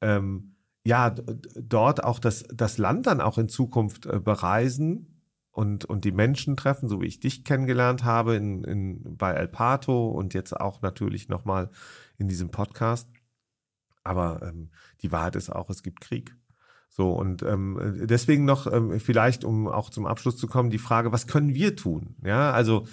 ähm, 0.00 0.53
ja 0.84 1.10
dort 1.10 2.04
auch 2.04 2.18
das 2.18 2.44
das 2.52 2.78
Land 2.78 3.06
dann 3.06 3.20
auch 3.20 3.38
in 3.38 3.48
Zukunft 3.48 4.06
äh, 4.06 4.20
bereisen 4.20 5.22
und 5.50 5.84
und 5.84 6.04
die 6.04 6.12
Menschen 6.12 6.56
treffen, 6.56 6.88
so 6.88 7.00
wie 7.00 7.06
ich 7.06 7.20
dich 7.20 7.44
kennengelernt 7.44 8.04
habe 8.04 8.36
in, 8.36 8.64
in 8.64 9.16
bei 9.16 9.32
El 9.32 9.48
Pato 9.48 10.08
und 10.08 10.34
jetzt 10.34 10.58
auch 10.58 10.82
natürlich 10.82 11.28
noch 11.28 11.44
mal 11.44 11.70
in 12.18 12.28
diesem 12.28 12.50
Podcast. 12.50 13.08
Aber 14.04 14.42
ähm, 14.42 14.70
die 15.00 15.12
Wahrheit 15.12 15.36
ist 15.36 15.50
auch, 15.50 15.70
es 15.70 15.82
gibt 15.82 16.00
Krieg. 16.00 16.36
So, 16.90 17.10
und 17.10 17.42
ähm, 17.42 18.04
deswegen 18.04 18.44
noch 18.44 18.72
ähm, 18.72 19.00
vielleicht, 19.00 19.44
um 19.44 19.66
auch 19.66 19.90
zum 19.90 20.06
Abschluss 20.06 20.36
zu 20.36 20.46
kommen, 20.46 20.70
die 20.70 20.78
Frage, 20.78 21.10
was 21.10 21.26
können 21.26 21.52
wir 21.52 21.74
tun? 21.74 22.14
Ja, 22.22 22.52
also 22.52 22.86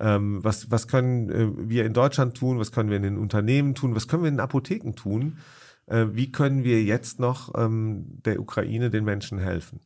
ähm, 0.00 0.42
was, 0.42 0.70
was 0.70 0.88
können 0.88 1.28
äh, 1.30 1.68
wir 1.68 1.84
in 1.84 1.92
Deutschland 1.92 2.36
tun, 2.36 2.58
was 2.58 2.72
können 2.72 2.88
wir 2.88 2.96
in 2.96 3.02
den 3.02 3.18
Unternehmen 3.18 3.74
tun, 3.74 3.94
was 3.94 4.08
können 4.08 4.22
wir 4.22 4.28
in 4.28 4.36
den 4.36 4.40
Apotheken 4.40 4.94
tun? 4.94 5.38
Äh, 5.86 6.06
wie 6.12 6.32
können 6.32 6.64
wir 6.64 6.82
jetzt 6.82 7.20
noch 7.20 7.52
ähm, 7.56 8.20
der 8.24 8.40
Ukraine, 8.40 8.90
den 8.90 9.04
Menschen 9.04 9.38
helfen? 9.38 9.80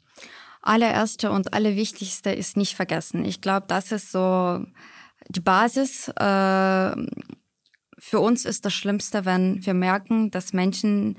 Allererste 0.62 1.30
und 1.30 1.54
allerwichtigste 1.54 2.30
ist 2.30 2.56
nicht 2.56 2.74
vergessen. 2.74 3.24
Ich 3.24 3.40
glaube, 3.40 3.66
das 3.68 3.92
ist 3.92 4.12
so 4.12 4.64
die 5.28 5.40
Basis. 5.40 6.08
Äh, 6.08 6.96
für 7.98 8.20
uns 8.20 8.44
ist 8.44 8.64
das 8.64 8.74
Schlimmste, 8.74 9.24
wenn 9.24 9.64
wir 9.64 9.74
merken, 9.74 10.30
dass 10.30 10.52
Menschen 10.52 11.18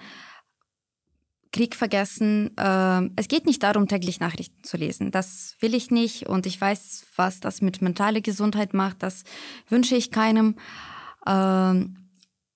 Krieg 1.52 1.76
vergessen. 1.76 2.56
Äh, 2.58 3.10
es 3.16 3.28
geht 3.28 3.46
nicht 3.46 3.64
darum, 3.64 3.88
täglich 3.88 4.20
Nachrichten 4.20 4.64
zu 4.64 4.78
lesen. 4.78 5.12
Das 5.12 5.56
will 5.60 5.74
ich 5.74 5.90
nicht 5.90 6.28
und 6.28 6.46
ich 6.46 6.60
weiß, 6.60 7.08
was 7.16 7.40
das 7.40 7.62
mit 7.62 7.82
mentaler 7.82 8.22
Gesundheit 8.22 8.74
macht. 8.74 9.02
Das 9.02 9.24
wünsche 9.68 9.96
ich 9.96 10.12
keinem. 10.12 10.56
Ähm, 11.26 11.99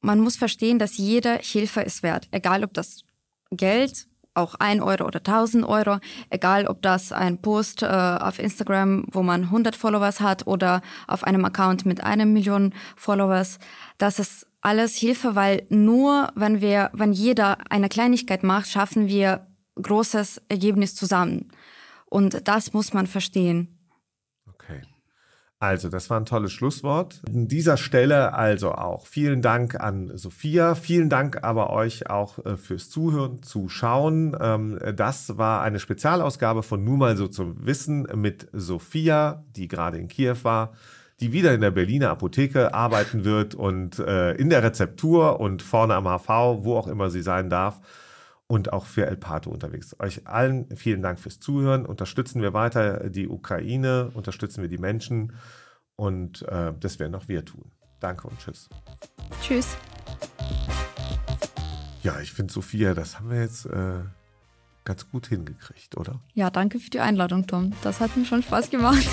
man 0.04 0.20
muss 0.20 0.36
verstehen, 0.36 0.80
dass 0.80 0.98
jede 0.98 1.39
Hilfe 1.42 1.82
ist 1.82 2.04
wert, 2.04 2.28
egal 2.32 2.63
ob 2.63 2.74
das 2.74 3.04
Geld, 3.52 4.08
auch 4.36 4.56
ein 4.56 4.82
Euro 4.82 5.06
oder 5.06 5.20
1000 5.20 5.66
Euro, 5.66 6.00
egal 6.30 6.68
ob 6.68 6.82
das 6.82 7.12
ein 7.12 7.42
Post 7.42 7.84
äh, 7.84 7.86
auf 7.86 8.39
Instagram, 8.39 9.06
wo 9.12 9.22
man 9.22 9.44
100 9.44 9.76
Followers 9.76 10.20
hat 10.20 10.48
oder 10.48 10.82
auf 11.08 11.24
einem 11.24 11.46
Account 11.46 11.86
mit 11.86 12.04
einer 12.04 12.26
Million 12.26 12.74
Followers, 12.96 13.60
das 13.98 14.20
ist 14.20 14.48
alles 14.62 14.96
Hilfe, 14.96 15.36
weil 15.36 15.66
nur 15.70 16.32
wenn 16.36 16.62
wir, 16.62 16.89
wenn 16.94 17.13
jeder 17.13 17.58
eine 17.70 17.89
Kleinigkeit 17.89 18.44
macht, 18.44 18.70
schaffen 18.70 19.08
wir 19.08 19.48
großes 19.82 20.42
Ergebnis 20.50 20.96
zusammen. 20.96 21.50
Und 22.06 22.48
das 22.48 22.74
muss 22.74 22.94
man 22.94 23.08
verstehen. 23.08 23.80
Also, 25.63 25.88
das 25.88 26.10
war 26.10 26.19
ein 26.19 26.26
tolles 26.26 26.52
Schlusswort. 26.52 27.21
An 27.26 27.47
dieser 27.47 27.78
Stelle 27.78 28.34
also 28.34 28.73
auch 28.73 29.08
vielen 29.08 29.41
Dank 29.41 29.80
an 29.80 30.12
Sophia. 30.13 30.76
Vielen 30.76 31.08
Dank 31.08 31.45
aber 31.45 31.69
euch 31.69 32.10
auch 32.10 32.46
äh, 32.46 32.58
fürs 32.58 32.90
Zuhören, 32.90 33.42
Zuschauen. 33.44 34.35
Ähm, 34.42 34.77
das 34.94 35.38
war 35.38 35.62
eine 35.62 35.79
Spezialausgabe 35.79 36.63
von 36.63 36.83
Nur 36.83 36.98
mal 36.98 37.15
so 37.15 37.29
zum 37.29 37.65
Wissen 37.65 38.06
mit 38.13 38.50
Sophia, 38.52 39.46
die 39.56 39.69
gerade 39.69 40.00
in 40.00 40.10
Kiew 40.10 40.35
war, 40.44 40.73
die 41.21 41.31
wieder 41.31 41.54
in 41.54 41.62
der 41.62 41.71
Berliner 41.71 42.10
Apotheke 42.10 42.73
arbeiten 42.73 43.23
wird 43.23 43.56
und 43.56 44.00
äh, 44.00 44.33
in 44.33 44.50
der 44.50 44.63
Rezeptur 44.63 45.40
und 45.40 45.62
vorne 45.62 45.96
am 45.96 46.04
HV, 46.04 46.65
wo 46.65 46.75
auch 46.75 46.90
immer 46.90 47.10
sie 47.10 47.21
sein 47.21 47.50
darf. 47.50 47.79
Und 48.48 48.73
auch 48.73 48.85
für 48.85 49.06
El 49.06 49.17
Pato 49.17 49.50
unterwegs. 49.50 49.96
Euch 50.00 50.27
allen 50.27 50.75
vielen 50.75 51.02
Dank 51.02 51.19
fürs 51.19 51.39
Zuhören. 51.39 51.85
Unterstützen 51.85 52.41
wir 52.41 52.54
weiter 52.54 53.10
die 53.10 53.27
Ukraine, 53.27 54.12
unterstützen 54.13 54.62
wir 54.62 54.69
die 54.69 54.77
Menschen 54.77 55.33
und 55.96 56.41
äh, 56.44 56.73
das 56.79 57.00
werden 57.00 57.15
auch 57.15 57.27
wir 57.27 57.46
tun. 57.46 57.71
Danke 58.00 58.27
und 58.27 58.37
tschüss. 58.39 58.69
Tschüss. 59.41 59.77
Ja, 62.04 62.19
ich 62.19 62.33
finde, 62.33 62.52
Sophia, 62.52 62.94
das 62.94 63.17
haben 63.17 63.29
wir 63.29 63.39
jetzt 63.39 63.65
äh, 63.65 64.02
ganz 64.83 65.10
gut 65.10 65.27
hingekriegt, 65.27 65.96
oder? 65.96 66.19
Ja, 66.33 66.50
danke 66.50 66.79
für 66.79 66.89
die 66.89 67.00
Einladung, 67.00 67.48
Tom. 67.48 67.71
Das 67.81 68.02
hat 68.02 68.15
mir 68.17 68.25
schon 68.25 68.44
Spaß 68.44 68.69
gemacht. 68.69 69.08